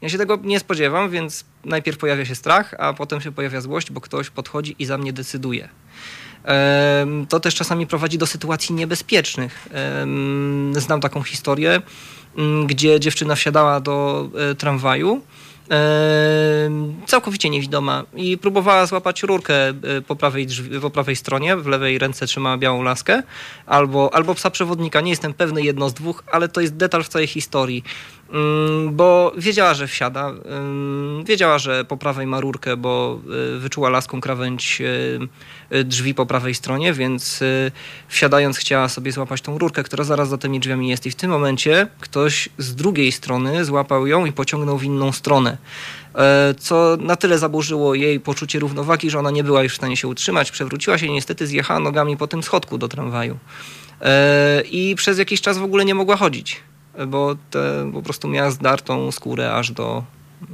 Ja 0.00 0.08
się 0.08 0.18
tego 0.18 0.38
nie 0.42 0.60
spodziewam, 0.60 1.10
więc 1.10 1.44
najpierw 1.64 1.98
pojawia 1.98 2.24
się 2.24 2.34
strach, 2.34 2.74
a 2.78 2.92
potem 2.92 3.20
się 3.20 3.32
pojawia 3.32 3.60
złość, 3.60 3.90
bo 3.90 4.00
ktoś 4.00 4.30
podchodzi 4.30 4.76
i 4.78 4.84
za 4.84 4.98
mnie 4.98 5.12
decyduje. 5.12 5.68
To 7.28 7.40
też 7.40 7.54
czasami 7.54 7.86
prowadzi 7.86 8.18
do 8.18 8.26
sytuacji 8.26 8.74
niebezpiecznych. 8.74 9.68
Znam 10.72 11.00
taką 11.00 11.22
historię, 11.22 11.82
mm, 12.36 12.66
gdzie 12.66 13.00
dziewczyna 13.00 13.34
wsiadała 13.34 13.80
do 13.80 14.28
e, 14.50 14.54
tramwaju 14.54 15.22
całkowicie 17.06 17.50
niewidoma 17.50 18.04
i 18.14 18.38
próbowała 18.38 18.86
złapać 18.86 19.22
rurkę 19.22 19.68
e, 19.68 19.74
po 20.06 20.16
prawej, 20.16 20.46
drzwi, 20.46 20.80
po 20.80 20.90
prawej 20.90 21.16
stronie, 21.16 21.56
w 21.56 21.66
lewej 21.66 21.98
ręce 21.98 22.26
trzymała 22.26 22.58
białą 22.58 22.82
laskę, 22.82 23.22
albo, 23.66 24.14
albo 24.14 24.34
psa 24.34 24.50
przewodnika, 24.50 25.00
nie 25.00 25.10
jestem 25.10 25.34
pewny 25.34 25.62
jedno 25.62 25.88
z 25.88 25.94
dwóch, 25.94 26.24
ale 26.32 26.48
to 26.48 26.60
jest 26.60 26.76
detal 26.76 27.04
w 27.04 27.08
całej 27.08 27.26
historii. 27.26 27.84
Mm, 28.34 28.96
bo 28.96 29.32
wiedziała, 29.36 29.74
że 29.74 29.86
wsiada, 29.86 30.32
wiedziała, 31.24 31.58
że 31.58 31.84
po 31.84 31.96
prawej 31.96 32.26
ma 32.26 32.40
rurkę, 32.40 32.76
bo 32.76 33.20
y, 33.56 33.58
wyczuła 33.58 33.90
laską 33.90 34.20
krawędź 34.20 34.80
y, 34.80 35.76
y, 35.76 35.84
drzwi 35.84 36.14
po 36.14 36.26
prawej 36.26 36.54
stronie, 36.54 36.92
więc 36.92 37.40
wsiadając 38.08 38.58
chciała 38.58 38.88
sobie 38.88 39.12
złapać 39.12 39.40
tą 39.40 39.58
rurkę, 39.58 39.82
która 39.82 40.04
zaraz 40.04 40.28
za 40.28 40.38
tymi 40.38 40.60
drzwiami 40.60 40.88
jest. 40.88 41.06
I 41.06 41.10
w 41.10 41.14
tym 41.14 41.30
momencie 41.30 41.86
ktoś 42.00 42.48
z 42.58 42.74
drugiej 42.74 43.12
strony 43.12 43.64
złapał 43.64 44.06
ją 44.06 44.26
i 44.26 44.32
pociągnął 44.32 44.78
w 44.78 44.84
inną 44.84 45.12
stronę. 45.12 45.56
E, 46.14 46.54
co 46.58 46.96
na 47.00 47.16
tyle 47.16 47.38
zaburzyło 47.38 47.94
jej 47.94 48.20
poczucie 48.20 48.58
równowagi, 48.58 49.10
że 49.10 49.18
ona 49.18 49.30
nie 49.30 49.44
była 49.44 49.62
już 49.62 49.72
w 49.72 49.76
stanie 49.76 49.96
się 49.96 50.08
utrzymać, 50.08 50.50
przewróciła 50.50 50.98
się 50.98 51.06
i 51.06 51.12
niestety 51.12 51.46
zjechała 51.46 51.80
nogami 51.80 52.16
po 52.16 52.26
tym 52.26 52.42
schodku 52.42 52.78
do 52.78 52.88
tramwaju. 52.88 53.38
E, 54.00 54.62
I 54.70 54.94
przez 54.94 55.18
jakiś 55.18 55.40
czas 55.40 55.58
w 55.58 55.62
ogóle 55.62 55.84
nie 55.84 55.94
mogła 55.94 56.16
chodzić 56.16 56.60
bo 57.06 57.36
te, 57.50 57.90
po 57.92 58.02
prostu 58.02 58.28
miała 58.28 58.50
zdartą 58.50 59.12
skórę 59.12 59.54
aż 59.54 59.72
do, 59.72 60.04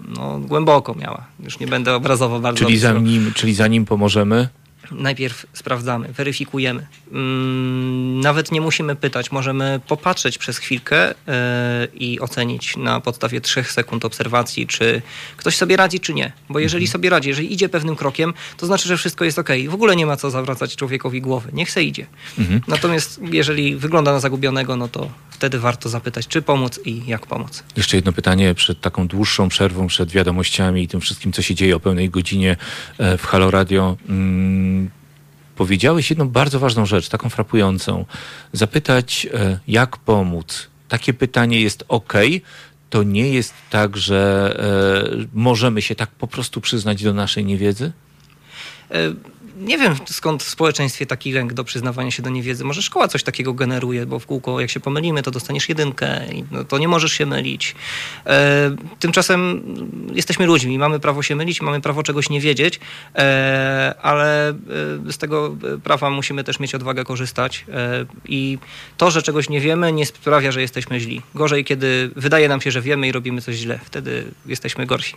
no, 0.08 0.38
głęboko 0.38 0.94
miała. 0.94 1.26
Już 1.40 1.58
nie 1.58 1.66
będę 1.66 1.94
obrazowo 1.94 2.40
bardzo... 2.40 2.64
Czyli 2.64 2.78
zanim, 2.78 3.32
czyli 3.34 3.54
zanim 3.54 3.84
pomożemy, 3.84 4.48
najpierw 4.92 5.46
sprawdzamy, 5.52 6.12
weryfikujemy. 6.12 6.86
Mm, 7.12 8.20
nawet 8.20 8.52
nie 8.52 8.60
musimy 8.60 8.96
pytać, 8.96 9.32
możemy 9.32 9.80
popatrzeć 9.88 10.38
przez 10.38 10.58
chwilkę 10.58 11.14
e, 11.28 11.88
i 11.94 12.20
ocenić 12.20 12.76
na 12.76 13.00
podstawie 13.00 13.40
trzech 13.40 13.72
sekund 13.72 14.04
obserwacji, 14.04 14.66
czy 14.66 15.02
ktoś 15.36 15.56
sobie 15.56 15.76
radzi, 15.76 16.00
czy 16.00 16.14
nie. 16.14 16.32
Bo 16.48 16.58
jeżeli 16.58 16.84
mhm. 16.84 16.92
sobie 16.92 17.10
radzi, 17.10 17.28
jeżeli 17.28 17.52
idzie 17.52 17.68
pewnym 17.68 17.96
krokiem, 17.96 18.34
to 18.56 18.66
znaczy, 18.66 18.88
że 18.88 18.96
wszystko 18.96 19.24
jest 19.24 19.38
ok. 19.38 19.48
W 19.68 19.74
ogóle 19.74 19.96
nie 19.96 20.06
ma 20.06 20.16
co 20.16 20.30
zawracać 20.30 20.76
człowiekowi 20.76 21.20
głowy. 21.20 21.50
Niech 21.52 21.70
se 21.70 21.82
idzie. 21.82 22.06
Mhm. 22.38 22.60
Natomiast 22.68 23.20
jeżeli 23.32 23.76
wygląda 23.76 24.12
na 24.12 24.20
zagubionego, 24.20 24.76
no 24.76 24.88
to 24.88 25.10
wtedy 25.30 25.58
warto 25.58 25.88
zapytać, 25.88 26.28
czy 26.28 26.42
pomóc 26.42 26.80
i 26.84 27.06
jak 27.06 27.26
pomóc. 27.26 27.62
Jeszcze 27.76 27.96
jedno 27.96 28.12
pytanie 28.12 28.54
przed 28.54 28.80
taką 28.80 29.06
dłuższą 29.06 29.48
przerwą, 29.48 29.86
przed 29.86 30.10
wiadomościami 30.10 30.82
i 30.82 30.88
tym 30.88 31.00
wszystkim, 31.00 31.32
co 31.32 31.42
się 31.42 31.54
dzieje 31.54 31.76
o 31.76 31.80
pełnej 31.80 32.10
godzinie 32.10 32.56
e, 32.98 33.18
w 33.18 33.26
Halo 33.26 33.50
Radio. 33.50 33.96
Mm, 34.08 34.90
powiedziałeś 35.60 36.10
jedną 36.10 36.28
bardzo 36.28 36.58
ważną 36.58 36.86
rzecz, 36.86 37.08
taką 37.08 37.28
frapującą. 37.28 38.04
Zapytać, 38.52 39.26
e, 39.34 39.58
jak 39.68 39.96
pomóc. 39.96 40.68
Takie 40.88 41.14
pytanie 41.14 41.60
jest 41.60 41.84
ok. 41.88 42.12
To 42.90 43.02
nie 43.02 43.28
jest 43.28 43.54
tak, 43.70 43.96
że 43.96 44.20
e, 45.22 45.26
możemy 45.34 45.82
się 45.82 45.94
tak 45.94 46.10
po 46.10 46.26
prostu 46.26 46.60
przyznać 46.60 47.02
do 47.02 47.14
naszej 47.14 47.44
niewiedzy? 47.44 47.92
Nie 49.60 49.78
wiem 49.78 49.94
skąd 50.06 50.42
w 50.42 50.48
społeczeństwie 50.48 51.06
taki 51.06 51.32
lęk 51.32 51.52
do 51.52 51.64
przyznawania 51.64 52.10
się 52.10 52.22
do 52.22 52.30
niewiedzy. 52.30 52.64
Może 52.64 52.82
szkoła 52.82 53.08
coś 53.08 53.22
takiego 53.22 53.54
generuje, 53.54 54.06
bo 54.06 54.18
w 54.18 54.26
kółko 54.26 54.60
jak 54.60 54.70
się 54.70 54.80
pomylimy, 54.80 55.22
to 55.22 55.30
dostaniesz 55.30 55.68
jedynkę 55.68 56.32
i 56.32 56.44
no, 56.50 56.64
to 56.64 56.78
nie 56.78 56.88
możesz 56.88 57.12
się 57.12 57.26
mylić. 57.26 57.74
E, 58.26 58.76
tymczasem 58.98 59.62
jesteśmy 60.14 60.46
ludźmi, 60.46 60.78
mamy 60.78 61.00
prawo 61.00 61.22
się 61.22 61.36
mylić, 61.36 61.62
mamy 61.62 61.80
prawo 61.80 62.02
czegoś 62.02 62.30
nie 62.30 62.40
wiedzieć, 62.40 62.80
e, 63.14 63.94
ale 64.02 64.48
e, 64.48 64.54
z 65.12 65.18
tego 65.18 65.56
prawa 65.84 66.10
musimy 66.10 66.44
też 66.44 66.60
mieć 66.60 66.74
odwagę 66.74 67.04
korzystać 67.04 67.64
e, 67.68 68.06
i 68.24 68.58
to, 68.96 69.10
że 69.10 69.22
czegoś 69.22 69.48
nie 69.48 69.60
wiemy 69.60 69.92
nie 69.92 70.06
sprawia, 70.06 70.52
że 70.52 70.60
jesteśmy 70.60 71.00
źli. 71.00 71.22
Gorzej, 71.34 71.64
kiedy 71.64 72.10
wydaje 72.16 72.48
nam 72.48 72.60
się, 72.60 72.70
że 72.70 72.80
wiemy 72.80 73.08
i 73.08 73.12
robimy 73.12 73.40
coś 73.40 73.56
źle. 73.56 73.80
Wtedy 73.84 74.24
jesteśmy 74.46 74.86
gorsi 74.86 75.16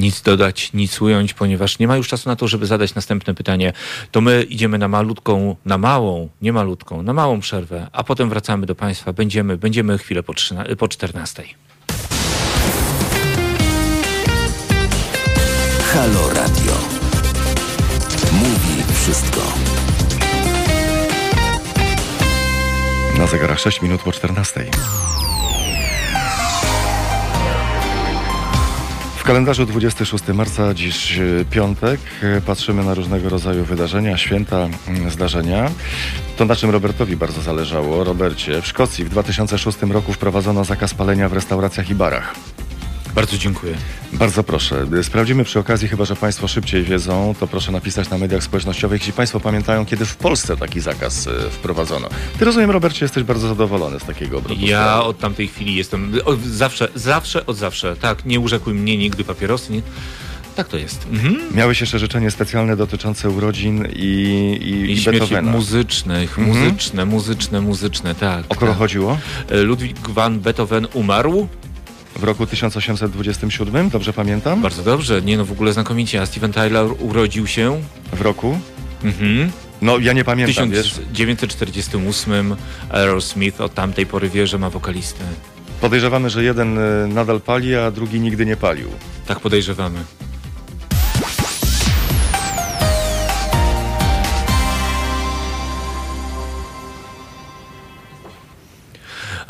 nic 0.00 0.22
dodać, 0.22 0.72
nic 0.72 1.02
ująć, 1.02 1.34
ponieważ 1.34 1.78
nie 1.78 1.88
ma 1.88 1.96
już 1.96 2.08
czasu 2.08 2.28
na 2.28 2.36
to, 2.36 2.48
żeby 2.48 2.66
zadać 2.66 2.94
następne 2.94 3.34
pytanie. 3.34 3.72
To 4.10 4.20
my 4.20 4.42
idziemy 4.42 4.78
na 4.78 4.88
malutką, 4.88 5.56
na 5.64 5.78
małą, 5.78 6.28
nie 6.42 6.52
malutką, 6.52 7.02
na 7.02 7.12
małą 7.12 7.40
przerwę, 7.40 7.88
a 7.92 8.04
potem 8.04 8.28
wracamy 8.28 8.66
do 8.66 8.74
Państwa. 8.74 9.12
Będziemy, 9.12 9.56
będziemy 9.56 9.98
chwilę 9.98 10.22
po, 10.22 10.34
13, 10.34 10.76
po 10.76 10.88
14. 10.88 11.44
Halo 15.92 16.28
Radio. 16.28 16.72
Mówi 18.32 18.94
wszystko. 18.94 19.40
Na 23.18 23.26
zegarach 23.26 23.60
6 23.60 23.82
minut 23.82 24.02
po 24.02 24.12
14. 24.12 24.70
kalendarzu 29.30 29.66
26 29.66 30.28
marca, 30.28 30.74
dziś 30.74 31.18
e, 31.18 31.44
piątek, 31.50 32.00
patrzymy 32.46 32.84
na 32.84 32.94
różnego 32.94 33.28
rodzaju 33.28 33.64
wydarzenia, 33.64 34.18
święta, 34.18 34.68
mm, 34.88 35.10
zdarzenia. 35.10 35.70
To 36.36 36.44
na 36.44 36.56
czym 36.56 36.70
Robertowi 36.70 37.16
bardzo 37.16 37.42
zależało. 37.42 38.04
Robercie, 38.04 38.62
w 38.62 38.66
Szkocji 38.66 39.04
w 39.04 39.08
2006 39.08 39.82
roku 39.82 40.12
wprowadzono 40.12 40.64
zakaz 40.64 40.94
palenia 40.94 41.28
w 41.28 41.32
restauracjach 41.32 41.90
i 41.90 41.94
barach. 41.94 42.34
Bardzo 43.14 43.38
dziękuję. 43.38 43.74
Bardzo 44.12 44.44
proszę. 44.44 44.86
Sprawdzimy 45.02 45.44
przy 45.44 45.58
okazji, 45.58 45.88
chyba 45.88 46.04
że 46.04 46.16
Państwo 46.16 46.48
szybciej 46.48 46.82
wiedzą, 46.82 47.34
to 47.40 47.46
proszę 47.46 47.72
napisać 47.72 48.10
na 48.10 48.18
mediach 48.18 48.42
społecznościowych, 48.42 49.00
jeśli 49.00 49.12
Państwo 49.12 49.40
pamiętają, 49.40 49.86
kiedy 49.86 50.04
w 50.04 50.16
Polsce 50.16 50.56
taki 50.56 50.80
zakaz 50.80 51.26
e, 51.26 51.30
wprowadzono. 51.50 52.08
Ty 52.38 52.44
rozumiem, 52.44 52.70
Robercie, 52.70 53.04
jesteś 53.04 53.24
bardzo 53.24 53.48
zadowolony 53.48 54.00
z 54.00 54.04
takiego 54.04 54.38
obrotu. 54.38 54.60
Ja 54.60 55.02
od 55.02 55.18
tamtej 55.18 55.48
chwili 55.48 55.74
jestem, 55.74 56.12
zawsze, 56.44 56.88
zawsze, 56.94 57.46
od 57.46 57.56
zawsze, 57.56 57.96
tak, 57.96 58.24
nie 58.24 58.40
urzekły 58.40 58.74
mnie 58.74 58.96
nigdy 58.96 59.24
papierosy, 59.24 59.72
nie? 59.72 59.82
Tak 60.56 60.68
to 60.68 60.76
jest. 60.76 61.06
Mhm. 61.12 61.36
Miałeś 61.54 61.80
jeszcze 61.80 61.98
życzenie 61.98 62.30
specjalne 62.30 62.76
dotyczące 62.76 63.30
urodzin 63.30 63.88
i, 63.96 63.98
i, 64.62 64.70
I, 64.70 65.00
i 65.00 65.04
Beethovena. 65.04 65.52
muzycznych, 65.52 66.38
mhm. 66.38 66.58
muzyczne, 66.58 67.04
muzyczne, 67.04 67.60
muzyczne, 67.60 68.14
tak. 68.14 68.44
O 68.48 68.54
kogo 68.54 68.66
tak. 68.66 68.78
chodziło? 68.78 69.18
E, 69.50 69.56
Ludwig 69.56 70.08
van 70.08 70.40
Beethoven 70.40 70.86
umarł 70.94 71.48
w 72.16 72.24
roku 72.24 72.46
1827, 72.46 73.88
dobrze 73.90 74.12
pamiętam? 74.12 74.62
Bardzo 74.62 74.82
dobrze, 74.82 75.22
nie 75.22 75.36
no 75.36 75.44
w 75.44 75.52
ogóle 75.52 75.72
znakomicie. 75.72 76.22
A 76.22 76.26
Steven 76.26 76.52
Tyler 76.52 76.86
urodził 76.98 77.46
się 77.46 77.80
w 78.12 78.20
roku 78.20 78.58
mhm. 79.04 79.50
No 79.82 79.98
ja 79.98 80.12
nie 80.12 80.24
pamiętam, 80.24 80.70
W 80.70 80.72
wiesz. 80.72 80.90
1948 80.90 82.56
Aerosmith 82.90 83.60
od 83.60 83.74
tamtej 83.74 84.06
pory 84.06 84.28
wie, 84.28 84.46
że 84.46 84.58
ma 84.58 84.70
wokalistę. 84.70 85.24
Podejrzewamy, 85.80 86.30
że 86.30 86.44
jeden 86.44 86.78
y, 86.78 87.08
nadal 87.08 87.40
pali, 87.40 87.76
a 87.76 87.90
drugi 87.90 88.20
nigdy 88.20 88.46
nie 88.46 88.56
palił. 88.56 88.88
Tak 89.26 89.40
podejrzewamy. 89.40 89.98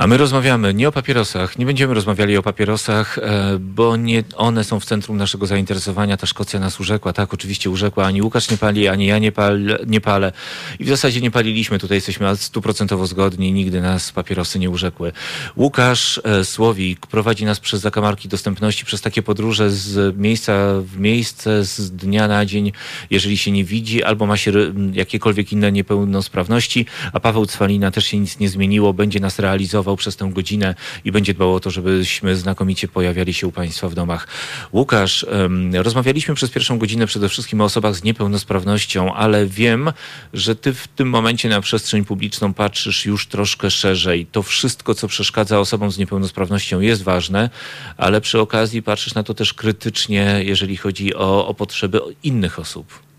A 0.00 0.06
my 0.06 0.16
rozmawiamy 0.16 0.74
nie 0.74 0.88
o 0.88 0.92
papierosach, 0.92 1.58
nie 1.58 1.66
będziemy 1.66 1.94
rozmawiali 1.94 2.36
o 2.36 2.42
papierosach, 2.42 3.18
e, 3.18 3.58
bo 3.58 3.96
nie 3.96 4.24
one 4.36 4.64
są 4.64 4.80
w 4.80 4.84
centrum 4.84 5.16
naszego 5.16 5.46
zainteresowania. 5.46 6.16
Ta 6.16 6.26
Szkocja 6.26 6.60
nas 6.60 6.80
urzekła, 6.80 7.12
tak, 7.12 7.34
oczywiście 7.34 7.70
urzekła. 7.70 8.04
Ani 8.06 8.22
Łukasz 8.22 8.50
nie 8.50 8.56
pali, 8.56 8.88
ani 8.88 9.06
ja 9.06 9.18
nie, 9.18 9.32
pal, 9.32 9.78
nie 9.86 10.00
palę. 10.00 10.32
I 10.78 10.84
w 10.84 10.88
zasadzie 10.88 11.20
nie 11.20 11.30
paliliśmy, 11.30 11.78
tutaj 11.78 11.96
jesteśmy 11.96 12.36
stuprocentowo 12.36 13.06
zgodni, 13.06 13.52
nigdy 13.52 13.80
nas 13.80 14.12
papierosy 14.12 14.58
nie 14.58 14.70
urzekły. 14.70 15.12
Łukasz 15.56 16.20
e, 16.24 16.44
Słowik 16.44 17.06
prowadzi 17.06 17.44
nas 17.44 17.60
przez 17.60 17.80
zakamarki 17.80 18.28
dostępności, 18.28 18.84
przez 18.84 19.00
takie 19.00 19.22
podróże 19.22 19.70
z 19.70 20.16
miejsca 20.16 20.52
w 20.80 20.98
miejsce, 20.98 21.64
z 21.64 21.90
dnia 21.90 22.28
na 22.28 22.46
dzień, 22.46 22.72
jeżeli 23.10 23.36
się 23.36 23.50
nie 23.50 23.64
widzi, 23.64 24.04
albo 24.04 24.26
ma 24.26 24.36
się 24.36 24.50
ry- 24.50 24.72
jakiekolwiek 24.92 25.52
inne 25.52 25.72
niepełnosprawności, 25.72 26.86
a 27.12 27.20
Paweł 27.20 27.46
Cwalina 27.46 27.90
też 27.90 28.06
się 28.06 28.18
nic 28.18 28.38
nie 28.38 28.48
zmieniło, 28.48 28.92
będzie 28.92 29.20
nas 29.20 29.38
realizował 29.38 29.89
przez 29.96 30.16
tę 30.16 30.30
godzinę 30.32 30.74
i 31.04 31.12
będzie 31.12 31.34
dbał 31.34 31.54
o 31.54 31.60
to, 31.60 31.70
żebyśmy 31.70 32.36
znakomicie 32.36 32.88
pojawiali 32.88 33.34
się 33.34 33.46
u 33.46 33.52
Państwa 33.52 33.88
w 33.88 33.94
domach. 33.94 34.28
Łukasz, 34.72 35.26
rozmawialiśmy 35.72 36.34
przez 36.34 36.50
pierwszą 36.50 36.78
godzinę 36.78 37.06
przede 37.06 37.28
wszystkim 37.28 37.60
o 37.60 37.64
osobach 37.64 37.94
z 37.94 38.04
niepełnosprawnością, 38.04 39.14
ale 39.14 39.46
wiem, 39.46 39.92
że 40.32 40.56
Ty 40.56 40.74
w 40.74 40.88
tym 40.88 41.08
momencie 41.08 41.48
na 41.48 41.60
przestrzeń 41.60 42.04
publiczną 42.04 42.54
patrzysz 42.54 43.06
już 43.06 43.26
troszkę 43.26 43.70
szerzej. 43.70 44.26
To 44.26 44.42
wszystko, 44.42 44.94
co 44.94 45.08
przeszkadza 45.08 45.58
osobom 45.58 45.90
z 45.90 45.98
niepełnosprawnością 45.98 46.80
jest 46.80 47.02
ważne, 47.02 47.50
ale 47.96 48.20
przy 48.20 48.40
okazji 48.40 48.82
patrzysz 48.82 49.14
na 49.14 49.22
to 49.22 49.34
też 49.34 49.54
krytycznie, 49.54 50.40
jeżeli 50.44 50.76
chodzi 50.76 51.14
o, 51.14 51.46
o 51.46 51.54
potrzeby 51.54 52.00
innych 52.22 52.58
osób. 52.58 53.09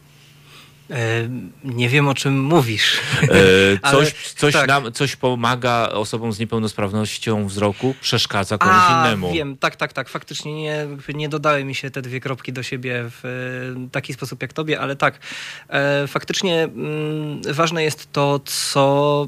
E, 0.92 1.30
Nie 1.64 1.90
wiem, 1.90 2.08
o 2.08 2.14
czym 2.14 2.40
mówisz. 2.40 3.00
E, 3.84 3.92
coś, 3.92 4.14
coś, 4.14 4.54
tak. 4.54 4.68
nam, 4.68 4.92
coś 4.92 5.16
pomaga 5.16 5.90
osobom 5.90 6.34
z 6.34 6.40
niepełnosprawnością 6.40 7.48
wzroku, 7.48 7.96
przeszkadza 8.02 8.58
komuś 8.58 8.76
A, 8.78 9.02
innemu. 9.08 9.34
wiem, 9.34 9.58
tak, 9.58 9.76
tak, 9.76 9.94
tak. 9.94 10.10
Faktycznie 10.10 10.54
nie, 10.54 10.88
nie 11.14 11.30
dodały 11.30 11.64
mi 11.64 11.76
się 11.76 11.92
te 11.92 12.02
dwie 12.02 12.20
kropki 12.20 12.54
do 12.54 12.64
siebie 12.64 13.04
w 13.10 13.26
e, 13.86 13.90
taki 13.90 14.14
sposób 14.14 14.42
jak 14.42 14.54
tobie, 14.54 14.80
ale 14.80 14.96
tak. 14.96 15.20
Faktycznie 16.08 16.64
mm, 16.64 17.42
ważne 17.54 17.84
jest 17.84 18.12
to, 18.12 18.40
co 18.46 19.28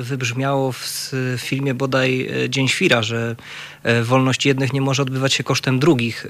wybrzmiało 0.00 0.72
w 0.72 1.10
filmie 1.38 1.74
bodaj 1.74 2.30
Dzień 2.48 2.68
Świra, 2.68 3.02
że 3.02 3.36
wolność 4.02 4.46
jednych 4.46 4.72
nie 4.72 4.80
może 4.80 5.02
odbywać 5.02 5.34
się 5.34 5.44
kosztem 5.44 5.78
drugich. 5.78 6.26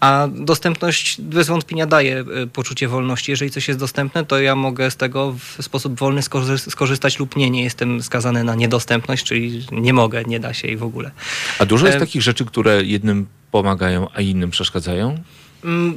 A 0.00 0.28
dostępność 0.34 1.20
bez 1.20 1.48
wątpienia 1.48 1.86
daje 1.86 2.24
poczucie 2.52 2.88
wolności. 2.88 3.30
Jeżeli 3.30 3.50
coś 3.50 3.68
jest 3.70 3.80
dostępne, 3.80 4.24
to 4.24 4.40
ja 4.40 4.56
mogę 4.56 4.90
z 4.90 4.96
tego 4.96 5.32
w 5.32 5.62
sposób 5.64 5.98
wolny 5.98 6.20
skorzy- 6.20 6.70
skorzystać 6.70 7.18
lub 7.18 7.36
nie. 7.36 7.50
Nie 7.50 7.62
jestem 7.62 8.02
skazany 8.02 8.44
na 8.44 8.54
niedostępność, 8.54 9.24
czyli 9.24 9.66
nie 9.72 9.92
mogę, 9.92 10.24
nie 10.24 10.40
da 10.40 10.54
się 10.54 10.68
i 10.68 10.76
w 10.76 10.82
ogóle. 10.82 11.10
A 11.58 11.66
dużo 11.66 11.86
jest 11.86 11.96
E, 11.96 12.00
takich 12.00 12.22
rzeczy, 12.22 12.44
które 12.44 12.84
jednym 12.84 13.26
pomagają, 13.50 14.06
a 14.14 14.20
innym 14.20 14.50
przeszkadzają? 14.50 15.18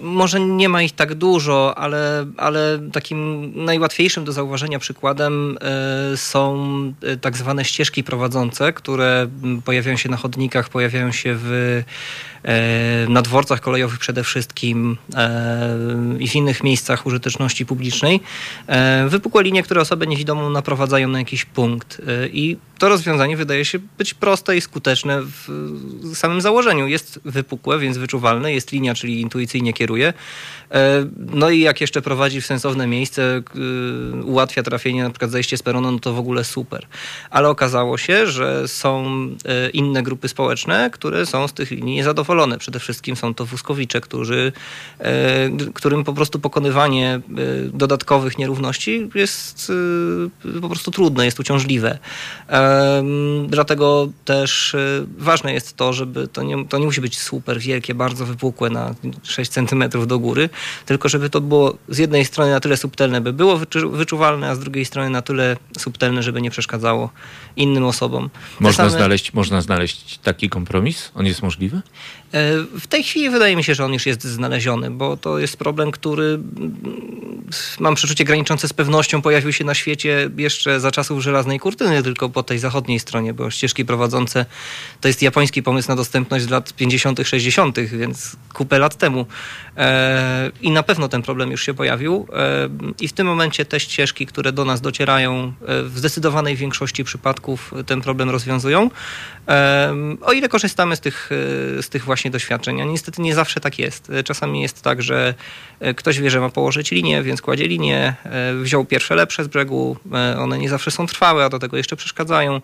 Może 0.03 0.39
nie 0.39 0.69
ma 0.69 0.81
ich 0.81 0.91
tak 0.91 1.15
dużo, 1.15 1.77
ale, 1.77 2.25
ale 2.37 2.79
takim 2.91 3.51
najłatwiejszym 3.65 4.25
do 4.25 4.31
zauważenia 4.31 4.79
przykładem 4.79 5.57
e, 5.61 6.17
są 6.17 6.63
e, 7.01 7.17
tak 7.17 7.37
zwane 7.37 7.65
ścieżki 7.65 8.03
prowadzące, 8.03 8.73
które 8.73 9.27
pojawiają 9.65 9.97
się 9.97 10.09
na 10.09 10.17
chodnikach, 10.17 10.69
pojawiają 10.69 11.11
się 11.11 11.35
w, 11.37 11.83
e, 12.43 13.09
na 13.09 13.21
dworcach 13.21 13.61
kolejowych 13.61 13.99
przede 13.99 14.23
wszystkim 14.23 14.97
i 16.19 16.27
w 16.27 16.35
innych 16.35 16.63
miejscach 16.63 17.05
użyteczności 17.05 17.65
publicznej. 17.65 18.19
Wypukłe 19.07 19.43
linie, 19.43 19.63
które 19.63 19.81
osobę 19.81 20.07
niewidomą 20.07 20.49
naprowadzają 20.49 21.07
na 21.07 21.19
jakiś 21.19 21.45
punkt. 21.45 22.01
I 22.33 22.57
to 22.77 22.89
rozwiązanie 22.89 23.37
wydaje 23.37 23.65
się 23.65 23.79
być 23.97 24.13
proste 24.13 24.57
i 24.57 24.61
skuteczne 24.61 25.21
w 25.21 26.15
samym 26.15 26.41
założeniu. 26.41 26.87
Jest 26.87 27.19
wypukłe, 27.25 27.79
więc 27.79 27.97
wyczuwalne, 27.97 28.53
jest 28.53 28.71
linia, 28.71 28.95
czyli 28.95 29.21
intuicyjnie 29.53 29.73
kieruje. 29.73 30.13
E, 30.71 31.05
No 31.33 31.49
i 31.49 31.59
jak 31.59 31.81
jeszcze 31.81 32.01
prowadzi 32.01 32.41
w 32.41 32.45
sensowne 32.45 32.87
miejsce, 32.87 33.41
y, 34.21 34.23
ułatwia 34.23 34.63
trafienie, 34.63 35.03
na 35.03 35.09
przykład 35.09 35.31
zejście 35.31 35.57
z 35.57 35.63
peronu, 35.63 35.91
no 35.91 35.99
to 35.99 36.13
w 36.13 36.19
ogóle 36.19 36.43
super. 36.43 36.87
Ale 37.29 37.49
okazało 37.49 37.97
się, 37.97 38.27
że 38.27 38.67
są 38.67 39.05
e, 39.45 39.69
inne 39.69 40.03
grupy 40.03 40.27
społeczne, 40.27 40.89
które 40.93 41.25
są 41.25 41.47
z 41.47 41.53
tych 41.53 41.71
linii 41.71 41.95
niezadowolone. 41.95 42.57
Przede 42.57 42.79
wszystkim 42.79 43.15
są 43.15 43.33
to 43.33 43.45
wózkowicze, 43.45 44.01
którzy, 44.01 44.51
e, 44.99 45.49
którym 45.73 46.03
po 46.03 46.13
prostu 46.13 46.39
pokonywanie 46.39 47.15
e, 47.15 47.21
dodatkowych 47.73 48.37
nierówności 48.37 49.09
jest 49.15 49.71
e, 50.45 50.61
po 50.61 50.69
prostu 50.69 50.91
trudne, 50.91 51.25
jest 51.25 51.39
uciążliwe. 51.39 51.99
Dlatego 53.47 54.09
też 54.25 54.75
e, 54.75 55.05
ważne 55.17 55.53
jest 55.53 55.75
to, 55.75 55.93
żeby 55.93 56.27
to 56.27 56.43
nie, 56.43 56.65
to 56.65 56.77
nie 56.77 56.85
musi 56.85 57.01
być 57.01 57.19
super 57.19 57.59
wielkie, 57.59 57.95
bardzo 57.95 58.25
wypukłe 58.25 58.69
na 58.69 58.95
6 59.23 59.42
centymetrów 59.49 60.07
do 60.07 60.19
góry, 60.19 60.49
tylko 60.85 61.09
żeby 61.09 61.29
to 61.29 61.41
było 61.41 61.77
z 61.89 61.97
jednej 61.97 62.25
strony 62.25 62.51
na 62.51 62.59
tyle 62.59 62.77
subtelne, 62.77 63.21
by 63.21 63.33
było 63.33 63.57
wyczu- 63.59 63.91
wyczuwalne, 63.91 64.49
a 64.49 64.55
z 64.55 64.59
drugiej 64.59 64.85
strony 64.85 65.09
na 65.09 65.21
tyle 65.21 65.57
subtelne, 65.77 66.23
żeby 66.23 66.41
nie 66.41 66.51
przeszkadzało 66.51 67.09
innym 67.55 67.85
osobom. 67.85 68.29
Te 68.29 68.63
Można, 68.63 68.83
same- 68.85 68.97
znaleźć, 68.97 69.33
można 69.33 69.61
znaleźć 69.61 70.17
taki 70.17 70.49
kompromis? 70.49 71.11
On 71.15 71.25
jest 71.25 71.41
możliwy? 71.43 71.81
E, 72.33 72.63
W 72.79 72.87
tej 72.87 73.03
chwili 73.03 73.29
wydaje 73.29 73.55
mi 73.55 73.63
się, 73.63 73.75
że 73.75 73.85
on 73.85 73.93
już 73.93 74.05
jest 74.05 74.23
znaleziony, 74.23 74.91
bo 74.91 75.17
to 75.17 75.39
jest 75.39 75.57
problem, 75.57 75.91
który 75.91 76.23
mm, 76.23 77.43
mam 77.79 77.95
przeczucie 77.95 78.23
graniczące 78.23 78.67
z 78.67 78.73
pewnością 78.73 79.21
pojawił 79.21 79.53
się 79.53 79.63
na 79.63 79.73
świecie 79.73 80.29
jeszcze 80.37 80.79
za 80.79 80.91
czasów 80.91 81.23
żelaznej 81.23 81.59
kurtyny, 81.59 82.03
tylko 82.03 82.29
po 82.29 82.43
tej 82.43 82.59
zachodniej 82.59 82.99
stronie, 82.99 83.33
bo 83.33 83.51
ścieżki 83.51 83.85
prowadzące 83.85 84.45
to 85.01 85.07
jest 85.07 85.21
japoński 85.21 85.63
pomysł 85.63 85.89
na 85.89 85.95
dostępność 85.95 86.45
z 86.45 86.49
lat 86.49 86.73
50., 86.73 87.19
60., 87.23 87.79
więc 87.79 88.35
kupę 88.53 88.79
lat 88.79 88.95
temu. 88.95 89.25
E, 89.77 90.51
I 90.61 90.71
na 90.71 90.83
pewno 90.83 91.09
ten 91.09 91.21
problem 91.21 91.51
już 91.51 91.63
się 91.63 91.73
pojawił. 91.73 92.27
E, 92.33 92.69
I 92.99 93.07
w 93.07 93.13
tym 93.13 93.27
momencie 93.27 93.65
te 93.65 93.79
ścieżki, 93.79 94.25
które 94.25 94.51
do 94.51 94.65
nas 94.65 94.81
docierają, 94.81 95.53
w 95.61 95.97
zdecydowanej 95.97 96.55
większości 96.55 97.03
przypadków 97.03 97.73
ten 97.85 98.01
problem 98.01 98.29
rozwiązują. 98.29 98.89
O 100.21 100.33
ile 100.33 100.49
korzystamy 100.49 100.95
z 100.95 100.99
tych, 100.99 101.29
z 101.81 101.89
tych 101.89 102.05
właśnie 102.05 102.22
doświadczeń. 102.31 102.81
A 102.81 102.85
niestety 102.85 103.21
nie 103.21 103.35
zawsze 103.35 103.59
tak 103.59 103.79
jest. 103.79 104.11
Czasami 104.25 104.61
jest 104.61 104.81
tak, 104.81 105.01
że 105.01 105.33
e, 105.79 105.93
ktoś 105.93 106.19
wie, 106.19 106.29
że 106.29 106.39
ma 106.39 106.49
położyć 106.49 106.91
linię, 106.91 107.23
więc 107.23 107.41
kładzie 107.41 107.67
linię, 107.67 108.15
e, 108.23 108.53
wziął 108.55 108.85
pierwsze 108.85 109.15
lepsze 109.15 109.43
z 109.43 109.47
brzegu. 109.47 109.97
e, 110.13 110.39
One 110.39 110.59
nie 110.59 110.69
zawsze 110.69 110.91
są 110.91 111.07
trwałe, 111.07 111.45
a 111.45 111.49
do 111.49 111.59
tego 111.59 111.77
jeszcze 111.77 111.95
przeszkadzają. 111.95 112.61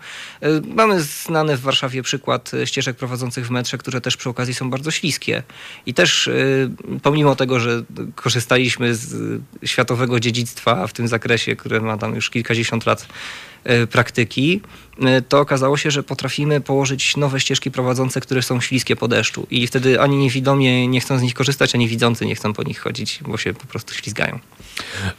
Mamy 0.75 1.01
znany 1.01 1.57
w 1.57 1.61
Warszawie 1.61 2.03
przykład 2.03 2.51
ścieżek 2.65 2.97
prowadzących 2.97 3.47
w 3.47 3.49
metrze, 3.49 3.77
które 3.77 4.01
też 4.01 4.17
przy 4.17 4.29
okazji 4.29 4.53
są 4.53 4.69
bardzo 4.69 4.91
śliskie. 4.91 5.43
I 5.85 5.93
też 5.93 6.29
pomimo 7.03 7.35
tego, 7.35 7.59
że 7.59 7.83
korzystaliśmy 8.15 8.95
z 8.95 9.41
światowego 9.65 10.19
dziedzictwa 10.19 10.87
w 10.87 10.93
tym 10.93 11.07
zakresie, 11.07 11.55
które 11.55 11.81
ma 11.81 11.97
tam 11.97 12.15
już 12.15 12.29
kilkadziesiąt 12.29 12.85
lat 12.85 13.07
praktyki, 13.87 14.61
e, 15.01 15.21
to 15.21 15.39
okazało 15.39 15.77
się, 15.77 15.91
że 15.91 16.03
potrafimy 16.03 16.61
położyć 16.61 17.17
nowe 17.17 17.39
ścieżki 17.39 17.71
prowadzące, 17.71 18.21
które 18.21 18.41
są 18.41 18.61
śliskie 18.61 18.95
po 18.95 19.07
deszczu. 19.07 19.47
I 19.51 19.67
wtedy 19.67 20.01
ani 20.01 20.17
niewidomie 20.17 20.87
nie 20.87 20.99
chcą 21.01 21.19
z 21.19 21.21
nich 21.21 21.33
korzystać, 21.33 21.75
ani 21.75 21.87
widzący 21.87 22.25
nie 22.25 22.35
chcą 22.35 22.53
po 22.53 22.63
nich 22.63 22.79
chodzić, 22.79 23.19
bo 23.27 23.37
się 23.37 23.53
po 23.53 23.67
prostu 23.67 23.93
ślizgają. 23.93 24.39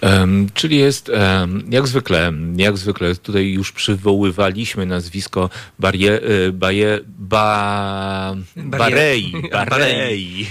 Em, 0.00 0.48
czyli 0.54 0.76
jest, 0.78 1.08
em, 1.08 1.64
jak 1.70 1.86
zwykle, 1.86 2.32
jak 2.56 2.78
zwykle 2.78 3.16
tutaj 3.16 3.52
już 3.52 3.72
przywoływaliśmy 3.72 4.86
nazwisko 4.86 5.50
Barie, 5.78 6.20
e, 6.22 6.52
baje, 6.52 7.00
ba, 7.06 8.36
Barei, 8.56 9.32
Barei 9.70 10.46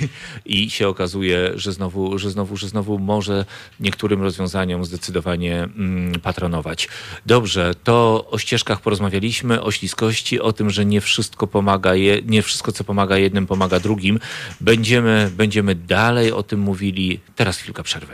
i 0.46 0.70
się 0.70 0.88
okazuje, 0.88 1.52
że 1.56 1.74
znowu, 1.74 2.20
że 2.20 2.32
znowu, 2.32 2.58
że 2.58 2.68
znowu 2.68 3.00
może 3.00 3.46
niektórym 3.80 4.22
rozwiązaniom 4.22 4.86
zdecydowanie 4.86 5.64
mm, 5.64 6.20
patronować. 6.20 6.88
Dobrze, 7.26 7.74
to 7.84 8.28
o 8.32 8.38
ścieżkach 8.38 8.82
porozmawialiśmy, 8.82 9.62
o 9.62 9.72
śliskości, 9.72 10.40
o 10.40 10.54
tym, 10.54 10.70
że 10.70 10.86
nie 10.86 11.02
wszystko 11.02 11.48
pomaga, 11.48 11.96
je, 11.96 12.22
nie 12.26 12.42
wszystko 12.42 12.72
co 12.72 12.84
pomaga 12.84 13.18
jednym 13.18 13.48
pomaga 13.48 13.80
drugim. 13.80 14.20
Będziemy, 14.62 15.32
będziemy 15.38 15.76
dalej 15.76 16.32
o 16.32 16.44
tym 16.44 16.60
mówili. 16.60 17.20
Teraz 17.36 17.58
chwilka 17.58 17.84
przerwy. 17.84 18.14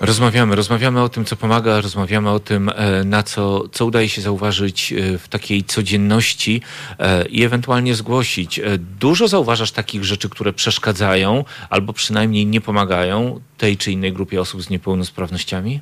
Rozmawiamy, 0.00 0.56
rozmawiamy 0.56 1.02
o 1.02 1.08
tym, 1.08 1.24
co 1.24 1.36
pomaga, 1.36 1.80
rozmawiamy 1.80 2.30
o 2.30 2.40
tym, 2.40 2.68
e, 2.68 3.04
na 3.04 3.22
co, 3.22 3.68
co 3.68 3.86
udaje 3.86 4.08
się 4.08 4.22
zauważyć 4.22 4.92
e, 4.92 5.18
w 5.18 5.28
takiej 5.28 5.64
codzienności 5.64 6.60
e, 6.98 7.24
i 7.24 7.44
ewentualnie 7.44 7.94
zgłosić. 7.94 8.60
Dużo 8.78 9.28
zauważasz 9.28 9.72
takich 9.72 10.04
rzeczy, 10.04 10.28
które 10.28 10.52
przeszkadzają 10.52 11.44
albo 11.70 11.92
przynajmniej 11.92 12.46
nie 12.46 12.60
pomagają 12.60 13.40
tej 13.58 13.76
czy 13.76 13.92
innej 13.92 14.12
grupie 14.12 14.40
osób 14.40 14.62
z 14.62 14.70
niepełnosprawnościami? 14.70 15.80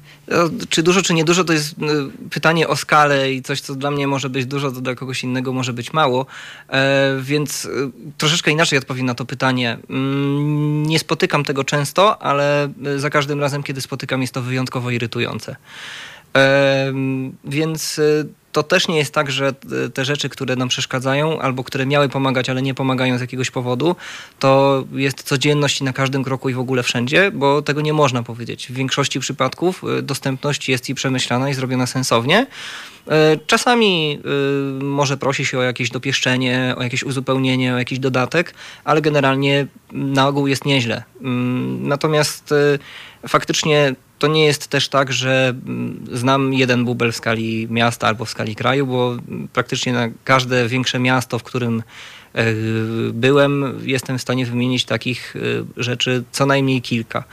Czy 0.69 0.83
dużo, 0.83 1.03
czy 1.03 1.15
niedużo, 1.15 1.45
to 1.45 1.53
jest 1.53 1.75
pytanie 2.31 2.69
o 2.69 2.77
skalę 2.77 3.33
i 3.33 3.43
coś, 3.43 3.61
co 3.61 3.75
dla 3.75 3.91
mnie 3.91 4.07
może 4.07 4.31
być 4.31 4.47
dużo, 4.47 4.71
to 4.73 4.81
dla 4.81 4.95
kogoś 4.95 5.25
innego 5.25 5.53
może 5.53 5.73
być 5.73 5.93
mało. 5.93 6.27
Więc 7.21 7.69
troszeczkę 8.19 8.51
inaczej 8.51 8.79
odpowiem 8.79 9.07
na 9.07 9.15
to 9.15 9.25
pytanie. 9.25 9.79
Mm, 9.91 10.87
nie 10.87 10.99
spotykam 10.99 11.45
tego 11.45 11.65
często, 11.65 12.23
ale 12.23 12.73
za 12.97 13.11
każdym 13.11 13.41
razem, 13.41 13.63
kiedy 13.63 13.81
spotykam, 13.81 14.21
jest 14.21 14.35
to 14.35 14.43
wyjątkowo 14.43 14.91
irytujące. 14.91 15.57
Więc 17.45 17.99
y, 17.99 18.29
to 18.57 18.63
też 18.63 18.89
nie 18.89 18.97
jest 18.97 19.15
tak, 19.15 19.31
że 19.31 19.53
te 19.95 20.05
rzeczy, 20.05 20.29
które 20.29 20.57
nam 20.57 20.69
przeszkadzają, 20.69 21.41
albo 21.41 21.65
które 21.65 21.87
miały 21.87 22.09
pomagać, 22.09 22.51
ale 22.51 22.63
nie 22.63 22.75
pomagają 22.75 23.19
z 23.19 23.21
jakiegoś 23.21 23.51
powodu, 23.51 23.97
to 24.39 24.85
jest 24.93 25.23
codzienność 25.23 25.81
na 25.81 25.93
każdym 25.93 26.25
kroku 26.25 26.49
i 26.49 26.55
w 26.55 26.59
ogóle 26.59 26.83
wszędzie, 26.83 27.31
bo 27.31 27.63
tego 27.63 27.81
nie 27.81 27.93
można 27.93 28.23
powiedzieć. 28.23 28.67
W 28.69 28.73
większości 28.73 29.21
przypadków 29.21 29.85
y, 29.99 30.03
dostępność 30.03 30.69
jest 30.69 30.89
i 30.89 30.95
przemyślana 30.95 31.51
i 31.51 31.55
zrobiona 31.55 31.87
sensownie. 31.87 32.47
Y, 32.47 33.11
czasami 33.47 34.21
może 34.83 35.17
prosi 35.17 35.47
się 35.47 35.59
o 35.59 35.63
jakieś 35.63 35.91
dopieszczenie, 35.91 36.75
o 36.79 36.83
jakieś 36.83 37.05
uzupełnienie, 37.05 37.75
o 37.75 37.79
jakiś 37.79 37.99
dodatek, 37.99 38.55
ale 38.85 39.01
generalnie 39.03 39.67
na 39.93 40.29
ogół 40.29 40.47
jest 40.47 40.65
nieźle. 40.65 41.03
Mm, 41.21 41.89
natomiast 41.89 42.55
faktycznie 43.29 43.95
to 44.19 44.27
nie 44.27 44.45
jest 44.45 44.69
też 44.69 44.89
tak, 44.89 45.13
że 45.13 45.55
mm, 45.67 46.05
znam 46.13 46.55
jeden 46.55 46.85
bubel 46.85 47.13
w 47.13 47.17
skali 47.17 47.69
miasta 47.71 48.07
albo 48.07 48.25
w 48.25 48.31
skali 48.31 48.57
kraju, 48.57 48.87
bo 48.87 49.17
praktycznie 49.53 49.93
na 49.93 50.09
każde 50.25 50.69
większe 50.69 50.99
miasto, 50.99 51.39
w 51.39 51.43
którym 51.43 51.83
e, 52.35 52.45
byłem, 53.13 53.81
jestem 53.83 54.19
w 54.19 54.23
stanie 54.23 54.47
wymienić 54.47 54.85
takich 54.85 55.37
e, 55.37 55.41
rzeczy 55.83 56.25
co 56.33 56.47
najmniej 56.47 56.83
kilka. 56.83 57.25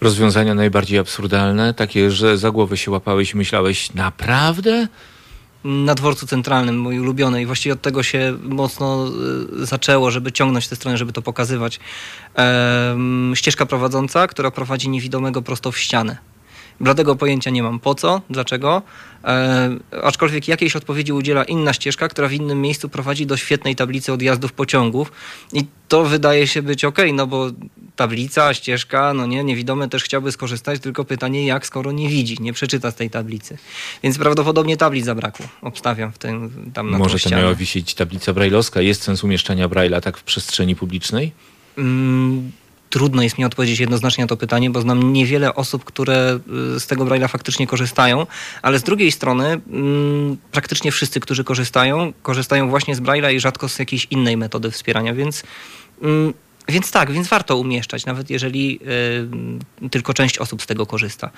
Rozwiązania 0.00 0.54
najbardziej 0.54 0.98
absurdalne, 0.98 1.74
takie, 1.74 2.10
że 2.10 2.38
za 2.38 2.50
głowę 2.50 2.76
się 2.76 2.90
łapałeś 2.90 3.32
i 3.32 3.36
myślałeś, 3.36 3.94
naprawdę? 3.94 4.88
Na 5.64 5.94
dworcu 5.94 6.26
centralnym, 6.26 6.78
mój 6.78 7.00
ulubiony 7.00 7.42
i 7.42 7.46
właściwie 7.46 7.72
od 7.72 7.82
tego 7.82 8.02
się 8.02 8.38
mocno 8.42 9.06
y, 9.62 9.66
zaczęło, 9.66 10.10
żeby 10.10 10.32
ciągnąć 10.32 10.68
tę 10.68 10.76
stronę, 10.76 10.98
żeby 10.98 11.12
to 11.12 11.22
pokazywać. 11.22 11.80
ścieżka 13.34 13.66
prowadząca, 13.66 14.26
która 14.26 14.50
prowadzi 14.50 14.88
niewidomego 14.88 15.42
prosto 15.42 15.72
w 15.72 15.78
ścianę. 15.78 16.29
Bladego 16.80 17.16
pojęcia 17.16 17.50
nie 17.50 17.62
mam. 17.62 17.80
Po 17.80 17.94
co, 17.94 18.22
dlaczego, 18.30 18.82
e, 19.24 19.70
aczkolwiek 20.02 20.48
jakiejś 20.48 20.76
odpowiedzi 20.76 21.12
udziela 21.12 21.44
inna 21.44 21.72
ścieżka, 21.72 22.08
która 22.08 22.28
w 22.28 22.32
innym 22.32 22.60
miejscu 22.60 22.88
prowadzi 22.88 23.26
do 23.26 23.36
świetnej 23.36 23.76
tablicy 23.76 24.12
odjazdów 24.12 24.52
pociągów. 24.52 25.12
I 25.52 25.64
to 25.88 26.04
wydaje 26.04 26.46
się 26.46 26.62
być 26.62 26.84
ok, 26.84 26.98
no 27.12 27.26
bo 27.26 27.50
tablica, 27.96 28.54
ścieżka, 28.54 29.14
no 29.14 29.26
nie, 29.26 29.44
niewidomy 29.44 29.88
też 29.88 30.04
chciałby 30.04 30.32
skorzystać, 30.32 30.80
tylko 30.80 31.04
pytanie 31.04 31.46
jak, 31.46 31.66
skoro 31.66 31.92
nie 31.92 32.08
widzi, 32.08 32.36
nie 32.40 32.52
przeczyta 32.52 32.90
z 32.90 32.94
tej 32.94 33.10
tablicy. 33.10 33.58
Więc 34.02 34.18
prawdopodobnie 34.18 34.76
tablic 34.76 35.04
zabrakło, 35.04 35.46
obstawiam 35.62 36.12
w 36.12 36.18
tym 36.18 36.50
tam 36.74 36.90
na 36.90 36.98
Może 36.98 37.18
to 37.18 37.30
miała 37.30 37.54
wisieć 37.54 37.94
tablica 37.94 38.32
brajlowska, 38.32 38.80
jest 38.80 39.02
sens 39.02 39.24
umieszczania 39.24 39.68
brajla 39.68 40.00
tak 40.00 40.18
w 40.18 40.22
przestrzeni 40.22 40.76
publicznej? 40.76 41.32
Mm, 41.78 42.52
trudno 42.90 43.22
jest 43.22 43.38
mi 43.38 43.44
odpowiedzieć 43.44 43.80
jednoznacznie 43.80 44.24
na 44.24 44.28
to 44.28 44.36
pytanie, 44.36 44.70
bo 44.70 44.80
znam 44.80 45.12
niewiele 45.12 45.54
osób, 45.54 45.84
które 45.84 46.40
y, 46.76 46.80
z 46.80 46.86
tego 46.86 47.04
Braille'a 47.04 47.28
faktycznie 47.28 47.66
korzystają, 47.66 48.26
ale 48.62 48.78
z 48.78 48.82
drugiej 48.82 49.12
strony 49.12 49.46
mm, 49.46 50.36
praktycznie 50.52 50.92
wszyscy, 50.92 51.20
którzy 51.20 51.44
korzystają, 51.44 52.12
korzystają 52.22 52.68
właśnie 52.68 52.94
z 52.94 53.00
Braille'a 53.00 53.34
i 53.34 53.40
rzadko 53.40 53.68
z 53.68 53.78
jakiejś 53.78 54.06
innej 54.10 54.36
metody 54.36 54.70
wspierania, 54.70 55.14
więc 55.14 55.42
mm, 56.02 56.34
więc 56.68 56.90
tak, 56.90 57.12
więc 57.12 57.28
warto 57.28 57.56
umieszczać, 57.56 58.06
nawet 58.06 58.30
jeżeli 58.30 58.80
y, 59.82 59.88
tylko 59.88 60.14
część 60.14 60.38
osób 60.38 60.62
z 60.62 60.66
tego 60.66 60.86
korzysta. 60.86 61.30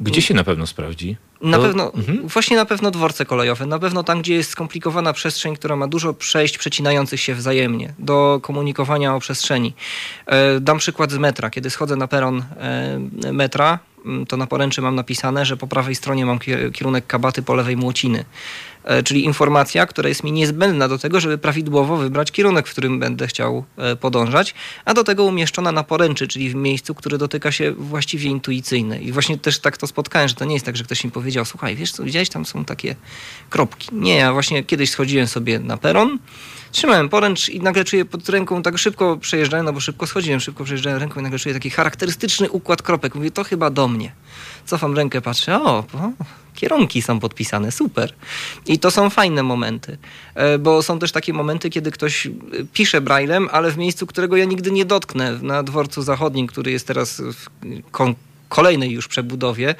Gdzie 0.00 0.22
się 0.22 0.34
na 0.34 0.44
pewno 0.44 0.66
sprawdzi? 0.66 1.16
Na 1.40 1.56
to... 1.56 1.62
pewno, 1.62 1.92
mhm. 1.94 2.28
właśnie 2.28 2.56
na 2.56 2.64
pewno 2.64 2.90
dworce 2.90 3.24
kolejowe, 3.24 3.66
na 3.66 3.78
pewno 3.78 4.04
tam, 4.04 4.22
gdzie 4.22 4.34
jest 4.34 4.50
skomplikowana 4.50 5.12
przestrzeń, 5.12 5.56
która 5.56 5.76
ma 5.76 5.86
dużo 5.86 6.14
przejść 6.14 6.58
przecinających 6.58 7.20
się 7.20 7.34
wzajemnie 7.34 7.94
do 7.98 8.40
komunikowania 8.42 9.14
o 9.14 9.20
przestrzeni. 9.20 9.74
E, 10.26 10.60
dam 10.60 10.78
przykład 10.78 11.10
z 11.10 11.18
metra. 11.18 11.50
Kiedy 11.50 11.70
schodzę 11.70 11.96
na 11.96 12.08
peron 12.08 12.44
e, 12.56 13.32
metra, 13.32 13.78
to 14.28 14.36
na 14.36 14.46
poręczy 14.46 14.82
mam 14.82 14.94
napisane, 14.94 15.46
że 15.46 15.56
po 15.56 15.66
prawej 15.66 15.94
stronie 15.94 16.26
mam 16.26 16.38
kierunek 16.72 17.06
Kabaty, 17.06 17.42
po 17.42 17.54
lewej 17.54 17.76
Młociny. 17.76 18.24
E, 18.88 19.02
czyli 19.02 19.24
informacja, 19.24 19.86
która 19.86 20.08
jest 20.08 20.24
mi 20.24 20.32
niezbędna 20.32 20.88
do 20.88 20.98
tego, 20.98 21.20
żeby 21.20 21.38
prawidłowo 21.38 21.96
wybrać 21.96 22.32
kierunek, 22.32 22.68
w 22.68 22.70
którym 22.70 22.98
będę 22.98 23.26
chciał 23.26 23.64
e, 23.76 23.96
podążać, 23.96 24.54
a 24.84 24.94
do 24.94 25.04
tego 25.04 25.24
umieszczona 25.24 25.72
na 25.72 25.82
poręczy, 25.82 26.28
czyli 26.28 26.50
w 26.50 26.54
miejscu, 26.54 26.94
które 26.94 27.18
dotyka 27.18 27.52
się 27.52 27.72
właściwie 27.72 28.30
intuicyjne. 28.30 28.98
I 28.98 29.12
właśnie 29.12 29.38
też 29.38 29.58
tak 29.58 29.76
to 29.76 29.86
spotkałem, 29.86 30.28
że 30.28 30.34
to 30.34 30.44
nie 30.44 30.54
jest 30.54 30.66
tak, 30.66 30.76
że 30.76 30.84
ktoś 30.84 31.04
mi 31.04 31.10
powiedział, 31.10 31.44
słuchaj, 31.44 31.76
wiesz 31.76 31.92
co, 31.92 32.04
widziałeś, 32.04 32.28
tam 32.28 32.46
są 32.46 32.64
takie 32.64 32.96
kropki. 33.50 33.88
Nie, 33.92 34.16
ja 34.16 34.32
właśnie 34.32 34.64
kiedyś 34.64 34.90
schodziłem 34.90 35.26
sobie 35.26 35.58
na 35.58 35.76
peron, 35.76 36.18
trzymałem 36.72 37.08
poręcz 37.08 37.48
i 37.48 37.60
nagle 37.60 37.84
czuję 37.84 38.04
pod 38.04 38.28
ręką, 38.28 38.62
tak 38.62 38.78
szybko 38.78 39.16
przejeżdżałem, 39.16 39.66
no 39.66 39.72
bo 39.72 39.80
szybko 39.80 40.06
schodziłem, 40.06 40.40
szybko 40.40 40.64
przejeżdżałem 40.64 40.98
ręką 40.98 41.20
i 41.20 41.22
nagle 41.22 41.38
czuję 41.38 41.54
taki 41.54 41.70
charakterystyczny 41.70 42.50
układ 42.50 42.82
kropek. 42.82 43.14
Mówię, 43.14 43.30
to 43.30 43.44
chyba 43.44 43.70
do 43.70 43.88
mnie. 43.88 44.12
Cofam 44.68 44.96
rękę, 44.96 45.20
patrzę, 45.20 45.62
o, 45.62 45.78
o 45.78 46.12
kierunki 46.54 47.02
są 47.02 47.20
podpisane, 47.20 47.72
super. 47.72 48.14
I 48.66 48.78
to 48.78 48.90
są 48.90 49.10
fajne 49.10 49.42
momenty, 49.42 49.98
e, 50.34 50.58
bo 50.58 50.82
są 50.82 50.98
też 50.98 51.12
takie 51.12 51.32
momenty, 51.32 51.70
kiedy 51.70 51.90
ktoś 51.90 52.26
e, 52.26 52.30
pisze 52.72 53.00
braillem, 53.00 53.48
ale 53.52 53.70
w 53.70 53.76
miejscu, 53.76 54.06
którego 54.06 54.36
ja 54.36 54.44
nigdy 54.44 54.70
nie 54.70 54.84
dotknę, 54.84 55.38
na 55.42 55.62
dworcu 55.62 56.02
zachodnim, 56.02 56.46
który 56.46 56.70
jest 56.70 56.86
teraz 56.86 57.20
w 57.20 57.46
kolejnej 58.48 58.90
już 58.90 59.08
przebudowie. 59.08 59.74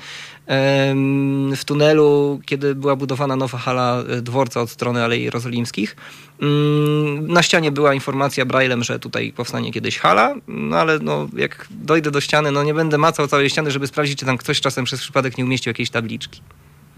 W 1.56 1.62
tunelu, 1.66 2.40
kiedy 2.46 2.74
była 2.74 2.96
budowana 2.96 3.36
nowa 3.36 3.58
hala 3.58 4.02
e, 4.08 4.22
dworca 4.22 4.60
od 4.60 4.70
strony 4.70 5.04
Alei 5.04 5.22
Jerozolimskich, 5.22 5.96
mm, 6.42 7.32
na 7.32 7.42
ścianie 7.42 7.72
była 7.72 7.94
informacja 7.94 8.44
Braillem, 8.44 8.84
że 8.84 8.98
tutaj 8.98 9.32
powstanie 9.32 9.72
kiedyś 9.72 9.98
hala, 9.98 10.34
no 10.48 10.76
ale 10.76 10.98
no, 10.98 11.28
jak 11.36 11.66
dojdę 11.70 12.10
do 12.10 12.20
ściany, 12.20 12.52
no 12.52 12.62
nie 12.62 12.74
będę 12.74 12.98
macał 12.98 13.28
całej 13.28 13.50
ściany, 13.50 13.70
żeby 13.70 13.86
sprawdzić, 13.86 14.18
czy 14.18 14.26
tam 14.26 14.38
ktoś 14.38 14.60
czasem 14.60 14.84
przez 14.84 15.00
przypadek 15.00 15.38
nie 15.38 15.44
umieścił 15.44 15.70
jakiejś 15.70 15.90
tabliczki. 15.90 16.40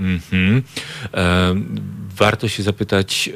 Mm-hmm. 0.00 0.62
warto 2.16 2.48
się 2.48 2.62
zapytać 2.62 3.30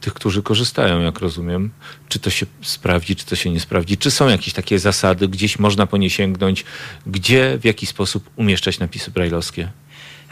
tych, 0.00 0.14
którzy 0.14 0.42
korzystają, 0.42 1.00
jak 1.00 1.18
rozumiem, 1.18 1.70
czy 2.08 2.18
to 2.18 2.30
się 2.30 2.46
sprawdzi, 2.62 3.16
czy 3.16 3.26
to 3.26 3.36
się 3.36 3.50
nie 3.50 3.60
sprawdzi, 3.60 3.96
czy 3.96 4.10
są 4.10 4.28
jakieś 4.28 4.54
takie 4.54 4.78
zasady, 4.78 5.28
gdzieś 5.28 5.58
można 5.58 5.86
po 5.86 5.96
nie 5.96 6.10
sięgnąć, 6.10 6.64
gdzie, 7.06 7.58
w 7.60 7.64
jaki 7.64 7.86
sposób 7.86 8.30
umieszczać 8.36 8.78
napisy 8.78 9.10
brajlowskie? 9.10 9.70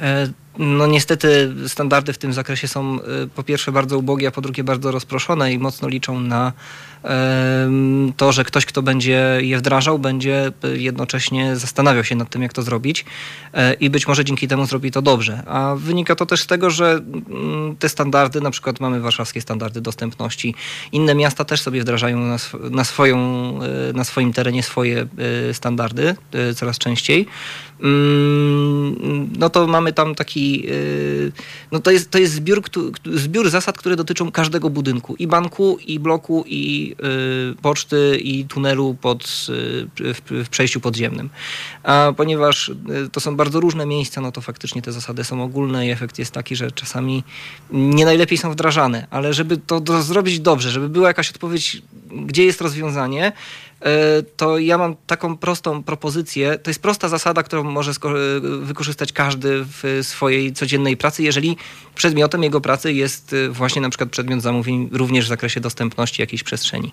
E, 0.00 0.28
no 0.58 0.86
niestety 0.86 1.54
standardy 1.68 2.12
w 2.12 2.18
tym 2.18 2.32
zakresie 2.32 2.68
są 2.68 2.98
e, 3.00 3.26
po 3.34 3.42
pierwsze 3.42 3.72
bardzo 3.72 3.98
ubogie, 3.98 4.28
a 4.28 4.30
po 4.30 4.40
drugie 4.40 4.64
bardzo 4.64 4.90
rozproszone 4.90 5.52
i 5.52 5.58
mocno 5.58 5.88
liczą 5.88 6.20
na 6.20 6.52
to, 8.16 8.32
że 8.32 8.44
ktoś, 8.44 8.66
kto 8.66 8.82
będzie 8.82 9.38
je 9.40 9.58
wdrażał, 9.58 9.98
będzie 9.98 10.52
jednocześnie 10.74 11.56
zastanawiał 11.56 12.04
się 12.04 12.14
nad 12.14 12.30
tym, 12.30 12.42
jak 12.42 12.52
to 12.52 12.62
zrobić 12.62 13.04
e, 13.54 13.74
i 13.74 13.90
być 13.90 14.08
może 14.08 14.24
dzięki 14.24 14.48
temu 14.48 14.66
zrobi 14.66 14.90
to 14.90 15.02
dobrze. 15.02 15.42
A 15.46 15.74
wynika 15.78 16.14
to 16.14 16.26
też 16.26 16.42
z 16.42 16.46
tego, 16.46 16.70
że 16.70 16.92
mm, 16.92 17.76
te 17.76 17.88
standardy, 17.88 18.40
na 18.40 18.50
przykład 18.50 18.80
mamy 18.80 19.00
warszawskie 19.00 19.40
standardy 19.40 19.80
dostępności, 19.80 20.54
inne 20.92 21.14
miasta 21.14 21.44
też 21.44 21.60
sobie 21.60 21.80
wdrażają 21.80 22.18
na, 22.18 22.34
sw 22.34 22.70
na 22.70 22.84
swoją, 22.84 23.18
e, 23.62 23.92
na 23.92 24.04
swoim 24.04 24.32
terenie 24.32 24.62
swoje 24.62 25.06
standardy 25.52 26.16
coraz 26.56 26.78
częściej. 26.78 27.26
Mm, 27.82 29.30
no 29.38 29.50
to 29.50 29.66
mamy 29.66 29.92
tam 29.92 30.14
taki, 30.14 30.47
no 31.72 31.78
to 31.80 31.90
jest, 31.90 32.10
to 32.10 32.18
jest 32.18 32.32
zbiór, 32.32 32.62
zbiór 33.14 33.50
zasad, 33.50 33.78
które 33.78 33.96
dotyczą 33.96 34.32
każdego 34.32 34.70
budynku 34.70 35.14
i 35.18 35.26
banku, 35.26 35.78
i 35.86 35.98
bloku, 35.98 36.44
i 36.46 36.94
Y, 37.04 37.54
poczty 37.62 38.18
i 38.22 38.44
tunelu 38.44 38.96
pod, 39.00 39.22
y, 39.24 40.14
w, 40.14 40.44
w 40.44 40.48
przejściu 40.48 40.80
podziemnym. 40.80 41.30
A 41.82 42.12
ponieważ 42.16 42.68
y, 42.68 42.74
to 43.12 43.20
są 43.20 43.36
bardzo 43.36 43.60
różne 43.60 43.86
miejsca, 43.86 44.20
no 44.20 44.32
to 44.32 44.40
faktycznie 44.40 44.82
te 44.82 44.92
zasady 44.92 45.24
są 45.24 45.42
ogólne 45.42 45.86
i 45.86 45.90
efekt 45.90 46.18
jest 46.18 46.32
taki, 46.32 46.56
że 46.56 46.70
czasami 46.70 47.24
nie 47.70 48.04
najlepiej 48.04 48.38
są 48.38 48.50
wdrażane, 48.50 49.06
ale 49.10 49.34
żeby 49.34 49.56
to 49.56 50.02
zrobić 50.02 50.40
dobrze, 50.40 50.70
żeby 50.70 50.88
była 50.88 51.08
jakaś 51.08 51.30
odpowiedź, 51.30 51.82
gdzie 52.26 52.44
jest 52.44 52.60
rozwiązanie, 52.60 53.32
to 54.36 54.58
ja 54.58 54.78
mam 54.78 54.96
taką 55.06 55.36
prostą 55.36 55.82
propozycję. 55.82 56.58
To 56.58 56.70
jest 56.70 56.82
prosta 56.82 57.08
zasada, 57.08 57.42
którą 57.42 57.64
może 57.64 57.92
wykorzystać 58.60 59.12
każdy 59.12 59.64
w 59.64 60.00
swojej 60.02 60.52
codziennej 60.52 60.96
pracy, 60.96 61.22
jeżeli 61.22 61.56
przedmiotem 61.94 62.42
jego 62.42 62.60
pracy 62.60 62.92
jest 62.92 63.32
e, 63.32 63.48
właśnie 63.48 63.82
na 63.82 63.88
przykład 63.88 64.10
przedmiot 64.10 64.42
zamówień 64.42 64.88
również 64.92 65.24
w 65.24 65.28
zakresie 65.28 65.60
dostępności 65.60 66.22
jakiejś 66.22 66.42
przestrzeni. 66.42 66.92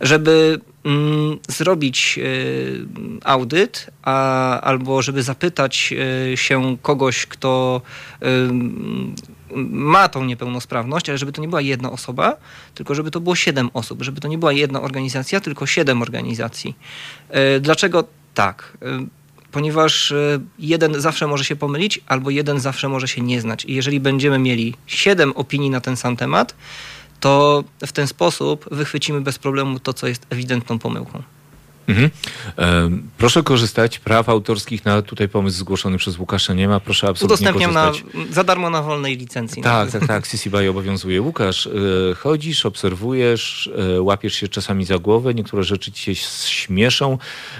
Żeby 0.00 0.60
mm, 0.84 1.38
zrobić 1.48 2.18
y, 2.18 2.86
audyt, 3.24 3.90
a, 4.02 4.60
albo 4.60 5.02
żeby 5.02 5.22
zapytać 5.22 5.94
y, 6.32 6.36
się 6.36 6.76
kogoś, 6.82 7.26
kto 7.26 7.82
y, 8.22 8.26
ma 9.70 10.08
tą 10.08 10.24
niepełnosprawność, 10.24 11.08
ale 11.08 11.18
żeby 11.18 11.32
to 11.32 11.40
nie 11.40 11.48
była 11.48 11.60
jedna 11.60 11.92
osoba, 11.92 12.36
tylko 12.74 12.94
żeby 12.94 13.10
to 13.10 13.20
było 13.20 13.34
siedem 13.34 13.70
osób, 13.74 14.02
żeby 14.02 14.20
to 14.20 14.28
nie 14.28 14.38
była 14.38 14.52
jedna 14.52 14.82
organizacja, 14.82 15.40
tylko 15.40 15.66
siedem 15.66 16.02
organizacji. 16.02 16.74
Dlaczego 17.60 18.04
tak? 18.34 18.76
ponieważ 19.52 20.14
jeden 20.58 21.00
zawsze 21.00 21.26
może 21.26 21.44
się 21.44 21.56
pomylić, 21.56 22.00
albo 22.06 22.30
jeden 22.30 22.60
zawsze 22.60 22.88
może 22.88 23.08
się 23.08 23.20
nie 23.20 23.40
znać. 23.40 23.64
I 23.64 23.74
jeżeli 23.74 24.00
będziemy 24.00 24.38
mieli 24.38 24.74
siedem 24.86 25.32
opinii 25.32 25.70
na 25.70 25.80
ten 25.80 25.96
sam 25.96 26.16
temat, 26.16 26.54
to 27.20 27.64
w 27.86 27.92
ten 27.92 28.06
sposób 28.06 28.68
wychwycimy 28.70 29.20
bez 29.20 29.38
problemu 29.38 29.80
to, 29.80 29.92
co 29.92 30.06
jest 30.06 30.26
ewidentną 30.30 30.78
pomyłką. 30.78 31.22
Mhm. 31.92 33.02
proszę 33.18 33.42
korzystać 33.42 33.98
praw 33.98 34.28
autorskich 34.28 34.84
na 34.84 35.02
tutaj 35.02 35.28
pomysł 35.28 35.58
zgłoszony 35.58 35.98
przez 35.98 36.18
Łukasza 36.18 36.54
nie 36.54 36.68
ma. 36.68 36.80
Proszę 36.80 37.08
absolutnie 37.08 37.34
Udostępniam 37.34 37.74
korzystać. 37.74 38.14
Na, 38.14 38.34
za 38.34 38.44
darmo 38.44 38.70
na 38.70 38.82
wolnej 38.82 39.16
licencji. 39.16 39.62
Tak, 39.62 39.90
tak, 39.90 40.06
tak. 40.06 40.26
CC 40.26 40.50
BY 40.50 40.70
obowiązuje. 40.70 41.22
Łukasz, 41.22 41.66
e, 41.66 41.70
chodzisz, 42.14 42.66
obserwujesz, 42.66 43.70
e, 43.96 44.02
łapiesz 44.02 44.34
się 44.34 44.48
czasami 44.48 44.84
za 44.84 44.98
głowę, 44.98 45.34
niektóre 45.34 45.64
rzeczy 45.64 45.92
ci 45.92 46.14
się 46.14 46.14
śmieszą, 46.46 47.18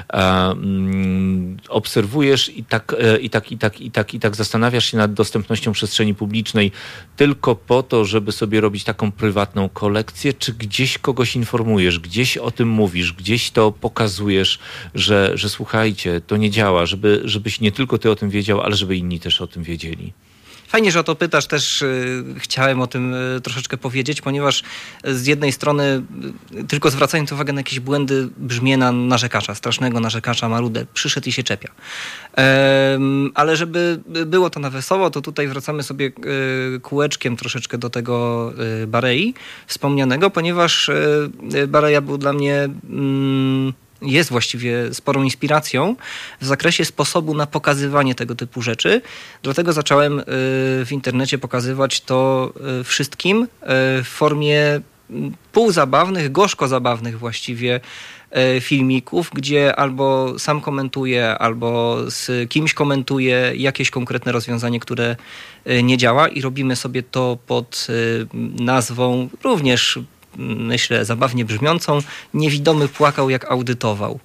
mm, 0.09 1.57
obserwujesz 1.69 2.49
i 2.49 2.65
tak, 2.65 2.95
e, 2.99 3.19
i 3.19 3.31
tak, 3.31 3.53
i 3.53 3.59
tak, 3.59 3.81
i 3.81 3.91
tak, 3.91 4.15
i 4.15 4.21
tak 4.21 4.37
zastanawiasz 4.37 4.91
się 4.91 4.97
nad 4.97 5.15
dostępnością 5.15 5.73
przestrzeni 5.73 6.15
publicznej 6.15 6.73
tylko 7.17 7.55
po 7.55 7.83
to, 7.83 8.05
żeby 8.05 8.33
sobie 8.33 8.61
robić 8.61 8.85
taką 8.85 9.13
prywatną 9.13 9.69
kolekcję, 9.69 10.33
czy 10.33 10.53
gdzieś 10.53 10.99
kogoś 10.99 11.37
informujesz, 11.37 11.99
gdzieś 11.99 12.37
o 12.37 12.51
tym 12.51 12.69
mówisz, 12.69 13.13
gdzieś 13.13 13.51
to 13.51 13.73
pokazujesz, 13.73 14.22
pokazujesz, 14.23 14.59
że, 14.95 15.33
że 15.35 15.49
słuchajcie, 15.49 16.21
to 16.27 16.37
nie 16.37 16.51
działa, 16.51 16.87
żeby, 16.87 17.23
żebyś 17.25 17.61
nie 17.61 17.73
tylko 17.73 17.99
ty 17.99 18.11
o 18.11 18.17
tym 18.17 18.31
wiedział, 18.31 18.61
ale 18.61 18.77
żeby 18.77 18.97
inni 18.97 19.21
też 19.21 19.41
o 19.41 19.47
tym 19.47 19.63
wiedzieli. 19.63 20.13
Fajnie, 20.73 20.93
że 20.93 21.01
o 21.01 21.03
to 21.03 21.15
pytasz, 21.15 21.47
też 21.47 21.83
y, 21.83 22.25
chciałem 22.39 22.81
o 22.81 22.87
tym 22.87 23.15
y, 23.15 23.41
troszeczkę 23.41 23.77
powiedzieć, 23.77 24.21
ponieważ 24.21 24.63
z 25.05 25.27
jednej 25.27 25.53
strony 25.53 26.03
y, 26.55 26.65
tylko 26.65 26.91
zwracając 26.91 27.33
uwagę 27.33 27.53
na 27.53 27.61
jakieś 27.61 27.81
błędy 27.81 28.29
brzmiena 28.37 28.93
narzekacza, 28.93 29.55
strasznego 29.55 30.01
narzekacza, 30.01 30.49
marudę, 30.49 30.87
przyszedł 30.95 31.29
i 31.29 31.33
się 31.33 31.43
czepia. 31.43 31.69
Ale 33.35 33.57
żeby 33.57 34.01
było 34.27 34.51
to 34.51 34.61
na 34.61 34.71
wesoło, 34.71 35.11
to 35.11 35.21
tutaj 35.21 35.49
wracamy 35.49 35.83
sobie 35.83 36.13
kółeczkiem 36.83 37.37
troszeczkę 37.37 37.79
do 37.79 37.91
tego 37.91 38.53
Barei 38.87 39.35
wspomnianego, 39.67 40.31
ponieważ 40.31 40.91
Bareja 41.69 42.01
był 42.01 42.19
dla 42.19 42.33
mnie 42.33 42.69
mm, 42.91 43.73
jest 44.03 44.31
właściwie 44.31 44.95
sporą 44.95 45.23
inspiracją 45.23 45.97
w 46.41 46.45
zakresie 46.45 46.85
sposobu 46.85 47.35
na 47.35 47.47
pokazywanie 47.47 48.15
tego 48.15 48.35
typu 48.35 48.63
rzeczy. 48.63 49.03
Dlatego 49.43 49.73
zacząłem 49.73 50.19
y, 50.19 50.25
w 50.85 50.89
internecie 50.91 51.39
pokazywać 51.39 52.01
to 52.01 52.53
y, 52.81 52.85
wszystkim 52.85 53.43
y, 53.43 53.47
w 54.03 54.09
formie 54.09 54.81
półzabawnych, 55.53 56.33
gorzko 56.33 56.69
zabawnych 56.69 57.19
właściwie 57.19 57.81
filmików, 58.61 59.31
gdzie 59.35 59.77
albo 59.77 60.39
sam 60.39 60.61
komentuję, 60.61 61.39
albo 61.39 61.99
z 62.11 62.51
kimś 62.51 62.75
komentuję 62.75 63.53
jakieś 63.57 63.91
konkretne 63.91 64.33
rozwiązanie, 64.33 64.81
które 64.81 65.17
nie 65.83 65.97
działa 65.97 66.29
i 66.29 66.41
robimy 66.41 66.77
sobie 66.77 67.03
to 67.03 67.39
pod 67.47 67.87
nazwą 68.61 69.29
również 69.45 69.99
myślę, 70.37 71.05
zabawnie 71.05 71.45
brzmiącą 71.45 71.99
Niewidomy 72.35 72.89
płakał 72.89 73.31
jak 73.31 73.51
audytował. 73.51 74.21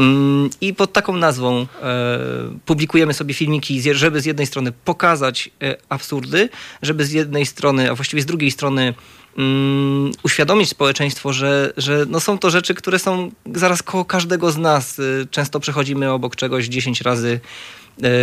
Mm, 0.00 0.50
I 0.60 0.74
pod 0.74 0.92
taką 0.92 1.16
nazwą 1.16 1.66
e, 1.82 2.18
publikujemy 2.66 3.14
sobie 3.14 3.34
filmiki, 3.34 3.82
żeby 3.94 4.20
z 4.20 4.24
jednej 4.24 4.46
strony 4.46 4.72
pokazać 4.84 5.50
e, 5.62 5.76
absurdy, 5.88 6.48
żeby 6.82 7.04
z 7.04 7.12
jednej 7.12 7.46
strony, 7.46 7.90
a 7.90 7.94
właściwie 7.94 8.22
z 8.22 8.26
drugiej 8.26 8.50
strony 8.50 8.94
um, 9.38 10.10
uświadomić 10.22 10.68
społeczeństwo, 10.68 11.32
że, 11.32 11.72
że 11.76 12.06
no 12.08 12.20
są 12.20 12.38
to 12.38 12.50
rzeczy, 12.50 12.74
które 12.74 12.98
są 12.98 13.30
zaraz 13.54 13.82
koło 13.82 14.04
każdego 14.04 14.50
z 14.50 14.56
nas. 14.56 14.98
E, 14.98 15.02
często 15.30 15.60
przechodzimy 15.60 16.12
obok 16.12 16.36
czegoś 16.36 16.66
10 16.66 17.00
razy 17.00 17.40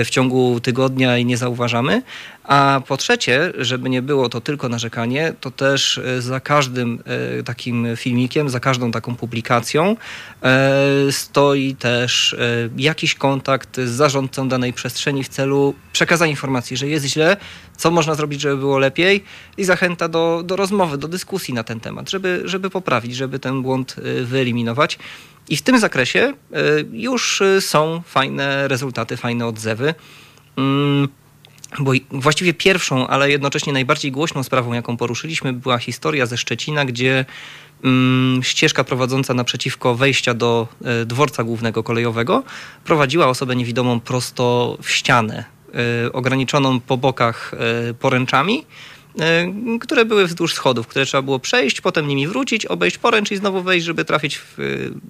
w 0.05 0.09
ciągu 0.09 0.59
tygodnia 0.59 1.17
i 1.17 1.25
nie 1.25 1.37
zauważamy, 1.37 2.01
a 2.47 2.81
po 2.87 2.97
trzecie, 2.97 3.53
żeby 3.57 3.89
nie 3.89 4.01
było 4.01 4.29
to 4.29 4.41
tylko 4.41 4.69
narzekanie, 4.69 5.33
to 5.41 5.51
też 5.51 5.97
e, 5.97 6.21
za 6.21 6.39
każdym 6.39 7.03
e, 7.39 7.43
takim 7.43 7.87
filmikiem, 7.95 8.49
za 8.49 8.59
każdą 8.59 8.91
taką 8.91 9.15
publikacją 9.15 9.95
e, 10.43 11.11
stoi 11.11 11.75
też 11.75 12.35
jakiś 12.77 13.15
kontakt 13.15 13.77
z 13.77 13.89
zarządcą 13.89 14.49
danej 14.49 14.73
przestrzeni 14.73 15.23
w 15.23 15.27
celu 15.27 15.75
przekazania 15.93 16.31
informacji, 16.31 16.77
że 16.77 16.87
jest 16.87 17.05
źle, 17.05 17.37
co 17.77 17.91
można 17.91 18.15
zrobić, 18.15 18.41
żeby 18.41 18.57
było 18.57 18.79
lepiej 18.79 19.23
i 19.57 19.63
zachęta 19.63 20.07
do, 20.07 20.43
do 20.45 20.55
rozmowy, 20.55 20.97
do 20.97 21.07
dyskusji 21.07 21.53
na 21.53 21.63
ten 21.63 21.79
temat, 21.79 22.09
żeby, 22.09 22.41
żeby 22.45 22.69
poprawić, 22.69 23.15
żeby 23.15 23.39
ten 23.39 23.61
błąd 23.61 23.95
wyeliminować. 24.23 24.99
I 25.49 25.57
w 25.57 25.61
tym 25.61 25.79
zakresie 25.79 26.33
już 26.91 27.43
są 27.59 28.01
fajne 28.05 28.67
rezultaty, 28.67 29.17
fajne 29.17 29.47
odzewy. 29.47 29.93
Bo 31.79 31.91
właściwie 32.11 32.53
pierwszą, 32.53 33.07
ale 33.07 33.31
jednocześnie 33.31 33.73
najbardziej 33.73 34.11
głośną 34.11 34.43
sprawą, 34.43 34.73
jaką 34.73 34.97
poruszyliśmy, 34.97 35.53
była 35.53 35.77
historia 35.77 36.25
ze 36.25 36.37
Szczecina, 36.37 36.85
gdzie 36.85 37.25
mm, 37.83 38.43
ścieżka 38.43 38.83
prowadząca 38.83 39.33
naprzeciwko 39.33 39.95
wejścia 39.95 40.33
do 40.33 40.67
e, 40.85 41.05
dworca 41.05 41.43
głównego 41.43 41.83
kolejowego 41.83 42.43
prowadziła 42.83 43.27
osobę 43.27 43.55
niewidomą 43.55 43.99
prosto 43.99 44.77
w 44.81 44.89
ścianę, 44.89 45.45
e, 46.05 46.13
ograniczoną 46.13 46.79
po 46.79 46.97
bokach 46.97 47.51
e, 47.89 47.93
poręczami 47.93 48.65
które 49.81 50.05
były 50.05 50.25
wzdłuż 50.25 50.53
schodów, 50.53 50.87
które 50.87 51.05
trzeba 51.05 51.21
było 51.21 51.39
przejść, 51.39 51.81
potem 51.81 52.07
nimi 52.07 52.27
wrócić, 52.27 52.65
obejść 52.65 52.97
poręcz 52.97 53.31
i 53.31 53.37
znowu 53.37 53.61
wejść, 53.61 53.85
żeby 53.85 54.05
trafić 54.05 54.37
w 54.37 54.59
e, 54.59 54.63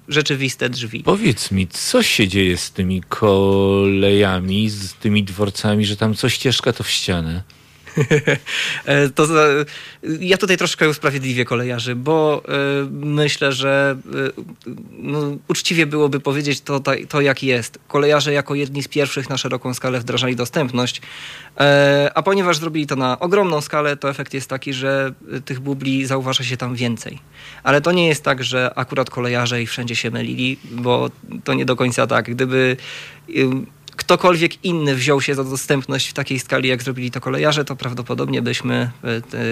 rzeczywiste 0.08 0.68
drzwi. 0.68 1.02
Powiedz 1.02 1.50
mi, 1.50 1.68
co 1.68 2.02
się 2.02 2.28
dzieje 2.28 2.56
z 2.56 2.70
tymi 2.70 3.02
kolejami, 3.08 4.70
z 4.70 4.94
tymi 4.94 5.24
dworcami, 5.24 5.86
że 5.86 5.96
tam 5.96 6.14
co 6.14 6.28
ścieżka 6.28 6.72
to 6.72 6.84
w 6.84 6.90
ścianę? 6.90 7.42
E, 8.84 9.08
to 9.08 9.26
ja 10.20 10.36
tutaj 10.36 10.56
troszkę 10.56 10.88
usprawiedliwię 10.88 11.44
kolejarzy, 11.44 11.94
bo 11.94 12.42
y, 12.84 12.90
myślę, 12.90 13.52
że 13.52 13.96
y, 14.14 14.32
no, 14.98 15.36
uczciwie 15.48 15.86
byłoby 15.86 16.20
powiedzieć 16.20 16.60
to, 16.60 16.80
to, 17.08 17.20
jak 17.20 17.42
jest. 17.42 17.78
Kolejarze 17.88 18.32
jako 18.32 18.54
jedni 18.54 18.82
z 18.82 18.88
pierwszych 18.88 19.30
na 19.30 19.36
szeroką 19.36 19.74
skalę 19.74 20.00
wdrażali 20.00 20.36
dostępność, 20.36 21.02
a 22.14 22.22
ponieważ 22.22 22.56
zrobili 22.58 22.86
to 22.86 22.96
na 22.96 23.18
ogromną 23.18 23.60
skalę, 23.60 23.96
to 23.96 24.10
efekt 24.10 24.34
jest 24.34 24.48
taki, 24.48 24.72
że 24.72 25.12
tych 25.44 25.60
bubli 25.60 26.06
zauważa 26.06 26.44
się 26.44 26.56
tam 26.56 26.74
więcej. 26.74 27.18
Ale 27.62 27.80
to 27.80 27.92
nie 27.92 28.08
jest 28.08 28.24
tak, 28.24 28.44
że 28.44 28.70
akurat 28.76 29.10
kolejarze 29.10 29.62
i 29.62 29.66
wszędzie 29.66 29.96
się 29.96 30.10
mylili, 30.10 30.58
bo 30.70 31.10
to 31.44 31.54
nie 31.54 31.64
do 31.64 31.76
końca 31.76 32.06
tak. 32.06 32.30
Gdyby 32.30 32.76
ktokolwiek 33.96 34.64
inny 34.64 34.94
wziął 34.94 35.20
się 35.20 35.34
za 35.34 35.44
dostępność 35.44 36.08
w 36.08 36.12
takiej 36.12 36.38
skali, 36.38 36.68
jak 36.68 36.82
zrobili 36.82 37.10
to 37.10 37.20
kolejarze, 37.20 37.64
to 37.64 37.76
prawdopodobnie 37.76 38.42
byśmy 38.42 38.90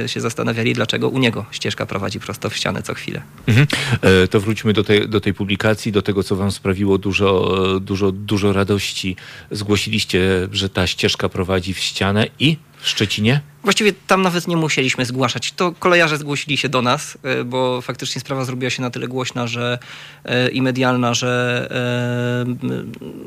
e, 0.04 0.08
się 0.08 0.20
zastanawiali, 0.20 0.72
dlaczego 0.72 1.08
u 1.08 1.18
niego 1.18 1.44
ścieżka 1.50 1.86
prowadzi 1.86 2.20
prosto 2.20 2.50
w 2.50 2.56
ścianę 2.56 2.82
co 2.82 2.94
chwilę. 2.94 3.22
Mhm. 3.46 3.66
E, 4.02 4.28
to 4.28 4.40
wróćmy 4.40 4.72
do 4.72 4.84
tej, 4.84 5.08
do 5.08 5.20
tej 5.20 5.34
publikacji, 5.34 5.92
do 5.92 6.02
tego, 6.02 6.22
co 6.22 6.36
wam 6.36 6.52
sprawiło 6.52 6.98
dużo, 6.98 7.58
dużo, 7.80 8.12
dużo 8.12 8.52
radości. 8.52 9.16
Zgłosiliście, 9.50 10.48
że 10.52 10.68
ta 10.68 10.86
ścieżka 10.86 11.28
prowadzi 11.28 11.74
w 11.74 11.78
ścianę 11.78 12.26
i 12.38 12.56
w 12.80 12.88
Szczecinie? 12.88 13.53
Właściwie 13.64 13.92
tam 14.06 14.22
nawet 14.22 14.48
nie 14.48 14.56
musieliśmy 14.56 15.04
zgłaszać. 15.04 15.52
To 15.52 15.72
kolejarze 15.78 16.18
zgłosili 16.18 16.56
się 16.56 16.68
do 16.68 16.82
nas, 16.82 17.18
e, 17.22 17.44
bo 17.44 17.80
faktycznie 17.80 18.20
sprawa 18.20 18.44
zrobiła 18.44 18.70
się 18.70 18.82
na 18.82 18.90
tyle 18.90 19.08
głośna 19.08 19.46
że, 19.46 19.78
e, 20.24 20.48
i 20.48 20.62
medialna, 20.62 21.14
że, 21.14 21.66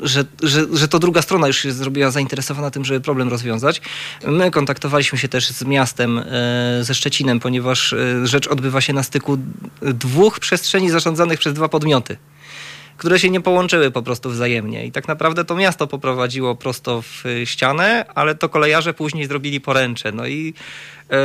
e, 0.03 0.07
że, 0.07 0.25
że, 0.43 0.65
że 0.73 0.87
to 0.87 0.99
druga 0.99 1.21
strona 1.21 1.47
już 1.47 1.57
się 1.57 1.71
zrobiła 1.71 2.11
zainteresowana 2.11 2.71
tym, 2.71 2.85
żeby 2.85 3.01
problem 3.01 3.29
rozwiązać. 3.29 3.81
My 4.27 4.51
kontaktowaliśmy 4.51 5.17
się 5.17 5.27
też 5.27 5.49
z 5.49 5.63
miastem, 5.63 6.21
ze 6.81 6.95
Szczecinem, 6.95 7.39
ponieważ 7.39 7.95
rzecz 8.23 8.47
odbywa 8.47 8.81
się 8.81 8.93
na 8.93 9.03
styku 9.03 9.37
dwóch 9.81 10.39
przestrzeni 10.39 10.89
zarządzanych 10.89 11.39
przez 11.39 11.53
dwa 11.53 11.69
podmioty. 11.69 12.17
Które 12.97 13.19
się 13.19 13.29
nie 13.29 13.41
połączyły 13.41 13.91
po 13.91 14.01
prostu 14.01 14.29
wzajemnie. 14.29 14.85
I 14.85 14.91
tak 14.91 15.07
naprawdę 15.07 15.45
to 15.45 15.55
miasto 15.55 15.87
poprowadziło 15.87 16.55
prosto 16.55 17.01
w 17.01 17.23
ścianę, 17.45 18.05
ale 18.15 18.35
to 18.35 18.49
kolejarze 18.49 18.93
później 18.93 19.27
zrobili 19.27 19.61
poręcze. 19.61 20.11
No 20.11 20.27
i 20.27 20.53
e, 21.11 21.15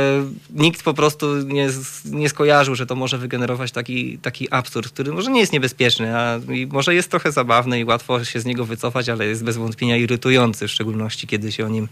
nikt 0.49 0.83
po 0.83 0.93
prostu 0.93 1.37
nie, 1.37 1.69
nie 2.05 2.29
skojarzył, 2.29 2.75
że 2.75 2.85
to 2.85 2.95
może 2.95 3.17
wygenerować 3.17 3.71
taki, 3.71 4.17
taki 4.17 4.47
absurd, 4.51 4.93
który 4.93 5.11
może 5.11 5.31
nie 5.31 5.39
jest 5.39 5.53
niebezpieczny, 5.53 6.17
a 6.17 6.39
może 6.69 6.95
jest 6.95 7.11
trochę 7.11 7.31
zabawny 7.31 7.79
i 7.79 7.85
łatwo 7.85 8.25
się 8.25 8.39
z 8.39 8.45
niego 8.45 8.65
wycofać, 8.65 9.09
ale 9.09 9.25
jest 9.25 9.43
bez 9.43 9.57
wątpienia 9.57 9.97
irytujący, 9.97 10.67
w 10.67 10.71
szczególności 10.71 11.27
kiedy 11.27 11.51
się 11.51 11.65
o 11.65 11.69
nim 11.69 11.87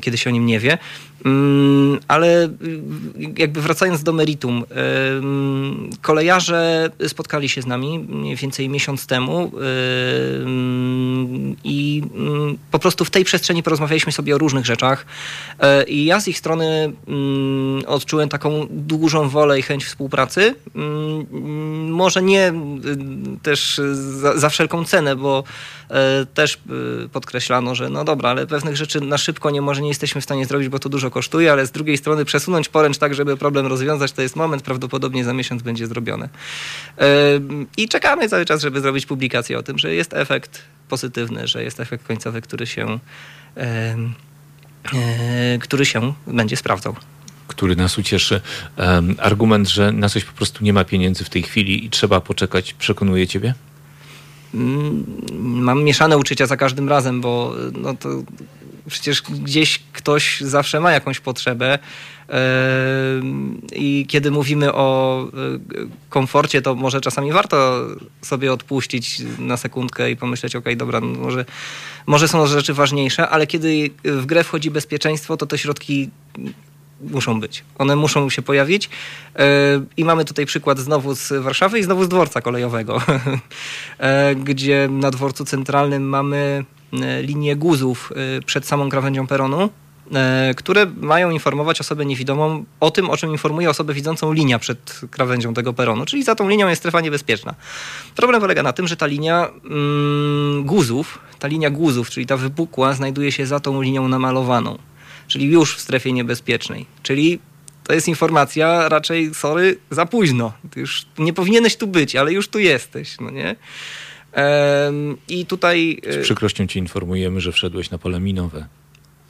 kiedy 0.00 0.18
się 0.18 0.30
o 0.30 0.32
nim 0.32 0.46
nie 0.46 0.60
wie. 0.60 0.78
Mm, 1.24 1.98
ale 2.08 2.44
y, 2.44 2.48
jakby 3.38 3.60
wracając 3.60 4.02
do 4.02 4.12
meritum, 4.12 4.64
kolejarze 6.02 6.90
spotkali 7.06 7.48
się 7.48 7.62
z 7.62 7.66
nami 7.66 7.98
mniej 7.98 8.36
więcej 8.36 8.68
miesiąc 8.68 9.06
temu 9.06 9.52
i 11.64 12.02
mm, 12.14 12.58
po 12.70 12.78
prostu 12.78 13.04
w 13.04 13.10
tej 13.10 13.24
przestrzeni 13.24 13.62
porozmawialiśmy 13.62 14.12
sobie 14.12 14.34
o 14.34 14.38
różnych 14.38 14.66
rzeczach 14.66 15.06
e, 15.58 15.84
i 15.84 16.04
ja 16.04 16.20
z 16.20 16.28
ich 16.28 16.38
strony 16.38 16.92
odczułem 17.86 18.28
taką 18.28 18.66
dużą 18.70 19.28
wolę 19.28 19.58
i 19.58 19.62
chęć 19.62 19.84
współpracy. 19.84 20.54
Może 21.90 22.22
nie 22.22 22.48
y, 22.48 22.52
też 23.42 23.80
za, 23.92 24.38
za 24.38 24.48
wszelką 24.48 24.84
cenę, 24.84 25.16
bo 25.16 25.44
też 26.34 26.58
y, 27.04 27.08
podkreślano, 27.08 27.74
że 27.74 27.90
no 27.90 28.04
dobra, 28.04 28.30
ale 28.30 28.46
pewnych 28.46 28.76
rzeczy 28.76 29.00
na 29.00 29.18
szybko 29.18 29.50
nie 29.50 29.62
może 29.62 29.82
nie 29.82 29.88
jesteśmy 29.88 30.20
w 30.20 30.24
stanie 30.24 30.46
zrobić, 30.46 30.68
bo 30.68 30.78
to 30.78 30.88
dużo 30.88 31.05
kosztuje, 31.10 31.52
ale 31.52 31.66
z 31.66 31.70
drugiej 31.70 31.96
strony 31.96 32.24
przesunąć 32.24 32.68
poręcz 32.68 32.98
tak, 32.98 33.14
żeby 33.14 33.36
problem 33.36 33.66
rozwiązać, 33.66 34.12
to 34.12 34.22
jest 34.22 34.36
moment, 34.36 34.62
prawdopodobnie 34.62 35.24
za 35.24 35.32
miesiąc 35.32 35.62
będzie 35.62 35.86
zrobione. 35.86 36.28
I 37.76 37.88
czekamy 37.88 38.28
cały 38.28 38.44
czas, 38.44 38.62
żeby 38.62 38.80
zrobić 38.80 39.06
publikację 39.06 39.58
o 39.58 39.62
tym, 39.62 39.78
że 39.78 39.94
jest 39.94 40.14
efekt 40.14 40.62
pozytywny, 40.88 41.48
że 41.48 41.62
jest 41.62 41.80
efekt 41.80 42.06
końcowy, 42.06 42.42
który 42.42 42.66
się, 42.66 42.98
e, 43.56 43.96
który 45.60 45.86
się 45.86 46.12
będzie 46.26 46.56
sprawdzał 46.56 46.96
który 47.46 47.76
nas 47.76 47.98
ucieszy. 47.98 48.40
argument, 49.18 49.68
że 49.68 49.92
na 49.92 50.08
coś 50.08 50.24
po 50.24 50.32
prostu 50.32 50.64
nie 50.64 50.72
ma 50.72 50.84
pieniędzy 50.84 51.24
w 51.24 51.30
tej 51.30 51.42
chwili 51.42 51.84
i 51.84 51.90
trzeba 51.90 52.20
poczekać, 52.20 52.72
przekonuje 52.72 53.26
ciebie? 53.26 53.54
Mm, 54.54 55.04
mam 55.38 55.82
mieszane 55.84 56.18
uczucia 56.18 56.46
za 56.46 56.56
każdym 56.56 56.88
razem, 56.88 57.20
bo 57.20 57.54
no 57.72 57.94
to 57.94 58.08
przecież 58.88 59.22
gdzieś 59.22 59.82
ktoś 59.92 60.40
zawsze 60.40 60.80
ma 60.80 60.92
jakąś 60.92 61.20
potrzebę. 61.20 61.78
I 63.72 64.06
kiedy 64.08 64.30
mówimy 64.30 64.72
o 64.72 65.20
e, 65.24 65.28
komforcie, 66.08 66.62
to 66.62 66.74
może 66.74 67.00
czasami 67.00 67.32
warto 67.32 67.86
sobie 68.22 68.52
odpuścić 68.52 69.22
na 69.38 69.56
sekundkę 69.56 70.10
i 70.10 70.16
pomyśleć, 70.16 70.56
ok, 70.56 70.64
dobra, 70.76 71.00
no 71.00 71.06
może, 71.06 71.44
może 72.06 72.28
są 72.28 72.46
rzeczy 72.46 72.74
ważniejsze, 72.74 73.28
ale 73.28 73.46
kiedy 73.46 73.90
w 74.04 74.26
grę 74.26 74.44
wchodzi 74.44 74.70
bezpieczeństwo, 74.70 75.36
to 75.36 75.46
te 75.46 75.58
środki 75.58 76.10
muszą 77.00 77.40
być. 77.40 77.64
One 77.78 77.96
muszą 77.96 78.30
się 78.30 78.42
pojawić. 78.42 78.90
E, 79.36 79.46
I 79.96 80.04
mamy 80.04 80.24
tutaj 80.24 80.46
przykład 80.46 80.78
znowu 80.78 81.14
z 81.14 81.32
Warszawy 81.42 81.78
i 81.78 81.82
znowu 81.82 82.04
z 82.04 82.08
dworca 82.08 82.40
kolejowego, 82.40 83.02
e, 83.98 84.34
gdzie 84.34 84.88
na 84.90 85.10
dworcu 85.10 85.44
centralnym 85.44 86.08
mamy 86.08 86.64
E, 86.92 87.22
linie 87.22 87.56
guzów 87.56 88.12
e, 88.38 88.42
przed 88.42 88.66
samą 88.66 88.88
krawędzią 88.90 89.26
peronu, 89.26 89.70
e, 90.14 90.54
które 90.56 90.86
mają 90.86 91.30
informować 91.30 91.80
osobę 91.80 92.06
niewidomą 92.06 92.64
o 92.80 92.90
tym, 92.90 93.10
o 93.10 93.16
czym 93.16 93.30
informuje 93.30 93.70
osobę 93.70 93.94
widzącą 93.94 94.32
linia 94.32 94.58
przed 94.58 95.00
krawędzią 95.10 95.54
tego 95.54 95.72
peronu, 95.72 96.06
czyli 96.06 96.22
za 96.22 96.34
tą 96.34 96.48
linią 96.48 96.68
jest 96.68 96.82
strefa 96.82 97.00
niebezpieczna. 97.00 97.54
Problem 98.16 98.40
polega 98.40 98.62
na 98.62 98.72
tym, 98.72 98.88
że 98.88 98.96
ta 98.96 99.06
linia 99.06 99.48
mm, 99.64 100.64
guzów, 100.64 101.18
ta 101.38 101.48
linia 101.48 101.70
guzów, 101.70 102.10
czyli 102.10 102.26
ta 102.26 102.36
wypukła, 102.36 102.92
znajduje 102.92 103.32
się 103.32 103.46
za 103.46 103.60
tą 103.60 103.82
linią 103.82 104.08
namalowaną, 104.08 104.78
czyli 105.26 105.46
już 105.46 105.76
w 105.76 105.80
strefie 105.80 106.12
niebezpiecznej, 106.12 106.86
czyli 107.02 107.38
to 107.84 107.92
jest 107.92 108.08
informacja 108.08 108.88
raczej, 108.88 109.34
sorry, 109.34 109.78
za 109.90 110.06
późno. 110.06 110.52
Ty 110.70 110.80
już 110.80 111.06
nie 111.18 111.32
powinieneś 111.32 111.76
tu 111.76 111.86
być, 111.86 112.16
ale 112.16 112.32
już 112.32 112.48
tu 112.48 112.58
jesteś, 112.58 113.20
no 113.20 113.30
nie? 113.30 113.56
I 115.28 115.46
tutaj... 115.46 116.00
Z 116.10 116.22
przykrością 116.22 116.66
ci 116.66 116.78
informujemy, 116.78 117.40
że 117.40 117.52
wszedłeś 117.52 117.90
na 117.90 117.98
pole 117.98 118.20
minowe. 118.20 118.66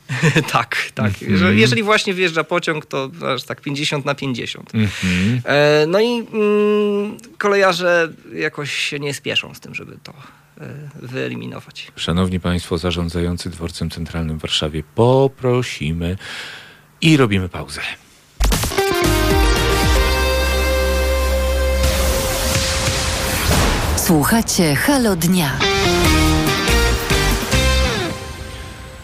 tak, 0.53 0.91
tak. 0.95 1.23
Mm 1.23 1.41
-hmm. 1.41 1.53
Jeżeli 1.53 1.83
właśnie 1.83 2.15
wjeżdża 2.15 2.45
pociąg, 2.45 2.87
to 2.87 3.11
aż 3.35 3.43
tak 3.43 3.61
50 3.61 4.05
na 4.05 4.15
50. 4.15 4.75
Mm 4.75 4.87
-hmm. 4.87 5.41
e, 5.45 5.87
no 5.89 6.01
i 6.01 6.27
mm, 6.33 7.17
kolejarze 7.39 8.13
jakoś 8.35 8.73
się 8.73 8.99
nie 8.99 9.15
spieszą 9.15 9.55
z 9.55 9.61
tym, 9.61 9.75
żeby 9.75 9.99
to 10.03 10.13
e, 10.61 10.89
wyeliminować. 11.03 11.93
Szanowni 11.97 12.41
Państwo 12.41 12.79
zarządzający 12.79 13.51
Dworcem 13.51 13.91
Centralnym 13.91 14.39
w 14.39 14.43
Warszawie, 14.43 14.83
poprosimy 14.95 16.17
i 17.01 17.17
robimy 17.17 17.49
pauzę. 17.49 17.81
Słuchacie 24.07 24.75
Halo 24.75 25.17
Dnia. 25.17 25.59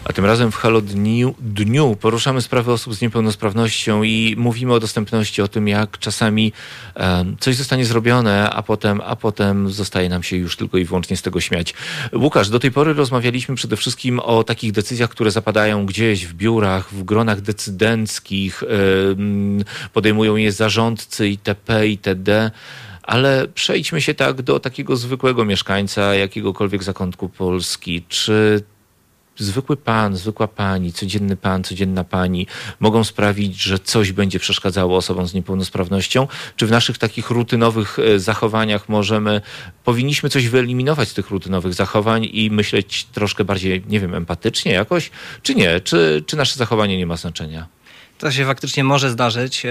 A 0.05 0.13
tym 0.13 0.25
razem 0.25 0.51
w 0.51 0.55
Halo 0.55 0.81
Dniu, 0.81 1.35
dniu 1.39 1.95
poruszamy 1.95 2.41
sprawy 2.41 2.71
osób 2.71 2.93
z 2.93 3.01
niepełnosprawnością 3.01 4.03
i 4.03 4.35
mówimy 4.37 4.73
o 4.73 4.79
dostępności, 4.79 5.41
o 5.41 5.47
tym, 5.47 5.67
jak 5.67 5.99
czasami 5.99 6.53
um, 6.95 7.37
coś 7.39 7.55
zostanie 7.55 7.85
zrobione, 7.85 8.49
a 8.49 8.63
potem, 8.63 9.01
a 9.05 9.15
potem 9.15 9.71
zostaje 9.71 10.09
nam 10.09 10.23
się 10.23 10.37
już 10.37 10.55
tylko 10.55 10.77
i 10.77 10.85
wyłącznie 10.85 11.17
z 11.17 11.21
tego 11.21 11.41
śmiać. 11.41 11.73
Łukasz, 12.13 12.49
do 12.49 12.59
tej 12.59 12.71
pory 12.71 12.93
rozmawialiśmy 12.93 13.55
przede 13.55 13.77
wszystkim 13.77 14.19
o 14.19 14.43
takich 14.43 14.71
decyzjach, 14.71 15.09
które 15.09 15.31
zapadają 15.31 15.85
gdzieś 15.85 16.27
w 16.27 16.33
biurach, 16.33 16.93
w 16.93 17.03
gronach 17.03 17.41
decydenckich, 17.41 18.63
um, 19.07 19.63
podejmują 19.93 20.35
je 20.35 20.51
zarządcy 20.51 21.29
itp. 21.29 21.87
itd 21.87 22.51
ale 23.03 23.47
przejdźmy 23.47 24.01
się 24.01 24.13
tak 24.13 24.41
do 24.41 24.59
takiego 24.59 24.95
zwykłego 24.95 25.45
mieszkańca 25.45 26.15
jakiegokolwiek 26.15 26.83
zakątku 26.83 27.29
Polski. 27.29 28.03
Czy 28.09 28.63
zwykły 29.37 29.77
pan, 29.77 30.15
zwykła 30.15 30.47
pani, 30.47 30.93
codzienny 30.93 31.35
pan, 31.35 31.63
codzienna 31.63 32.03
pani 32.03 32.47
mogą 32.79 33.03
sprawić, 33.03 33.61
że 33.61 33.79
coś 33.79 34.11
będzie 34.11 34.39
przeszkadzało 34.39 34.97
osobom 34.97 35.27
z 35.27 35.33
niepełnosprawnością? 35.33 36.27
Czy 36.55 36.67
w 36.67 36.71
naszych 36.71 36.97
takich 36.97 37.29
rutynowych 37.29 37.99
e, 37.99 38.19
zachowaniach 38.19 38.89
możemy, 38.89 39.41
powinniśmy 39.83 40.29
coś 40.29 40.47
wyeliminować 40.47 41.09
z 41.09 41.13
tych 41.13 41.29
rutynowych 41.29 41.73
zachowań 41.73 42.29
i 42.31 42.51
myśleć 42.51 43.05
troszkę 43.05 43.43
bardziej, 43.43 43.83
nie 43.87 43.99
wiem, 43.99 44.15
empatycznie 44.15 44.71
jakoś? 44.71 45.11
Czy 45.43 45.55
nie? 45.55 45.81
Czy, 45.81 46.23
czy 46.27 46.37
nasze 46.37 46.57
zachowanie 46.57 46.97
nie 46.97 47.05
ma 47.05 47.17
znaczenia? 47.17 47.67
To 48.23 48.31
się 48.31 48.45
faktycznie 48.45 48.83
może 48.83 49.09
zdarzyć 49.09 49.63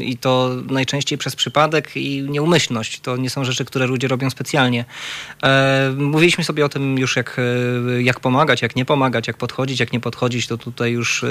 i 0.00 0.16
to 0.16 0.50
najczęściej 0.70 1.18
przez 1.18 1.36
przypadek 1.36 1.96
i 1.96 2.22
nieumyślność. 2.22 3.00
To 3.00 3.16
nie 3.16 3.30
są 3.30 3.44
rzeczy, 3.44 3.64
które 3.64 3.86
ludzie 3.86 4.08
robią 4.08 4.30
specjalnie. 4.30 4.84
Mówiliśmy 5.96 6.44
sobie 6.44 6.64
o 6.64 6.68
tym 6.68 6.98
już, 6.98 7.16
jak, 7.16 7.36
e, 7.38 8.02
jak 8.02 8.20
pomagać, 8.20 8.62
jak 8.62 8.76
nie 8.76 8.84
pomagać, 8.84 9.28
jak 9.28 9.36
podchodzić, 9.36 9.80
jak 9.80 9.92
nie 9.92 10.00
podchodzić. 10.00 10.46
To 10.46 10.58
tutaj 10.58 10.92
już 10.92 11.24
e, 11.24 11.28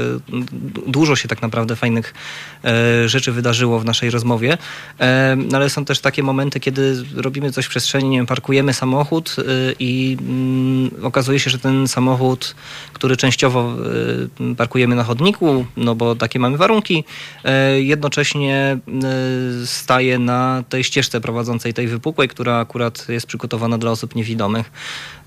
dużo 0.88 1.16
się 1.16 1.28
tak 1.28 1.42
naprawdę 1.42 1.76
fajnych 1.76 2.14
e, 2.64 3.10
rzeczy 3.10 3.32
wydarzyło 3.32 3.80
w 3.80 3.86
naszej 3.86 4.10
rozmowie. 4.10 4.58
No 5.38 5.58
ale 5.58 5.70
są 5.70 5.86
też 5.86 6.00
takie 6.00 6.24
momenty, 6.24 6.60
kiedy 6.60 7.04
robimy 7.16 7.52
coś 7.52 7.66
w 7.66 7.70
przestrzeni, 7.70 8.10
nie 8.10 8.18
wiem, 8.18 8.26
parkujemy 8.26 8.74
samochód 8.74 9.36
i 9.80 10.18
mm, 10.20 10.92
okazuje 11.06 11.40
się, 11.40 11.50
że 11.50 11.60
ten 11.60 11.88
samochód, 11.88 12.56
który 12.94 13.18
częściowo 13.18 13.76
parkujemy 14.58 14.96
na 14.96 15.04
chodniku, 15.04 15.66
no 15.78 15.96
bo 15.96 16.16
takie 16.22 16.40
mamy 16.40 16.58
warunki. 16.58 17.04
E, 17.44 17.82
jednocześnie 17.82 18.78
e, 19.64 19.66
staje 19.66 20.20
na 20.20 20.64
tej 20.70 20.84
ścieżce 20.84 21.22
prowadzącej 21.22 21.74
tej 21.74 21.88
wypukłej, 21.88 22.28
która 22.28 22.60
akurat 22.60 23.10
jest 23.10 23.28
przygotowana 23.28 23.78
dla 23.78 23.92
osób 23.92 24.16
niewidomych. 24.16 24.72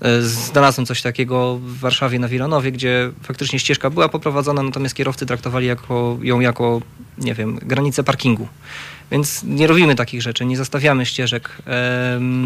E, 0.01 0.21
znalazłem 0.21 0.85
coś 0.85 1.01
takiego 1.01 1.55
w 1.55 1.79
Warszawie 1.79 2.19
na 2.19 2.27
Wilanowie, 2.27 2.71
gdzie 2.71 3.11
faktycznie 3.23 3.59
ścieżka 3.59 3.89
była 3.89 4.09
poprowadzona, 4.09 4.63
natomiast 4.63 4.95
kierowcy 4.95 5.25
traktowali 5.25 5.67
jako, 5.67 6.17
ją 6.21 6.39
jako, 6.39 6.81
nie 7.17 7.33
wiem, 7.33 7.59
granicę 7.61 8.03
parkingu. 8.03 8.47
Więc 9.11 9.43
nie 9.43 9.67
robimy 9.67 9.95
takich 9.95 10.21
rzeczy, 10.21 10.45
nie 10.45 10.57
zostawiamy 10.57 11.05
ścieżek. 11.05 11.49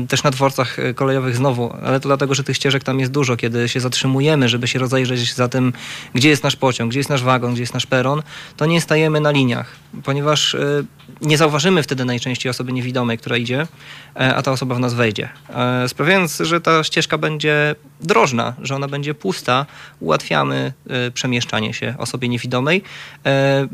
Też 0.07 0.24
na 0.24 0.32
dworcach 0.32 0.80
e, 0.80 0.93
kolejowych 0.93 1.36
znowu, 1.36 1.74
ale 1.84 1.99
to 1.99 2.10
dlatego, 2.10 2.36
że 2.36 2.43
tych 2.43 2.55
ścieżek 2.55 2.84
tam 2.84 2.99
jest 2.99 3.12
dużo. 3.12 3.38
Kiedy 3.38 3.70
się 3.70 3.80
zatrzymujemy, 3.80 4.49
żeby 4.49 4.68
się 4.68 4.80
rozejrzeć 4.80 5.34
za 5.34 5.47
tym, 5.47 5.74
gdzie 6.14 6.30
jest 6.30 6.43
nasz 6.43 6.55
pociąg, 6.55 6.91
gdzie 6.91 6.99
jest 6.99 7.10
nasz 7.10 7.24
wagon, 7.24 7.53
gdzie 7.53 7.64
jest 7.64 7.74
nasz 7.74 7.86
peron, 7.86 8.22
to 8.57 8.66
nie 8.66 8.82
stajemy 8.82 9.20
na 9.20 9.32
liniach, 9.32 9.76
ponieważ 10.03 10.55
e, 10.55 10.84
nie 11.22 11.38
zauważymy 11.38 11.84
wtedy 11.84 12.05
najczęściej 12.05 12.49
osoby 12.49 12.74
niewidomej, 12.74 13.18
która 13.18 13.38
idzie, 13.38 13.68
a 14.16 14.41
ta 14.41 14.51
osoba 14.51 14.76
w 14.76 14.80
nas 14.80 14.93
wejdzie. 14.93 15.30
Sprawiając, 15.88 16.38
że 16.38 16.62
ta 16.62 16.84
ścieżka 16.84 17.18
będzie 17.18 17.76
drożna, 18.01 18.53
że 18.62 18.76
ona 18.76 18.88
będzie 18.88 19.14
pusta, 19.14 19.66
ułatwiamy 19.99 20.74
przemieszczanie 21.14 21.74
się 21.74 21.95
osobie 21.97 22.30
niewidomej. 22.30 22.84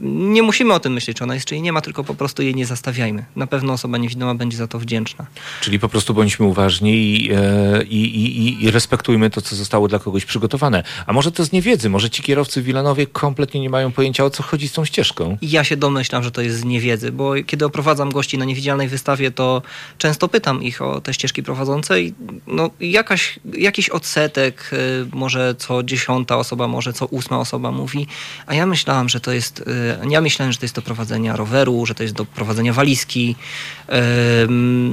Nie 0.01 0.43
musimy 0.43 0.73
o 0.73 0.79
tym 0.79 0.93
myśleć, 0.93 1.17
czy 1.17 1.23
ona 1.23 1.33
jest, 1.33 1.45
czy 1.45 1.55
jej 1.55 1.61
nie 1.61 1.73
ma, 1.73 1.81
tylko 1.81 2.03
po 2.03 2.15
prostu 2.15 2.41
jej 2.43 2.55
nie 2.55 2.65
zastawiajmy. 2.65 3.25
Na 3.35 3.47
pewno 3.47 3.73
osoba 3.73 3.97
niewidoma 3.97 4.35
będzie 4.35 4.57
za 4.57 4.67
to 4.67 4.79
wdzięczna. 4.79 5.25
Czyli 5.61 5.79
po 5.79 5.89
prostu 5.89 6.13
bądźmy 6.13 6.45
uważni 6.45 6.93
i, 6.93 7.31
e, 7.33 7.83
i, 7.83 8.03
i, 8.03 8.63
i 8.63 8.71
respektujmy 8.71 9.29
to, 9.29 9.41
co 9.41 9.55
zostało 9.55 9.87
dla 9.87 9.99
kogoś 9.99 10.25
przygotowane. 10.25 10.83
A 11.07 11.13
może 11.13 11.31
to 11.31 11.45
z 11.45 11.51
niewiedzy, 11.51 11.89
może 11.89 12.09
ci 12.09 12.23
kierowcy 12.23 12.61
w 12.61 12.65
Wilanowie 12.65 13.07
kompletnie 13.07 13.61
nie 13.61 13.69
mają 13.69 13.91
pojęcia, 13.91 14.25
o 14.25 14.29
co 14.29 14.43
chodzi 14.43 14.67
z 14.67 14.71
tą 14.71 14.85
ścieżką. 14.85 15.37
Ja 15.41 15.63
się 15.63 15.77
domyślam, 15.77 16.23
że 16.23 16.31
to 16.31 16.41
jest 16.41 16.57
z 16.57 16.63
niewiedzy, 16.63 17.11
bo 17.11 17.33
kiedy 17.45 17.65
oprowadzam 17.65 18.11
gości 18.11 18.37
na 18.37 18.45
niewidzialnej 18.45 18.87
wystawie, 18.87 19.31
to 19.31 19.61
często 19.97 20.24
pytam 20.27 20.63
ich 20.63 20.81
o 20.81 21.01
te 21.01 21.13
ścieżki 21.13 21.43
prowadzące 21.43 22.01
i 22.01 22.13
no, 22.47 22.69
jakaś, 22.79 23.39
jakiś 23.57 23.89
odsetek, 23.89 24.69
y, 24.73 25.05
może 25.13 25.55
co 25.57 25.83
dziesiąta 25.83 26.37
osoba, 26.37 26.67
może 26.67 26.93
co 26.93 27.05
ósma 27.05 27.39
osoba 27.39 27.71
mówi, 27.71 28.07
a 28.45 28.53
ja 28.53 28.65
myślałam, 28.65 29.09
że 29.09 29.19
to 29.19 29.31
jest, 29.31 29.59
y, 29.59 30.09
ja 30.09 30.21
myślałem, 30.21 30.51
że 30.51 30.57
to 30.57 30.65
jest 30.65 30.75
do 30.75 30.81
prowadzenia 30.81 31.35
roweru, 31.35 31.85
że 31.85 31.95
to 31.95 32.03
jest 32.03 32.15
do 32.15 32.25
prowadzenia 32.25 32.73
walizki, 32.73 33.35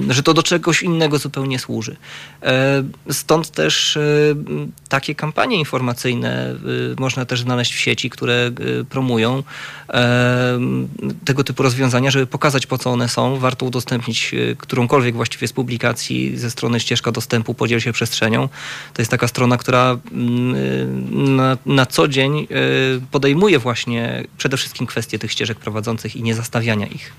że 0.09 0.23
to 0.23 0.35
do 0.35 0.43
czegoś 0.43 0.83
innego 0.83 1.19
zupełnie 1.19 1.59
służy. 1.59 1.97
Y, 3.09 3.13
Stąd 3.13 3.51
też 3.51 3.97
y, 3.97 4.37
takie 4.89 5.15
kampanie 5.15 5.57
informacyjne 5.57 6.55
można 6.99 7.25
też 7.25 7.41
znaleźć 7.41 7.75
w 7.75 7.79
sieci, 7.79 8.11
które 8.11 8.51
promują 8.89 9.43
e, 9.89 10.59
tego 11.25 11.45
typu 11.45 11.63
rozwiązania, 11.63 12.11
żeby 12.11 12.27
pokazać 12.27 12.67
po 12.67 12.79
co 12.79 12.91
one 12.91 13.09
są. 13.09 13.39
Warto 13.39 13.67
udostępnić 13.67 14.35
którąkolwiek 14.59 15.17
właściwie 15.23 15.49
z 15.49 15.53
publikacji 15.53 16.39
ze 16.39 16.51
strony 16.51 16.81
ścieżka 16.81 17.13
dostępu 17.13 17.55
Podziel 17.55 17.81
się 17.81 17.93
przestrzenią. 17.93 18.49
To 18.95 19.03
jest 19.03 19.11
taka 19.11 19.29
strona, 19.29 19.57
która 19.57 19.99
mm, 20.13 20.55
y, 20.55 20.87
na, 21.31 21.59
na 21.67 21.87
co 21.87 22.09
dzień 22.09 22.39
y, 22.39 22.47
podejmuje 23.11 23.59
właśnie 23.59 24.25
przede 24.39 24.57
wszystkim 24.57 24.87
kwestie 24.87 25.19
tych 25.19 25.33
ścieżek 25.33 25.59
prowadzących 25.59 26.17
i 26.17 26.23
nie 26.23 26.35
zastawiania 26.35 26.87
ich. 26.87 27.13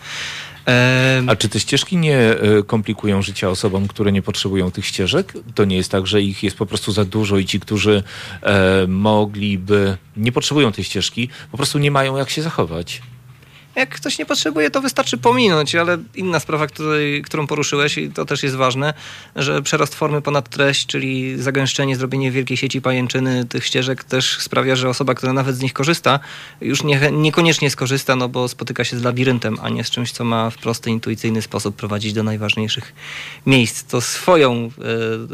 A 1.27 1.35
czy 1.35 1.49
te 1.49 1.59
ścieżki 1.59 1.97
nie 1.97 2.17
e, 2.17 2.63
komplikują 2.67 3.21
życia 3.21 3.49
osobom, 3.49 3.87
które 3.87 4.11
nie 4.11 4.21
potrzebują 4.21 4.71
tych 4.71 4.85
ścieżek? 4.85 5.33
To 5.55 5.65
nie 5.65 5.75
jest 5.75 5.91
tak, 5.91 6.07
że 6.07 6.21
ich 6.21 6.43
jest 6.43 6.57
po 6.57 6.65
prostu 6.65 6.91
za 6.91 7.05
dużo 7.05 7.37
i 7.37 7.45
ci, 7.45 7.59
którzy 7.59 8.03
e, 8.41 8.87
mogliby, 8.87 9.97
nie 10.17 10.31
potrzebują 10.31 10.71
tej 10.71 10.83
ścieżki, 10.83 11.29
po 11.51 11.57
prostu 11.57 11.79
nie 11.79 11.91
mają 11.91 12.17
jak 12.17 12.29
się 12.29 12.41
zachować. 12.41 13.01
Jak 13.75 13.89
ktoś 13.89 14.19
nie 14.19 14.25
potrzebuje, 14.25 14.71
to 14.71 14.81
wystarczy 14.81 15.17
pominąć, 15.17 15.75
ale 15.75 15.97
inna 16.15 16.39
sprawa, 16.39 16.67
której, 16.67 17.21
którą 17.21 17.47
poruszyłeś, 17.47 17.97
i 17.97 18.09
to 18.09 18.25
też 18.25 18.43
jest 18.43 18.55
ważne, 18.55 18.93
że 19.35 19.61
przerost 19.61 19.95
formy 19.95 20.21
ponad 20.21 20.49
treść, 20.49 20.85
czyli 20.85 21.41
zagęszczenie, 21.41 21.95
zrobienie 21.95 22.31
wielkiej 22.31 22.57
sieci 22.57 22.81
pajęczyny 22.81 23.45
tych 23.45 23.65
ścieżek 23.65 24.03
też 24.03 24.39
sprawia, 24.39 24.75
że 24.75 24.89
osoba, 24.89 25.13
która 25.13 25.33
nawet 25.33 25.55
z 25.55 25.61
nich 25.61 25.73
korzysta, 25.73 26.19
już 26.61 26.83
nie, 26.83 27.11
niekoniecznie 27.11 27.69
skorzysta, 27.69 28.15
no 28.15 28.29
bo 28.29 28.47
spotyka 28.47 28.83
się 28.83 28.97
z 28.97 29.03
labiryntem, 29.03 29.57
a 29.61 29.69
nie 29.69 29.83
z 29.83 29.89
czymś, 29.89 30.11
co 30.11 30.23
ma 30.23 30.49
w 30.49 30.57
prosty, 30.57 30.89
intuicyjny 30.89 31.41
sposób 31.41 31.75
prowadzić 31.75 32.13
do 32.13 32.23
najważniejszych 32.23 32.93
miejsc. 33.45 33.83
To 33.83 34.01
swoją 34.01 34.71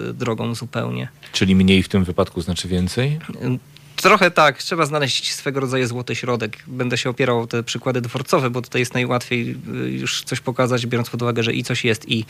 y, 0.09 0.13
drogą 0.13 0.55
zupełnie. 0.55 1.07
Czyli 1.31 1.55
mniej 1.55 1.83
w 1.83 1.89
tym 1.89 2.03
wypadku 2.03 2.41
znaczy 2.41 2.67
więcej? 2.67 3.19
Trochę 4.01 4.31
tak, 4.31 4.57
trzeba 4.63 4.85
znaleźć 4.85 5.33
swego 5.33 5.59
rodzaju 5.59 5.87
złoty 5.87 6.15
środek. 6.15 6.57
Będę 6.67 6.97
się 6.97 7.09
opierał 7.09 7.39
o 7.39 7.47
te 7.47 7.63
przykłady 7.63 8.01
dworcowe, 8.01 8.49
bo 8.49 8.61
tutaj 8.61 8.81
jest 8.81 8.93
najłatwiej 8.93 9.55
y, 9.85 9.89
już 9.89 10.23
coś 10.23 10.39
pokazać, 10.39 10.85
biorąc 10.85 11.09
pod 11.09 11.21
uwagę, 11.21 11.43
że 11.43 11.53
i 11.53 11.63
coś 11.63 11.85
jest, 11.85 12.09
i, 12.09 12.25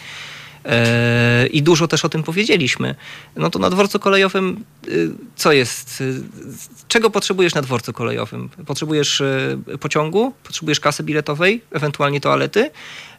e, 0.66 1.48
i 1.48 1.64
dużo 1.64 1.88
też 1.88 2.06
o 2.06 2.10
tym 2.10 2.24
powiedzieliśmy. 2.24 2.96
No 3.36 3.50
to 3.50 3.60
na 3.60 3.70
dworcu 3.70 4.00
kolejowym 4.00 4.64
y, 4.88 5.10
co 5.36 5.52
jest? 5.52 6.02
y, 6.02 6.22
Czego 6.88 7.10
potrzebujesz 7.10 7.56
na 7.56 7.62
dworcu 7.62 7.94
kolejowym? 7.94 8.50
Potrzebujesz 8.66 9.24
pociągu, 9.80 10.34
potrzebujesz 10.44 10.80
kasy 10.80 11.04
biletowej, 11.04 11.62
ewentualnie 11.72 12.22
toalety, 12.22 12.72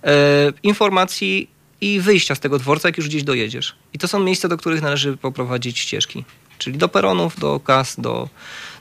e, 0.05 0.53
informacji 0.63 1.51
i 1.81 2.01
wyjścia 2.01 2.35
z 2.35 2.41
tego 2.41 2.59
dworca, 2.59 2.89
jak 2.89 2.99
już 2.99 3.09
gdzieś 3.09 3.23
dojedziesz. 3.23 3.77
I 3.93 3.99
to 3.99 4.09
są 4.09 4.21
miejsca, 4.21 4.49
do 4.49 4.57
których 4.57 4.83
należy 4.83 5.17
poprowadzić 5.17 5.79
ścieżki. 5.79 6.25
Czyli 6.61 6.79
do 6.79 6.89
peronów, 6.89 7.41
do 7.41 7.61
kas, 7.61 8.01
do, 8.01 8.29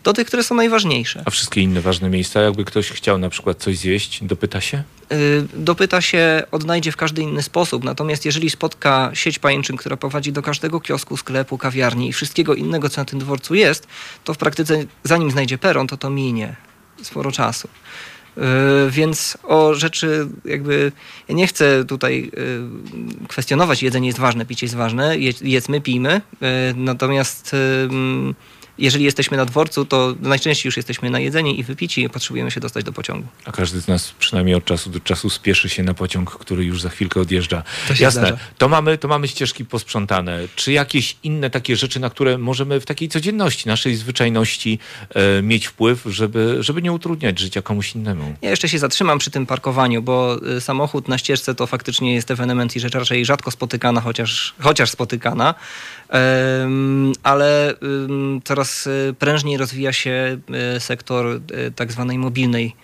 do 0.03 0.13
tych, 0.13 0.27
które 0.27 0.43
są 0.43 0.55
najważniejsze. 0.55 1.23
A 1.25 1.29
wszystkie 1.29 1.61
inne 1.61 1.81
ważne 1.81 2.09
miejsca, 2.09 2.41
jakby 2.41 2.65
ktoś 2.65 2.91
chciał 2.91 3.17
na 3.17 3.29
przykład 3.29 3.57
coś 3.57 3.77
zjeść, 3.77 4.23
dopyta 4.23 4.61
się? 4.61 4.83
Y, 5.11 5.47
dopyta 5.53 6.01
się, 6.01 6.43
odnajdzie 6.51 6.91
w 6.91 6.97
każdy 6.97 7.21
inny 7.21 7.43
sposób. 7.43 7.83
Natomiast 7.83 8.25
jeżeli 8.25 8.49
spotka 8.49 9.11
sieć 9.13 9.39
pajęczyn, 9.39 9.77
która 9.77 9.97
prowadzi 9.97 10.31
do 10.31 10.41
każdego 10.41 10.79
kiosku, 10.79 11.17
sklepu, 11.17 11.57
kawiarni 11.57 12.09
i 12.09 12.13
wszystkiego 12.13 12.55
innego, 12.55 12.89
co 12.89 13.01
na 13.01 13.05
tym 13.05 13.19
dworcu 13.19 13.55
jest, 13.55 13.87
to 14.23 14.33
w 14.33 14.37
praktyce 14.37 14.83
zanim 15.03 15.31
znajdzie 15.31 15.57
peron, 15.57 15.87
to 15.87 15.97
to 15.97 16.09
minie 16.09 16.55
sporo 17.03 17.31
czasu. 17.31 17.67
Y, 18.37 18.41
Więc 18.91 19.37
o 19.43 19.73
rzeczy 19.73 20.27
jakby 20.45 20.91
ja 21.29 21.35
nie 21.35 21.47
chcę 21.47 21.85
tutaj 21.85 22.31
y, 23.23 23.27
kwestionować, 23.27 23.83
jedzenie 23.83 24.07
jest 24.07 24.19
ważne, 24.19 24.45
picie 24.45 24.65
jest 24.65 24.75
ważne, 24.75 25.17
je- 25.17 25.33
jedzmy, 25.41 25.81
pijmy. 25.81 26.21
Y, 26.71 26.73
Natomiast 26.75 27.55
jeżeli 28.79 29.05
jesteśmy 29.05 29.37
na 29.37 29.45
dworcu, 29.45 29.85
to 29.85 30.15
najczęściej 30.21 30.67
już 30.67 30.77
jesteśmy 30.77 31.09
najedzeni 31.09 31.59
i 31.59 31.63
wypici 31.63 32.03
i 32.03 32.09
potrzebujemy 32.09 32.51
się 32.51 32.59
dostać 32.59 32.85
do 32.85 32.93
pociągu. 32.93 33.27
A 33.45 33.51
każdy 33.51 33.81
z 33.81 33.87
nas 33.87 34.13
przynajmniej 34.19 34.55
od 34.55 34.65
czasu 34.65 34.89
do 34.89 34.99
czasu 34.99 35.29
spieszy 35.29 35.69
się 35.69 35.83
na 35.83 35.93
pociąg, 35.93 36.31
który 36.31 36.65
już 36.65 36.81
za 36.81 36.89
chwilkę 36.89 37.21
odjeżdża. 37.21 37.63
To 37.87 37.93
Jasne, 37.99 38.21
zdarza. 38.21 38.37
to 38.57 38.69
mamy, 38.69 38.97
to 38.97 39.07
mamy 39.07 39.27
ścieżki 39.27 39.65
posprzątane. 39.65 40.39
Czy 40.55 40.71
jakieś 40.71 41.17
inne 41.23 41.49
takie 41.49 41.75
rzeczy, 41.75 41.99
na 41.99 42.09
które 42.09 42.37
możemy 42.37 42.79
w 42.79 42.85
takiej 42.85 43.09
codzienności, 43.09 43.67
naszej 43.67 43.95
zwyczajności 43.95 44.79
e, 45.09 45.41
mieć 45.41 45.67
wpływ, 45.67 46.03
żeby, 46.05 46.57
żeby 46.59 46.81
nie 46.81 46.91
utrudniać 46.91 47.39
życia 47.39 47.61
komuś 47.61 47.95
innemu? 47.95 48.35
Ja 48.41 48.49
jeszcze 48.49 48.69
się 48.69 48.79
zatrzymam 48.79 49.19
przy 49.19 49.31
tym 49.31 49.45
parkowaniu, 49.45 50.01
bo 50.01 50.39
y, 50.57 50.61
samochód 50.61 51.07
na 51.07 51.17
ścieżce 51.17 51.55
to 51.55 51.67
faktycznie 51.67 52.15
jest 52.15 52.31
ewenement 52.31 52.75
i 52.75 52.79
rzecz 52.79 52.93
raczej 52.93 53.25
rzadko 53.25 53.51
spotykana, 53.51 54.01
chociaż, 54.01 54.53
chociaż 54.59 54.89
spotykana. 54.89 55.55
Ale 57.23 57.73
coraz 58.43 58.87
y, 58.87 59.15
prężniej 59.19 59.57
rozwija 59.57 59.93
się 59.93 60.39
y, 60.75 60.79
sektor 60.79 61.25
y, 61.27 61.71
tak 61.75 61.91
zwanej 61.91 62.17
mobilnej 62.17 62.75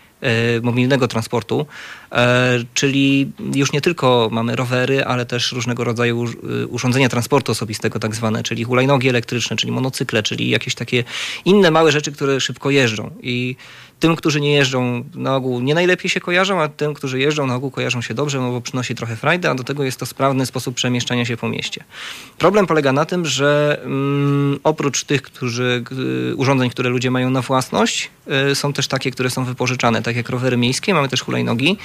mobilnego 0.61 1.07
transportu, 1.07 1.65
e, 2.11 2.59
czyli 2.73 3.31
już 3.55 3.71
nie 3.73 3.81
tylko 3.81 4.29
mamy 4.31 4.55
rowery, 4.55 5.05
ale 5.05 5.25
też 5.25 5.51
różnego 5.51 5.83
rodzaju 5.83 6.25
urządzenia 6.69 7.09
transportu 7.09 7.51
osobistego 7.51 7.99
tak 7.99 8.15
zwane, 8.15 8.43
czyli 8.43 8.63
hulajnogi 8.63 9.09
elektryczne, 9.09 9.55
czyli 9.55 9.71
monocykle, 9.71 10.23
czyli 10.23 10.49
jakieś 10.49 10.75
takie 10.75 11.03
inne 11.45 11.71
małe 11.71 11.91
rzeczy, 11.91 12.11
które 12.11 12.41
szybko 12.41 12.69
jeżdżą. 12.69 13.11
I 13.21 13.55
tym, 13.99 14.15
którzy 14.15 14.41
nie 14.41 14.53
jeżdżą 14.53 15.03
na 15.15 15.35
ogół 15.35 15.61
nie 15.61 15.75
najlepiej 15.75 16.09
się 16.09 16.19
kojarzą, 16.19 16.61
a 16.61 16.67
tym, 16.67 16.93
którzy 16.93 17.19
jeżdżą 17.19 17.47
na 17.47 17.55
ogół 17.55 17.71
kojarzą 17.71 18.01
się 18.01 18.13
dobrze, 18.13 18.39
no 18.39 18.51
bo 18.51 18.61
przynosi 18.61 18.95
trochę 18.95 19.15
frajdy, 19.15 19.49
a 19.49 19.55
do 19.55 19.63
tego 19.63 19.83
jest 19.83 19.99
to 19.99 20.05
sprawny 20.05 20.45
sposób 20.45 20.75
przemieszczania 20.75 21.25
się 21.25 21.37
po 21.37 21.49
mieście. 21.49 21.83
Problem 22.37 22.67
polega 22.67 22.91
na 22.91 23.05
tym, 23.05 23.25
że 23.25 23.79
mm, 23.83 24.59
oprócz 24.63 25.03
tych 25.03 25.21
którzy, 25.21 25.83
urządzeń, 26.35 26.69
które 26.69 26.89
ludzie 26.89 27.11
mają 27.11 27.29
na 27.29 27.41
własność, 27.41 28.09
y, 28.51 28.55
są 28.55 28.73
też 28.73 28.87
takie, 28.87 29.11
które 29.11 29.29
są 29.29 29.45
wypożyczane, 29.45 30.01
tak 30.01 30.15
jak 30.15 30.29
rowery 30.29 30.57
miejskie, 30.57 30.93
mamy 30.93 31.09
też 31.09 31.21
hulajnogi 31.21 31.71
y, 31.71 31.75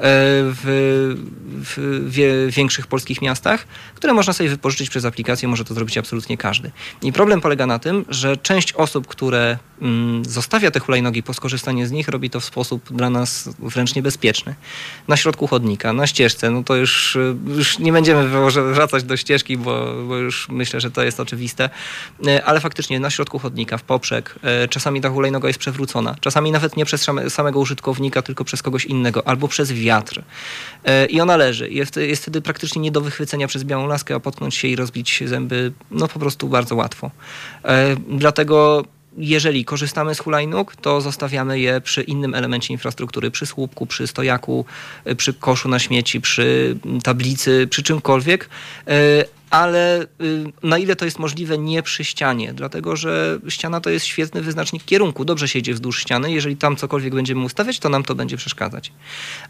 w, 0.00 1.16
w 1.46 2.04
wie, 2.10 2.32
większych 2.50 2.86
polskich 2.86 3.22
miastach, 3.22 3.66
które 3.94 4.14
można 4.14 4.32
sobie 4.32 4.50
wypożyczyć 4.50 4.90
przez 4.90 5.04
aplikację, 5.04 5.48
może 5.48 5.64
to 5.64 5.74
zrobić 5.74 5.98
absolutnie 5.98 6.36
każdy. 6.36 6.70
I 7.02 7.12
problem 7.12 7.40
polega 7.40 7.66
na 7.66 7.78
tym, 7.78 8.04
że 8.08 8.36
część 8.36 8.72
osób, 8.72 9.06
które 9.06 9.58
mm, 9.82 10.24
zostawia 10.24 10.70
te 10.70 10.80
hulajnogi 10.80 11.22
po 11.22 11.34
skorzystaniu 11.34 11.47
z 11.84 11.90
nich, 11.90 12.08
robi 12.08 12.30
to 12.30 12.40
w 12.40 12.44
sposób 12.44 12.92
dla 12.92 13.10
nas 13.10 13.50
wręcz 13.58 13.94
niebezpieczny. 13.94 14.54
Na 15.08 15.16
środku 15.16 15.46
chodnika, 15.46 15.92
na 15.92 16.06
ścieżce, 16.06 16.50
no 16.50 16.62
to 16.62 16.76
już, 16.76 17.16
y, 17.16 17.36
już 17.46 17.78
nie 17.78 17.92
będziemy 17.92 18.28
wracać 18.72 19.04
do 19.04 19.16
ścieżki, 19.16 19.56
bo, 19.56 19.94
bo 20.08 20.16
już 20.16 20.48
myślę, 20.48 20.80
że 20.80 20.90
to 20.90 21.02
jest 21.02 21.20
oczywiste, 21.20 21.70
Y, 22.26 22.44
ale 22.44 22.60
faktycznie 22.60 23.00
na 23.00 23.10
środku 23.10 23.38
chodnika, 23.38 23.78
w 23.78 23.82
poprzek, 23.82 24.34
y, 24.64 24.68
czasami 24.68 25.00
ta 25.00 25.10
hulajnoga 25.10 25.48
jest 25.48 25.58
przewrócona, 25.60 26.14
czasami 26.20 26.52
nawet 26.52 26.76
nie 26.76 26.84
przez 26.84 27.08
same- 27.08 27.30
samego 27.30 27.58
użytkownika, 27.60 28.22
tylko 28.22 28.44
przez 28.44 28.62
kogoś 28.62 28.84
innego, 28.84 29.28
albo 29.28 29.48
przez 29.48 29.72
wiatr. 29.72 30.18
Y, 30.18 31.06
I 31.06 31.20
ona 31.20 31.36
leży. 31.36 31.70
Jest, 31.70 31.96
jest 31.96 32.22
wtedy 32.22 32.40
praktycznie 32.42 32.82
nie 32.82 32.90
do 32.90 33.00
wychwycenia 33.00 33.48
przez 33.48 33.64
białą 33.64 33.86
laskę, 33.86 34.14
a 34.14 34.20
potknąć 34.20 34.54
się 34.54 34.68
i 34.68 34.76
rozbić 34.76 35.22
zęby, 35.26 35.72
no 35.90 36.08
po 36.08 36.18
prostu 36.18 36.48
bardzo 36.48 36.76
łatwo. 36.76 37.10
E, 37.64 37.96
Dlatego 38.08 38.84
jeżeli 39.16 39.64
korzystamy 39.64 40.14
z 40.14 40.18
hulajnóg, 40.18 40.76
to 40.76 41.00
zostawiamy 41.00 41.60
je 41.60 41.80
przy 41.80 42.02
innym 42.02 42.34
elemencie 42.34 42.72
infrastruktury, 42.72 43.30
przy 43.30 43.46
słupku, 43.46 43.86
przy 43.86 44.06
stojaku, 44.06 44.64
y, 45.06 45.16
przy 45.16 45.34
koszu 45.34 45.68
na 45.68 45.78
śmieci, 45.78 46.20
przy 46.20 46.76
mm, 46.84 47.00
tablicy, 47.00 47.66
przy 47.70 47.82
czymkolwiek. 47.82 48.48
Ale 49.50 50.02
y, 50.02 50.52
na 50.62 50.78
ile 50.78 50.96
to 50.96 51.04
jest 51.04 51.18
możliwe, 51.18 51.58
nie 51.58 51.82
przy 51.82 52.04
ścianie, 52.04 52.52
dlatego 52.52 52.96
że 52.96 53.38
ściana 53.48 53.80
to 53.80 53.90
jest 53.90 54.06
świetny 54.06 54.42
wyznacznik 54.42 54.84
kierunku. 54.84 55.24
Dobrze 55.24 55.48
się 55.48 55.58
idzie 55.58 55.74
wzdłuż 55.74 56.00
ściany. 56.00 56.32
Jeżeli 56.32 56.56
tam 56.56 56.76
cokolwiek 56.76 57.14
będziemy 57.14 57.44
ustawiać, 57.44 57.78
to 57.78 57.88
nam 57.88 58.02
to 58.02 58.14
będzie 58.14 58.36
przeszkadzać. 58.36 58.92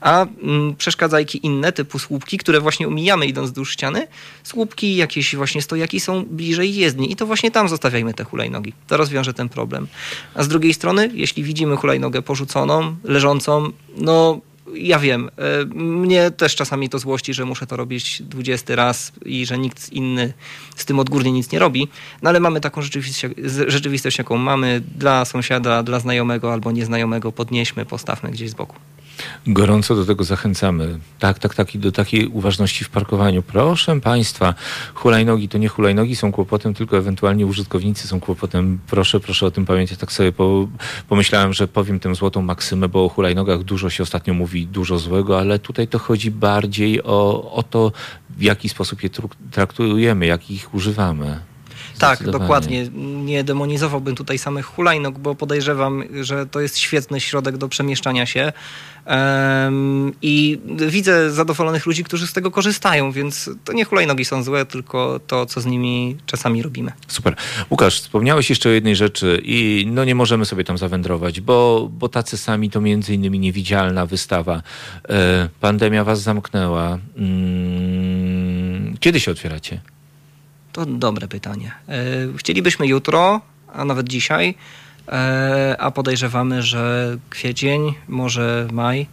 A 0.01 0.27
mm, 0.43 0.77
przeszkadzajki 0.77 1.47
inne, 1.47 1.73
typu 1.73 1.99
słupki, 1.99 2.39
które 2.39 2.61
właśnie 2.61 2.89
omijamy 2.89 3.27
idąc 3.27 3.49
wzdłuż 3.49 3.73
ściany, 3.73 4.07
słupki, 4.43 4.97
jakieś 4.97 5.37
właśnie 5.37 5.63
stojaki 5.63 6.01
są 6.01 6.25
bliżej 6.25 6.75
jezdni 6.75 7.13
i 7.13 7.17
to 7.17 7.27
właśnie 7.27 7.51
tam 7.51 7.69
zostawiajmy 7.69 8.15
te 8.15 8.25
hulajnogi. 8.25 8.73
To 8.87 8.97
rozwiąże 8.97 9.35
ten 9.35 9.49
problem. 9.49 9.87
A 10.35 10.43
z 10.43 10.49
drugiej 10.49 10.75
strony, 10.75 11.11
jeśli 11.15 11.43
widzimy 11.43 11.77
hulajnogę 11.77 12.23
porzuconą, 12.23 12.97
leżącą, 13.05 13.73
no 13.97 14.41
ja 14.75 14.99
wiem, 14.99 15.31
e, 15.37 15.65
mnie 15.75 16.31
też 16.31 16.57
czasami 16.57 16.89
to 16.89 16.99
złości, 16.99 17.35
że 17.35 17.45
muszę 17.45 17.67
to 17.67 17.77
robić 17.77 18.23
20 18.23 18.77
raz 18.77 19.13
i 19.25 19.47
że 19.47 19.59
nikt 19.59 19.93
inny 19.93 20.33
z 20.77 20.85
tym 20.85 20.99
odgórnie 20.99 21.33
nic 21.33 21.53
nie 21.53 21.59
robi, 21.59 21.89
no 22.23 22.31
ale 22.31 22.41
mamy 22.41 22.61
taką 22.61 22.83
rzeczywistość, 22.83 23.35
rzeczywistość 23.67 24.19
jaką 24.19 24.37
mamy. 24.37 24.83
Dla 24.97 25.25
sąsiada, 25.25 25.83
dla 25.83 26.01
znajomego 26.01 26.53
albo 26.53 26.73
nieznajomego, 26.73 27.33
podnieśmy, 27.33 27.87
postawmy 27.87 28.31
gdzieś 28.31 28.51
z 28.51 28.55
boku. 28.55 28.77
Gorąco 29.47 29.95
do 29.95 30.05
tego 30.05 30.25
zachęcamy. 30.25 30.99
Tak, 31.19 31.39
tak, 31.39 31.55
tak. 31.55 31.75
I 31.75 31.79
do 31.79 31.93
takiej 31.93 32.27
uważności 32.27 32.85
w 32.85 32.91
parkowaniu. 32.91 33.43
Proszę 33.43 34.01
Państwa, 34.01 34.55
hulajnogi 34.95 35.49
to 35.49 35.59
nie 35.59 35.69
hulajnogi 35.69 36.17
są 36.17 36.33
kłopotem, 36.33 36.75
tylko 36.75 36.99
ewentualnie 36.99 37.47
użytkownicy 37.47 38.09
są 38.09 38.21
kłopotem. 38.21 38.79
Proszę, 38.87 39.21
proszę 39.21 39.47
o 39.47 39.51
tym 39.51 39.67
pamiętać. 39.67 39.99
Tak 39.99 40.13
sobie 40.13 40.33
po, 40.33 40.69
pomyślałem, 41.09 41.53
że 41.53 41.69
powiem 41.69 42.01
tę 42.01 42.15
złotą 42.15 42.43
maksymę, 42.43 42.89
bo 42.89 43.05
o 43.05 43.09
hulajnogach 43.09 43.63
dużo 43.63 43.91
się 43.91 44.03
ostatnio 44.03 44.35
mówi, 44.35 44.67
dużo 44.67 44.99
złego, 44.99 45.39
ale 45.39 45.59
tutaj 45.59 45.89
to 45.89 45.99
chodzi 45.99 46.31
bardziej 46.31 47.03
o, 47.03 47.53
o 47.53 47.63
to, 47.63 47.93
w 48.31 48.43
jaki 48.43 48.69
sposób 48.69 49.03
je 49.03 49.11
traktujemy, 49.51 50.27
jak 50.27 50.51
ich 50.51 50.75
używamy. 50.75 51.41
Tak, 51.99 52.31
dokładnie. 52.31 52.89
Nie 53.25 53.45
demonizowałbym 53.45 54.15
tutaj 54.15 54.39
samych 54.39 54.67
hulajnóg, 54.67 55.19
bo 55.19 55.35
podejrzewam, 55.35 56.05
że 56.23 56.47
to 56.47 56.61
jest 56.61 56.79
świetny 56.79 57.21
środek 57.21 57.57
do 57.57 57.69
przemieszczania 57.69 58.27
się. 58.27 58.53
I 60.23 60.59
widzę 60.89 61.31
zadowolonych 61.31 61.87
ludzi, 61.87 62.05
którzy 62.05 62.27
z 62.27 62.33
tego 62.33 62.51
korzystają, 62.51 63.13
więc 63.13 63.51
to 63.65 63.73
nie 63.73 63.85
hulajnogi 63.85 64.25
są 64.25 64.43
złe, 64.43 64.67
tylko 64.67 65.21
to, 65.27 65.47
co 65.47 65.61
z 65.61 65.67
nimi 65.67 66.17
czasami 66.27 66.63
robimy. 66.63 66.93
Super. 67.09 67.37
Łukasz, 67.71 68.01
wspomniałeś 68.01 68.51
jeszcze 68.51 68.69
o 68.69 68.73
jednej 68.73 68.97
rzeczy 68.97 69.43
i 69.45 69.89
no 69.91 70.05
nie 70.05 70.15
możemy 70.15 70.45
sobie 70.45 70.65
tam 70.65 70.79
zawędrować, 70.79 71.41
bo, 71.41 71.89
bo 71.93 72.09
tacy 72.09 72.37
sami 72.37 72.71
to 72.71 72.81
między 72.81 73.15
innymi 73.15 73.39
niewidzialna 73.39 74.07
wystawa. 74.07 74.63
E, 75.09 75.49
pandemia 75.61 76.05
was 76.05 76.23
zamknęła. 76.23 76.99
Mm, 77.17 78.97
kiedy 79.01 79.21
się 79.21 79.31
otwieracie? 79.31 79.81
To 80.79 80.87
dobre 80.87 81.29
pytanie. 81.29 81.73
E, 81.89 81.95
chcielibyśmy 82.37 82.87
jutro, 82.87 83.41
a 83.75 83.85
nawet 83.85 84.09
dzisiaj, 84.09 84.55
e, 85.09 85.77
a 85.79 85.91
podejrzewamy, 85.91 86.63
że 86.63 87.17
kwiecień, 87.31 87.95
może 88.09 88.69
maj. 88.73 89.07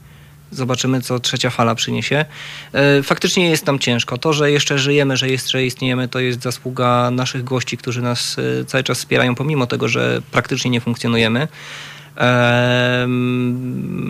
Zobaczymy, 0.52 1.02
co 1.02 1.20
trzecia 1.20 1.50
fala 1.50 1.76
przyniesie. 1.76 2.26
E, 2.74 3.04
faktycznie 3.04 3.50
jest 3.50 3.66
nam 3.66 3.80
ciężko. 3.80 4.18
To, 4.18 4.34
że 4.34 4.52
jeszcze 4.52 4.80
żyjemy, 4.80 5.18
że 5.18 5.30
jeszcze 5.30 5.66
istniejemy, 5.66 6.08
to 6.08 6.20
jest 6.20 6.42
zasługa 6.42 7.12
naszych 7.12 7.44
gości, 7.44 7.78
którzy 7.78 8.02
nas 8.02 8.36
cały 8.68 8.84
czas 8.84 8.98
wspierają, 8.98 9.36
pomimo 9.36 9.68
tego, 9.68 9.88
że 9.88 10.22
praktycznie 10.32 10.72
nie 10.72 10.82
funkcjonujemy. 10.82 11.48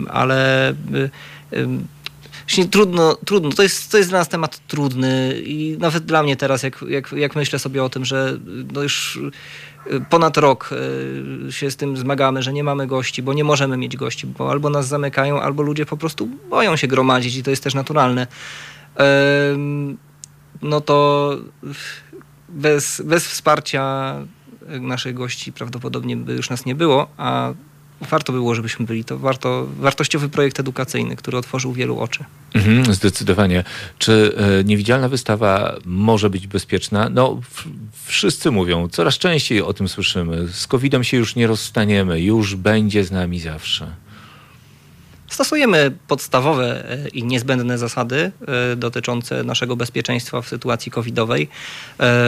Ale 0.08 0.74
Właśnie 2.48 2.68
trudno, 2.68 3.16
trudno. 3.24 3.50
To 3.50 3.62
jest, 3.62 3.90
to 3.90 3.98
jest 3.98 4.10
dla 4.10 4.18
nas 4.18 4.28
temat 4.28 4.66
trudny 4.66 5.40
i 5.44 5.76
nawet 5.80 6.04
dla 6.04 6.22
mnie 6.22 6.36
teraz, 6.36 6.62
jak, 6.62 6.84
jak, 6.88 7.12
jak 7.12 7.36
myślę 7.36 7.58
sobie 7.58 7.84
o 7.84 7.88
tym, 7.88 8.04
że 8.04 8.38
no 8.72 8.82
już 8.82 9.16
y, 9.86 10.00
ponad 10.10 10.36
rok 10.36 10.70
y, 11.48 11.52
się 11.52 11.70
z 11.70 11.76
tym 11.76 11.96
zmagamy, 11.96 12.42
że 12.42 12.52
nie 12.52 12.64
mamy 12.64 12.86
gości, 12.86 13.22
bo 13.22 13.34
nie 13.34 13.44
możemy 13.44 13.76
mieć 13.76 13.96
gości, 13.96 14.26
bo 14.26 14.50
albo 14.50 14.70
nas 14.70 14.88
zamykają, 14.88 15.40
albo 15.40 15.62
ludzie 15.62 15.86
po 15.86 15.96
prostu 15.96 16.28
boją 16.50 16.76
się 16.76 16.86
gromadzić 16.86 17.36
i 17.36 17.42
to 17.42 17.50
jest 17.50 17.64
też 17.64 17.74
naturalne. 17.74 18.26
No 20.62 20.80
to 20.80 21.30
bez, 22.48 23.02
bez 23.04 23.26
wsparcia 23.26 24.14
naszych 24.68 25.14
gości 25.14 25.52
prawdopodobnie 25.52 26.16
by 26.16 26.34
już 26.34 26.50
nas 26.50 26.66
nie 26.66 26.74
było, 26.74 27.08
a 27.16 27.52
warto 28.00 28.32
było, 28.32 28.54
żebyśmy 28.54 28.86
byli. 28.86 29.04
To 29.04 29.18
warto, 29.18 29.66
wartościowy 29.78 30.28
projekt 30.28 30.60
edukacyjny, 30.60 31.16
który 31.16 31.38
otworzył 31.38 31.72
wielu 31.72 31.98
oczy. 31.98 32.24
Mhm, 32.54 32.94
zdecydowanie. 32.94 33.64
Czy 33.98 34.34
e, 34.60 34.64
niewidzialna 34.64 35.08
wystawa 35.08 35.76
może 35.84 36.30
być 36.30 36.46
bezpieczna? 36.46 37.08
No, 37.08 37.40
wszyscy 38.04 38.50
mówią, 38.50 38.88
coraz 38.88 39.18
częściej 39.18 39.62
o 39.62 39.72
tym 39.72 39.88
słyszymy. 39.88 40.48
Z 40.48 40.66
COVID-em 40.66 41.04
się 41.04 41.16
już 41.16 41.36
nie 41.36 41.46
rozstaniemy, 41.46 42.20
już 42.20 42.54
będzie 42.54 43.04
z 43.04 43.10
nami 43.10 43.40
zawsze. 43.40 43.92
Stosujemy 45.28 45.92
podstawowe 46.08 46.90
e, 46.90 47.08
i 47.08 47.24
niezbędne 47.24 47.78
zasady 47.78 48.32
e, 48.72 48.76
dotyczące 48.76 49.44
naszego 49.44 49.76
bezpieczeństwa 49.76 50.42
w 50.42 50.48
sytuacji 50.48 50.92
covidowej. 50.92 51.48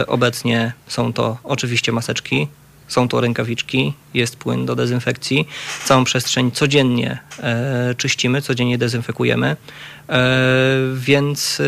Obecnie 0.07 0.73
są 0.87 1.13
to 1.13 1.37
oczywiście 1.43 1.91
maseczki, 1.91 2.47
są 2.89 3.07
to 3.07 3.21
rękawiczki, 3.21 3.93
jest 4.13 4.35
płyn 4.35 4.65
do 4.65 4.75
dezynfekcji. 4.75 5.47
Całą 5.85 6.03
przestrzeń 6.03 6.51
codziennie 6.51 7.19
e, 7.39 7.95
czyścimy, 7.97 8.41
codziennie 8.41 8.77
dezynfekujemy, 8.77 9.55
e, 10.09 10.27
więc 10.95 11.59
e, 11.59 11.65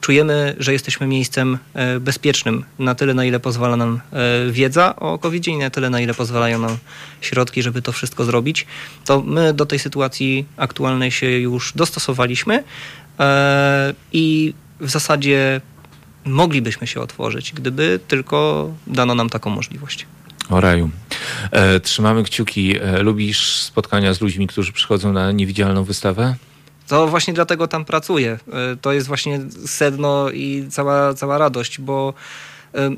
czujemy, 0.00 0.56
że 0.58 0.72
jesteśmy 0.72 1.06
miejscem 1.06 1.58
bezpiecznym 2.00 2.64
na 2.78 2.94
tyle, 2.94 3.14
na 3.14 3.24
ile 3.24 3.40
pozwala 3.40 3.76
nam 3.76 4.00
wiedza 4.50 4.96
o 4.96 5.18
covid 5.18 5.48
i 5.48 5.56
na 5.56 5.70
tyle, 5.70 5.90
na 5.90 6.00
ile 6.00 6.14
pozwalają 6.14 6.58
nam 6.58 6.76
środki, 7.20 7.62
żeby 7.62 7.82
to 7.82 7.92
wszystko 7.92 8.24
zrobić. 8.24 8.66
To 9.04 9.22
my 9.22 9.54
do 9.54 9.66
tej 9.66 9.78
sytuacji 9.78 10.46
aktualnej 10.56 11.10
się 11.10 11.26
już 11.26 11.72
dostosowaliśmy 11.72 12.64
i 14.12 14.54
w 14.80 14.90
zasadzie 14.90 15.60
moglibyśmy 16.24 16.86
się 16.86 17.00
otworzyć, 17.00 17.52
gdyby 17.52 18.00
tylko 18.08 18.70
dano 18.86 19.14
nam 19.14 19.30
taką 19.30 19.50
możliwość. 19.50 20.06
O 20.50 20.60
raju. 20.60 20.90
E, 21.50 21.80
trzymamy 21.80 22.22
kciuki. 22.22 22.78
E, 22.80 23.02
lubisz 23.02 23.56
spotkania 23.56 24.14
z 24.14 24.20
ludźmi, 24.20 24.46
którzy 24.46 24.72
przychodzą 24.72 25.12
na 25.12 25.32
niewidzialną 25.32 25.84
wystawę? 25.84 26.34
To 26.88 27.06
właśnie 27.06 27.34
dlatego 27.34 27.68
tam 27.68 27.84
pracuję. 27.84 28.38
E, 28.52 28.76
to 28.76 28.92
jest 28.92 29.06
właśnie 29.06 29.40
sedno 29.66 30.30
i 30.30 30.66
cała, 30.70 31.14
cała 31.14 31.38
radość, 31.38 31.80
bo 31.80 32.14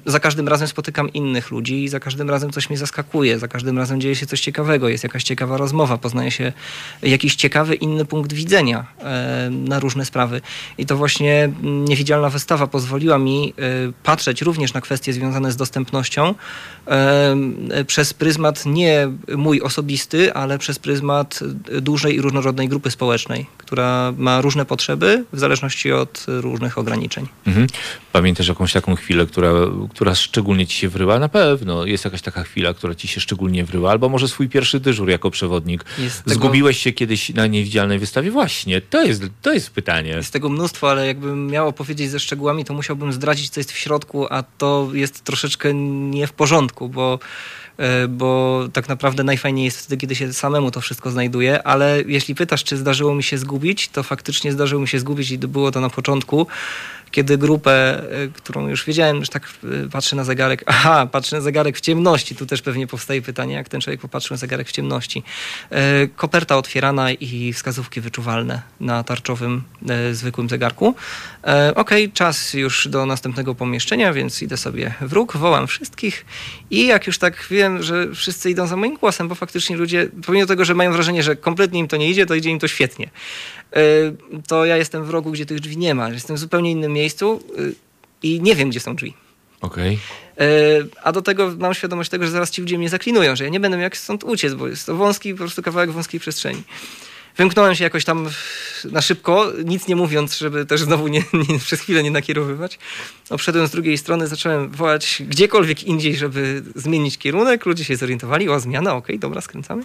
za 0.06 0.20
każdym 0.20 0.48
razem 0.48 0.68
spotykam 0.68 1.12
innych 1.12 1.50
ludzi 1.50 1.84
i 1.84 1.88
za 1.88 2.00
każdym 2.00 2.30
razem 2.30 2.50
coś 2.50 2.70
mnie 2.70 2.78
zaskakuje, 2.78 3.38
za 3.38 3.48
każdym 3.48 3.78
razem 3.78 4.00
dzieje 4.00 4.16
się 4.16 4.26
coś 4.26 4.40
ciekawego, 4.40 4.88
jest 4.88 5.04
jakaś 5.04 5.24
ciekawa 5.24 5.56
rozmowa, 5.56 5.98
poznaje 5.98 6.30
się 6.30 6.52
jakiś 7.02 7.36
ciekawy 7.36 7.74
inny 7.74 8.04
punkt 8.04 8.32
widzenia 8.32 8.86
na 9.50 9.80
różne 9.80 10.04
sprawy. 10.04 10.40
I 10.78 10.86
to 10.86 10.96
właśnie 10.96 11.52
niewidzialna 11.62 12.30
wystawa 12.30 12.66
pozwoliła 12.66 13.18
mi 13.18 13.54
patrzeć 14.02 14.42
również 14.42 14.74
na 14.74 14.80
kwestie 14.80 15.12
związane 15.12 15.52
z 15.52 15.56
dostępnością 15.56 16.34
przez 17.86 18.14
pryzmat 18.14 18.66
nie 18.66 19.08
mój 19.36 19.60
osobisty, 19.60 20.34
ale 20.34 20.58
przez 20.58 20.78
pryzmat 20.78 21.40
dużej 21.80 22.14
i 22.14 22.20
różnorodnej 22.20 22.68
grupy 22.68 22.90
społecznej, 22.90 23.46
która 23.58 24.12
ma 24.16 24.40
różne 24.40 24.64
potrzeby 24.64 25.24
w 25.32 25.38
zależności 25.38 25.92
od 25.92 26.26
różnych 26.28 26.78
ograniczeń. 26.78 27.28
Mhm. 27.46 27.66
Pamiętasz 28.12 28.48
jakąś 28.48 28.72
taką 28.72 28.94
chwilę, 28.94 29.26
która 29.26 29.52
która 29.90 30.14
szczególnie 30.14 30.66
ci 30.66 30.78
się 30.78 30.88
wryła? 30.88 31.18
Na 31.18 31.28
pewno 31.28 31.86
jest 31.86 32.04
jakaś 32.04 32.22
taka 32.22 32.42
chwila, 32.42 32.74
która 32.74 32.94
ci 32.94 33.09
się 33.09 33.20
szczególnie 33.20 33.64
wryła, 33.64 33.90
albo 33.90 34.09
może 34.09 34.28
swój 34.28 34.48
pierwszy 34.48 34.80
dyżur 34.80 35.11
jako 35.11 35.30
przewodnik. 35.30 35.84
Jest 35.98 36.22
Zgubiłeś 36.26 36.76
tego... 36.76 36.82
się 36.82 36.92
kiedyś 36.92 37.28
na 37.28 37.46
niewidzialnej 37.46 37.98
wystawie? 37.98 38.30
Właśnie, 38.30 38.80
to 38.80 39.02
jest, 39.02 39.22
to 39.42 39.52
jest 39.52 39.70
pytanie. 39.70 40.11
Jest 40.11 40.32
tego 40.32 40.48
mnóstwo, 40.48 40.90
ale 40.90 41.06
jakbym 41.06 41.46
miał 41.46 41.72
powiedzieć 41.72 42.11
ze 42.11 42.20
szczegółami, 42.20 42.64
to 42.64 42.74
musiałbym 42.74 43.12
zdradzić, 43.12 43.50
co 43.50 43.61
jest 43.61 43.72
w 43.72 43.78
środku, 43.78 44.26
a 44.30 44.42
to 44.42 44.88
jest 44.92 45.24
troszeczkę 45.24 45.74
nie 45.74 46.26
w 46.26 46.32
porządku, 46.32 46.88
bo 46.88 47.18
e, 47.76 48.09
bo 48.09 48.61
tak 48.72 48.88
naprawdę 48.88 49.24
najfajniej 49.24 49.64
jest 49.64 49.78
wtedy, 49.78 49.96
kiedy 49.96 50.14
się 50.14 50.32
samemu 50.32 50.70
to 50.70 50.80
wszystko 50.80 51.11
znajduje, 51.11 51.62
ale 51.62 52.02
jeśli 52.06 52.34
pytasz, 52.34 52.64
czy 52.64 52.76
zdarzyło 52.76 53.14
mi 53.14 53.22
się 53.22 53.38
zgubić, 53.38 53.88
to 53.88 54.02
faktycznie 54.02 54.52
zdarzyło 54.52 54.82
mi 54.82 54.88
się 54.88 54.98
zgubić 54.98 55.30
i 55.30 55.38
było 55.38 55.70
to 55.70 55.80
na 55.80 55.90
początku 55.90 56.46
kiedy 57.11 57.38
grupę, 57.38 58.02
e, 58.24 58.28
którą 58.28 58.68
już 58.68 58.84
wiedziałem, 58.84 59.24
że 59.24 59.30
tak 59.30 59.48
e, 59.84 59.88
patrzę 59.88 60.16
na 60.16 60.24
zegarek, 60.24 60.64
aha, 60.66 61.06
patrzę 61.06 61.36
na 61.36 61.42
zegarek 61.42 61.76
w 61.76 61.80
ciemności, 61.80 62.36
tu 62.36 62.46
też 62.46 62.62
pewnie 62.62 62.86
powstaje 62.86 63.22
pytanie, 63.22 63.54
jak 63.54 63.68
ten 63.68 63.80
człowiek 63.80 64.00
popatrzył 64.00 64.34
na 64.34 64.38
zegarek 64.38 64.68
w 64.68 64.72
ciemności. 64.72 65.22
E, 65.70 66.06
koperta 66.06 66.56
otwierana 66.56 67.12
i 67.12 67.52
wskazówki 67.52 68.00
wyczuwalne 68.00 68.62
na 68.80 69.04
tarczowym, 69.04 69.62
zwykłym 70.12 70.48
zegarku. 70.48 70.94
Ok, 71.74 71.90
czas 72.14 72.55
już 72.55 72.88
do 72.88 73.07
następnego 73.07 73.55
pomieszczenia, 73.55 74.12
więc 74.12 74.42
idę 74.42 74.57
sobie 74.57 74.94
w 75.01 75.12
róg, 75.12 75.36
wołam 75.36 75.66
wszystkich 75.66 76.24
i 76.70 76.86
jak 76.86 77.07
już 77.07 77.18
tak 77.18 77.46
wiem, 77.51 77.82
że 77.82 78.14
wszyscy 78.14 78.51
idą 78.51 78.66
za 78.66 78.76
moim 78.76 78.96
głosem, 78.96 79.28
bo 79.28 79.34
faktycznie 79.34 79.76
ludzie, 79.76 80.09
pomimo 80.26 80.46
tego, 80.46 80.64
że 80.64 80.74
mają 80.74 80.92
wrażenie, 80.92 81.22
że 81.22 81.36
kompletnie 81.36 81.80
im 81.80 81.88
to 81.88 81.96
nie 81.96 82.11
idzie, 82.11 82.26
to 82.26 82.34
idzie 82.34 82.51
im 82.51 82.59
to 82.59 82.68
świetnie. 82.68 83.11
Y, 83.76 84.40
to 84.46 84.64
ja 84.64 84.76
jestem 84.76 85.05
w 85.05 85.11
rogu, 85.11 85.30
gdzie 85.30 85.46
tych 85.46 85.61
drzwi 85.61 85.76
nie 85.76 85.94
ma. 85.94 86.09
Jestem 86.09 86.36
w 86.36 86.38
zupełnie 86.38 86.70
innym 86.70 86.92
miejscu 86.92 87.42
y, 87.59 87.74
i 88.22 88.40
nie 88.40 88.55
wiem, 88.55 88.70
gdzie 88.70 88.80
są 88.80 88.96
drzwi. 88.96 89.14
Okej. 89.61 89.99
Okay. 90.36 90.88
A 91.03 91.12
do 91.12 91.22
tego 91.22 91.55
mam 91.59 91.74
świadomość 91.74 92.11
tego, 92.11 92.24
że 92.24 92.30
zaraz 92.30 92.51
ci 92.51 92.61
ludzie 92.61 92.78
mnie 92.78 92.88
zaklinują, 92.88 93.36
że 93.36 93.44
ja 93.44 93.51
nie 93.51 93.61
będę 93.61 93.76
miał 93.76 93.82
jak 93.82 93.96
stąd 93.96 94.24
uciec, 94.24 94.55
bo 94.55 94.68
jest 94.68 94.86
to 94.86 94.96
wąski, 94.96 95.32
po 95.32 95.38
prostu 95.38 95.62
kawałek 95.62 95.90
wąskiej 95.90 96.20
przestrzeni. 96.20 96.62
Wymknąłem 97.36 97.74
się 97.74 97.84
jakoś 97.84 98.04
tam 98.04 98.28
na 98.84 99.02
szybko, 99.02 99.52
nic 99.64 99.88
nie 99.88 99.96
mówiąc, 99.96 100.38
żeby 100.38 100.66
też 100.66 100.82
znowu 100.82 101.08
nie, 101.08 101.22
nie, 101.48 101.58
przez 101.58 101.80
chwilę 101.80 102.02
nie 102.02 102.10
nakierowywać. 102.10 102.78
Obszedłem 103.30 103.66
z 103.66 103.70
drugiej 103.70 103.98
strony, 103.98 104.26
zacząłem 104.26 104.70
wołać 104.70 105.22
gdziekolwiek 105.28 105.84
indziej, 105.84 106.16
żeby 106.16 106.62
zmienić 106.74 107.18
kierunek. 107.18 107.66
Ludzie 107.66 107.84
się 107.84 107.96
zorientowali, 107.96 108.48
o 108.48 108.60
zmiana, 108.60 108.94
okej, 108.94 109.16
okay, 109.16 109.18
dobra, 109.18 109.40
skręcamy. 109.40 109.82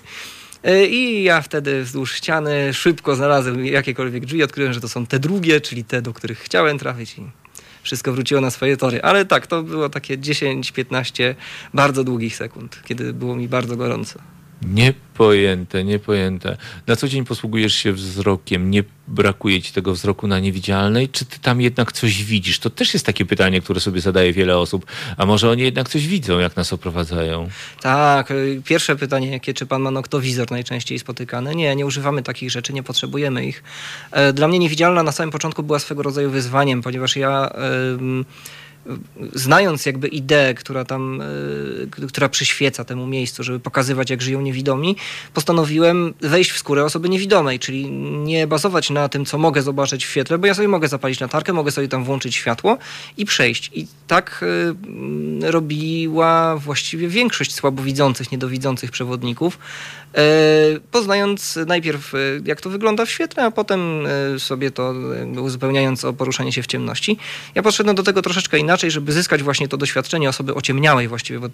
E, 0.63 0.85
I 0.85 1.23
ja 1.23 1.41
wtedy 1.41 1.83
wzdłuż 1.83 2.15
ściany 2.15 2.73
szybko 2.73 3.15
znalazłem 3.15 3.65
jakiekolwiek 3.65 4.25
drzwi, 4.25 4.43
odkryłem, 4.43 4.73
że 4.73 4.81
to 4.81 4.89
są 4.89 5.05
te 5.05 5.19
drugie, 5.19 5.61
czyli 5.61 5.83
te, 5.83 6.01
do 6.01 6.13
których 6.13 6.39
chciałem 6.39 6.79
trafić 6.79 7.17
i 7.17 7.21
wszystko 7.83 8.13
wróciło 8.13 8.41
na 8.41 8.51
swoje 8.51 8.77
tory. 8.77 9.01
Ale 9.01 9.25
tak, 9.25 9.47
to 9.47 9.63
było 9.63 9.89
takie 9.89 10.17
10-15 10.17 11.35
bardzo 11.73 12.03
długich 12.03 12.35
sekund, 12.35 12.81
kiedy 12.85 13.13
było 13.13 13.35
mi 13.35 13.47
bardzo 13.47 13.75
gorąco. 13.77 14.19
Niepojęte, 14.61 15.83
niepojęte. 15.83 16.57
Na 16.87 16.95
co 16.95 17.07
dzień 17.07 17.25
posługujesz 17.25 17.75
się 17.75 17.93
wzrokiem, 17.93 18.71
nie 18.71 18.83
brakuje 19.07 19.61
ci 19.61 19.73
tego 19.73 19.93
wzroku 19.93 20.27
na 20.27 20.39
niewidzialnej, 20.39 21.09
czy 21.09 21.25
ty 21.25 21.39
tam 21.39 21.61
jednak 21.61 21.91
coś 21.91 22.23
widzisz? 22.23 22.59
To 22.59 22.69
też 22.69 22.93
jest 22.93 23.05
takie 23.05 23.25
pytanie, 23.25 23.61
które 23.61 23.79
sobie 23.79 24.01
zadaje 24.01 24.33
wiele 24.33 24.57
osób. 24.57 24.85
A 25.17 25.25
może 25.25 25.49
oni 25.49 25.61
jednak 25.61 25.89
coś 25.89 26.07
widzą, 26.07 26.39
jak 26.39 26.55
nas 26.55 26.73
oprowadzają? 26.73 27.49
Tak, 27.81 28.31
y, 28.31 28.61
pierwsze 28.65 28.95
pytanie, 28.95 29.31
jakie, 29.31 29.53
czy 29.53 29.65
pan 29.65 29.81
ma 29.81 29.91
noktowizor 29.91 30.51
najczęściej 30.51 30.99
spotykane? 30.99 31.55
Nie, 31.55 31.75
nie 31.75 31.85
używamy 31.85 32.23
takich 32.23 32.51
rzeczy, 32.51 32.73
nie 32.73 32.83
potrzebujemy 32.83 33.45
ich. 33.45 33.63
E, 34.11 34.33
Dla 34.33 34.47
mnie 34.47 34.59
niewidzialna 34.59 35.03
na 35.03 35.11
samym 35.11 35.31
początku 35.31 35.63
była 35.63 35.79
swego 35.79 36.03
rodzaju 36.03 36.29
wyzwaniem, 36.31 36.81
ponieważ 36.81 37.15
ja... 37.15 37.49
em, 37.49 38.25
znając 39.33 39.85
jakby 39.85 40.07
ideę, 40.07 40.53
która 40.53 40.85
tam, 40.85 41.21
y, 42.01 42.07
która 42.07 42.29
przyświeca 42.29 42.83
temu 42.83 43.07
miejscu, 43.07 43.43
żeby 43.43 43.59
pokazywać, 43.59 44.09
jak 44.09 44.21
żyją 44.21 44.41
niewidomi, 44.41 44.95
postanowiłem 45.33 46.13
wejść 46.21 46.51
w 46.51 46.57
skórę 46.57 46.85
osoby 46.85 47.09
niewidomej, 47.09 47.59
czyli 47.59 47.91
nie 47.91 48.47
bazować 48.47 48.89
na 48.89 49.09
tym, 49.09 49.25
co 49.25 49.37
mogę 49.37 49.61
zobaczyć 49.61 50.05
w 50.05 50.09
świetle, 50.09 50.37
bo 50.37 50.47
ja 50.47 50.53
sobie 50.53 50.67
mogę 50.67 50.87
zapalić 50.87 51.19
latarkę, 51.19 51.53
mogę 51.53 51.71
sobie 51.71 51.87
tam 51.87 52.03
włączyć 52.03 52.35
światło 52.35 52.77
i 53.17 53.25
przejść. 53.25 53.71
I 53.73 53.87
tak 54.07 54.45
mm, 54.45 55.43
robiła 55.43 56.57
właściwie 56.57 57.07
większość 57.07 57.53
słabowidzących, 57.55 58.31
niedowidzących 58.31 58.91
przewodników, 58.91 59.57
poznając 60.91 61.59
najpierw, 61.67 62.13
y, 62.13 62.41
jak 62.45 62.61
to 62.61 62.69
wygląda 62.69 63.05
w 63.05 63.09
świetle, 63.09 63.43
a 63.43 63.51
potem 63.51 64.05
y, 64.35 64.39
sobie 64.39 64.71
to 64.71 64.93
uzupełniając 65.41 66.05
o 66.05 66.13
poruszanie 66.13 66.51
się 66.51 66.63
w 66.63 66.67
ciemności. 66.67 67.17
Ja 67.55 67.63
podszedłem 67.63 67.95
do 67.95 68.03
tego 68.03 68.21
troszeczkę 68.21 68.59
inaczej, 68.59 68.91
żeby 68.91 69.11
zyskać 69.11 69.43
właśnie 69.43 69.67
to 69.67 69.77
doświadczenie 69.77 70.29
osoby 70.29 70.53
ociemniałej 70.53 71.07
właściwie, 71.07 71.39
bo 71.39 71.47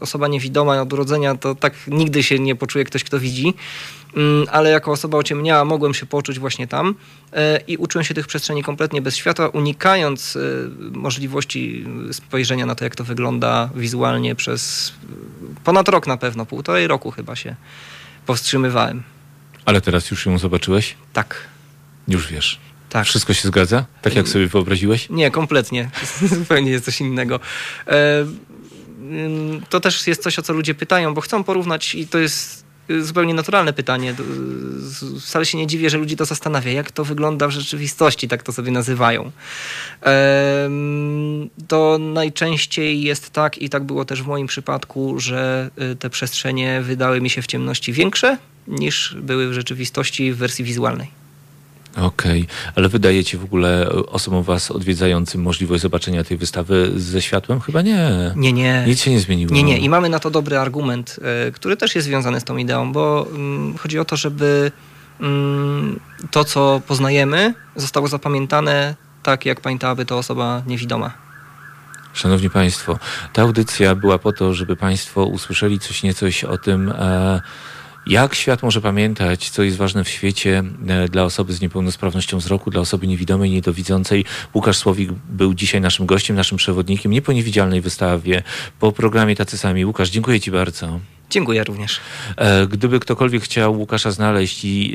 osoba 0.00 0.28
niewidoma 0.28 0.82
od 0.82 0.92
urodzenia 0.92 1.34
to 1.34 1.54
tak 1.54 1.74
nigdy 1.86 2.22
się 2.22 2.38
nie 2.38 2.56
poczuje 2.56 2.84
ktoś, 2.84 3.04
kto 3.04 3.18
widzi, 3.18 3.54
Mm, 4.16 4.46
ale 4.52 4.70
jako 4.70 4.92
osoba 4.92 5.18
ociemniała 5.18 5.64
mogłem 5.64 5.94
się 5.94 6.06
poczuć 6.06 6.38
właśnie 6.38 6.66
tam 6.66 6.94
e, 7.32 7.60
i 7.66 7.76
uczyłem 7.76 8.04
się 8.04 8.14
tych 8.14 8.26
przestrzeni 8.26 8.62
kompletnie 8.62 9.02
bez 9.02 9.16
światła, 9.16 9.48
unikając 9.48 10.36
e, 10.36 10.40
możliwości 10.92 11.86
spojrzenia 12.12 12.66
na 12.66 12.74
to, 12.74 12.84
jak 12.84 12.96
to 12.96 13.04
wygląda 13.04 13.70
wizualnie 13.74 14.34
przez 14.34 14.92
e, 15.02 15.64
ponad 15.64 15.88
rok 15.88 16.06
na 16.06 16.16
pewno, 16.16 16.46
półtorej 16.46 16.86
roku 16.86 17.10
chyba 17.10 17.36
się 17.36 17.56
powstrzymywałem. 18.32 19.02
Ale 19.64 19.80
teraz 19.80 20.10
już 20.10 20.26
ją 20.26 20.38
zobaczyłeś? 20.38 20.94
Tak, 21.12 21.34
Już 22.08 22.28
wiesz. 22.32 22.58
tak. 22.90 23.06
Wszystko 23.06 23.34
się 23.34 23.48
zgadza? 23.48 23.84
Tak 24.02 24.14
jak 24.14 24.28
sobie 24.28 24.46
wyobraziłeś? 24.46 25.10
Nie, 25.10 25.30
kompletnie. 25.30 25.90
Zupełnie 26.38 26.70
jest 26.70 26.84
coś 26.84 27.00
innego. 27.00 27.40
E, 27.86 28.26
To 29.70 29.80
też 29.80 30.06
jest 30.06 30.22
coś, 30.22 30.38
o 30.38 30.42
co 30.42 30.52
ludzie 30.52 30.74
pytają, 30.74 31.14
bo 31.14 31.20
chcą 31.20 31.44
porównać 31.44 31.94
i 31.94 32.06
to 32.08 32.18
jest 32.18 32.64
zupełnie 33.00 33.34
naturalne 33.34 33.72
pytanie. 33.72 34.14
Z- 34.78 35.24
Wcale 35.24 35.46
się 35.46 35.58
nie 35.58 35.66
dziwię, 35.66 35.90
że 35.90 35.98
ludzi 35.98 36.16
to 36.16 36.24
zastanawia, 36.24 36.72
jak 36.72 36.90
to 36.90 37.04
wygląda 37.04 37.48
w 37.48 37.50
rzeczywistości, 37.50 38.28
tak 38.28 38.42
to 38.42 38.52
sobie 38.52 38.70
nazywają. 38.70 39.30
To 41.68 41.98
najczęściej 41.98 43.02
jest 43.02 43.30
tak, 43.30 43.58
i 43.58 43.68
tak 43.68 43.84
było 43.84 44.04
też 44.04 44.22
w 44.22 44.26
moim 44.26 44.46
przypadku, 44.46 45.20
że 45.20 45.70
y, 45.92 45.96
te 45.96 46.10
przestrzenie 46.10 46.80
wydały 46.82 47.20
mi 47.20 47.30
się 47.30 47.42
w 47.42 47.46
ciemności 47.46 47.92
większe 47.92 48.38
niż 48.68 49.16
były 49.20 49.48
w 49.48 49.52
rzeczywistości 49.52 50.32
w 50.32 50.36
wersji 50.36 50.64
wizualnej. 50.64 51.17
Okej, 51.96 52.46
ale 52.74 52.88
wydaje 52.88 53.24
ci 53.24 53.36
w 53.36 53.44
ogóle 53.44 53.88
osobom 54.06 54.42
was 54.42 54.70
odwiedzającym 54.70 55.42
możliwość 55.42 55.82
zobaczenia 55.82 56.24
tej 56.24 56.36
wystawy 56.36 56.92
ze 56.96 57.22
światłem? 57.22 57.60
Chyba 57.60 57.82
nie. 57.82 58.32
Nie, 58.36 58.52
nie. 58.52 58.84
Nic 58.86 59.00
się 59.00 59.10
nie 59.10 59.20
zmieniło. 59.20 59.52
Nie, 59.52 59.62
nie. 59.62 59.78
I 59.78 59.88
mamy 59.88 60.08
na 60.08 60.18
to 60.18 60.30
dobry 60.30 60.58
argument, 60.58 61.16
e, 61.48 61.50
który 61.50 61.76
też 61.76 61.94
jest 61.94 62.06
związany 62.06 62.40
z 62.40 62.44
tą 62.44 62.56
ideą, 62.56 62.92
bo 62.92 63.26
mm, 63.30 63.78
chodzi 63.78 63.98
o 63.98 64.04
to, 64.04 64.16
żeby 64.16 64.72
mm, 65.20 66.00
to, 66.30 66.44
co 66.44 66.80
poznajemy, 66.86 67.54
zostało 67.76 68.08
zapamiętane 68.08 68.94
tak, 69.22 69.46
jak 69.46 69.60
pamiętałaby 69.60 70.04
to 70.04 70.18
osoba 70.18 70.62
niewidoma. 70.66 71.12
Szanowni 72.12 72.50
Państwo, 72.50 72.98
ta 73.32 73.42
audycja 73.42 73.94
była 73.94 74.18
po 74.18 74.32
to, 74.32 74.54
żeby 74.54 74.76
Państwo 74.76 75.24
usłyszeli 75.24 75.78
coś 75.78 76.02
niecoś 76.02 76.44
o 76.44 76.58
tym, 76.58 76.92
e, 76.98 77.40
jak 78.08 78.34
świat 78.34 78.62
może 78.62 78.80
pamiętać, 78.80 79.50
co 79.50 79.62
jest 79.62 79.76
ważne 79.76 80.04
w 80.04 80.08
świecie 80.08 80.62
e, 80.88 81.08
dla 81.08 81.24
osoby 81.24 81.52
z 81.52 81.60
niepełnosprawnością 81.60 82.38
wzroku, 82.38 82.70
dla 82.70 82.80
osoby 82.80 83.06
niewidomej, 83.06 83.50
niedowidzącej. 83.50 84.24
Łukasz 84.54 84.76
Słowik 84.76 85.12
był 85.12 85.54
dzisiaj 85.54 85.80
naszym 85.80 86.06
gościem, 86.06 86.36
naszym 86.36 86.58
przewodnikiem, 86.58 87.12
nie 87.12 87.22
po 87.22 87.32
niewidzialnej 87.32 87.80
wystawie, 87.80 88.42
po 88.80 88.92
programie 88.92 89.36
Tacy 89.36 89.58
Sami. 89.58 89.86
Łukasz, 89.86 90.10
dziękuję 90.10 90.40
Ci 90.40 90.50
bardzo. 90.50 91.00
Dziękuję 91.30 91.64
również. 91.64 92.00
E, 92.36 92.66
Gdyby 92.66 93.00
ktokolwiek 93.00 93.42
chciał 93.42 93.78
Łukasza 93.78 94.10
znaleźć 94.10 94.64
i, 94.64 94.94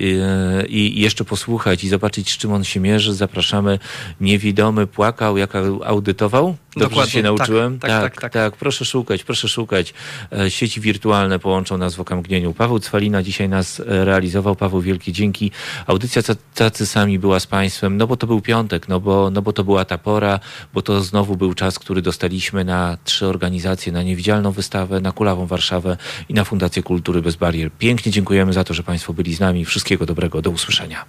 e, 0.62 0.66
i 0.68 1.02
jeszcze 1.02 1.26
posłuchać 1.26 1.84
i 1.84 1.90
zobaczyć, 1.90 2.32
z 2.32 2.38
czym 2.38 2.54
on 2.54 2.64
się 2.64 2.80
mierzy, 2.80 3.14
zapraszamy. 3.14 3.80
Niewidomy 4.22 4.88
płakał, 4.88 5.38
jak 5.38 5.54
au- 5.54 5.84
audytował? 5.86 6.56
Dobrze 6.76 6.90
Dokładnie, 6.90 7.12
się 7.12 7.22
nauczyłem? 7.22 7.80
tak, 7.80 7.90
tak, 7.92 8.22
tak, 8.22 8.34
tak. 8.34 8.58
Proszę 8.58 8.86
szukać, 8.86 9.24
proszę 9.24 9.48
szukać. 9.48 9.94
E, 10.32 10.52
Sieci 10.52 10.82
wirtualne 10.82 11.40
połączą 11.40 11.78
nas 11.78 11.96
w 11.96 12.00
okamgnieniu. 12.00 12.54
Paweł 12.54 12.80
Cwalina 12.80 13.24
dzisiaj 13.24 13.50
nas 13.50 13.82
realizował. 13.86 14.56
Paweł, 14.56 14.82
wielkie 14.82 15.12
dzięki. 15.12 15.52
Audycja 15.88 16.22
Tacy 16.56 16.86
Sami 16.86 17.20
była 17.20 17.40
z 17.40 17.48
Państwem, 17.48 17.98
no 17.98 18.08
bo 18.08 18.18
to 18.18 18.28
był 18.28 18.42
piątek, 18.42 18.88
no 18.88 19.00
bo, 19.00 19.30
no 19.30 19.42
bo 19.42 19.54
to 19.54 19.64
była 19.64 19.86
ta 19.86 19.98
pora, 19.98 20.40
bo 20.74 20.82
to 20.82 21.02
znowu 21.02 21.36
był 21.38 21.54
czas, 21.54 21.80
który 21.80 22.02
dostaliśmy 22.02 22.64
na 22.66 22.98
trzy 23.04 23.28
organizacje, 23.28 23.92
na 23.92 24.04
Niewidzialną 24.04 24.52
Wystawę, 24.52 25.02
na 25.02 25.12
Kulawą 25.12 25.46
Warszawę 25.48 25.98
i 26.30 26.34
na 26.34 26.44
Fundację 26.44 26.84
Kultury 26.84 27.22
Bez 27.22 27.36
Barier. 27.36 27.72
Pięknie 27.72 28.12
dziękujemy 28.12 28.54
za 28.54 28.64
to, 28.64 28.74
że 28.74 28.84
Państwo 28.84 29.14
byli 29.14 29.36
z 29.36 29.40
nami. 29.40 29.66
Wszystkiego 29.66 30.06
dobrego. 30.06 30.42
Do 30.42 30.50
usłyszenia. 30.50 31.06